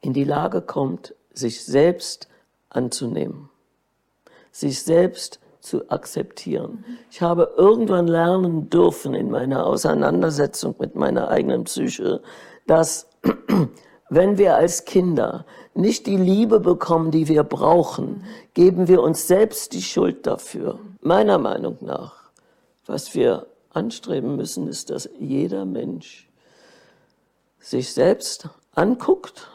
in 0.00 0.12
die 0.12 0.24
Lage 0.24 0.62
kommt, 0.62 1.16
sich 1.32 1.64
selbst 1.64 2.28
anzunehmen 2.68 3.48
sich 4.52 4.82
selbst 4.82 5.40
zu 5.62 5.88
akzeptieren. 5.90 6.84
Ich 7.10 7.22
habe 7.22 7.54
irgendwann 7.56 8.08
lernen 8.08 8.68
dürfen 8.68 9.14
in 9.14 9.30
meiner 9.30 9.64
Auseinandersetzung 9.64 10.74
mit 10.78 10.96
meiner 10.96 11.28
eigenen 11.28 11.64
Psyche, 11.64 12.20
dass 12.66 13.08
wenn 14.10 14.38
wir 14.38 14.56
als 14.56 14.84
Kinder 14.84 15.46
nicht 15.74 16.06
die 16.06 16.16
Liebe 16.16 16.58
bekommen, 16.58 17.12
die 17.12 17.28
wir 17.28 17.44
brauchen, 17.44 18.24
geben 18.54 18.88
wir 18.88 19.02
uns 19.02 19.28
selbst 19.28 19.72
die 19.72 19.82
Schuld 19.82 20.26
dafür. 20.26 20.80
Meiner 21.00 21.38
Meinung 21.38 21.78
nach, 21.80 22.30
was 22.84 23.14
wir 23.14 23.46
anstreben 23.70 24.36
müssen, 24.36 24.66
ist, 24.66 24.90
dass 24.90 25.08
jeder 25.18 25.64
Mensch 25.64 26.28
sich 27.60 27.92
selbst 27.92 28.48
anguckt 28.74 29.48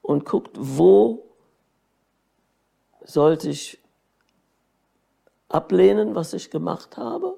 und 0.00 0.24
guckt, 0.24 0.56
wo 0.58 1.24
sollte 3.04 3.50
ich 3.50 3.77
ablehnen, 5.48 6.14
was 6.14 6.32
ich 6.32 6.50
gemacht 6.50 6.96
habe? 6.96 7.34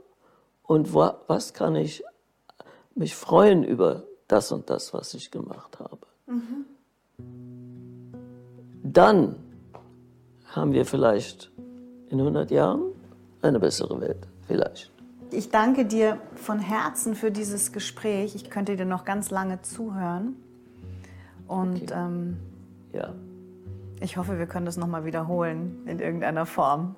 Und 0.63 0.95
was 0.95 1.53
kann 1.53 1.75
ich 1.75 2.05
mich 2.95 3.17
freuen 3.17 3.65
über 3.65 4.05
das 4.29 4.53
und 4.53 4.71
das, 4.71 4.95
was 4.95 5.15
ich 5.15 5.31
gemacht 5.31 5.79
habe? 5.81 6.07
Mhm. 6.27 6.65
Dann 8.83 9.37
haben 10.47 10.73
wir 10.73 10.85
vielleicht 10.87 11.51
in 12.09 12.19
100 12.19 12.51
Jahren 12.51 12.93
eine 13.43 13.61
bessere 13.61 14.01
Welt, 14.01 14.27
vielleicht. 14.47 14.91
Ich 15.33 15.51
danke 15.51 15.85
dir 15.87 16.19
von 16.35 16.59
Herzen 16.59 17.15
für 17.15 17.31
dieses 17.31 17.73
Gespräch. 17.73 18.35
Ich 18.35 18.51
könnte 18.51 18.77
dir 18.77 18.85
noch 18.85 19.05
ganz 19.05 19.31
lange 19.31 19.63
zuhören. 19.63 20.35
Und 21.47 21.83
okay. 21.83 21.95
ähm, 21.95 22.37
ja. 22.93 23.13
ich 24.01 24.17
hoffe, 24.17 24.39
wir 24.39 24.47
können 24.47 24.67
das 24.67 24.77
nochmal 24.77 25.05
wiederholen 25.05 25.83
in 25.87 26.01
irgendeiner 26.01 26.47
Form. 26.47 26.97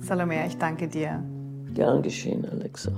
Salome, 0.00 0.46
ich 0.46 0.56
danke 0.58 0.88
dir. 0.88 1.22
Gern 1.74 2.02
geschehen, 2.02 2.44
Alexa. 2.50 2.92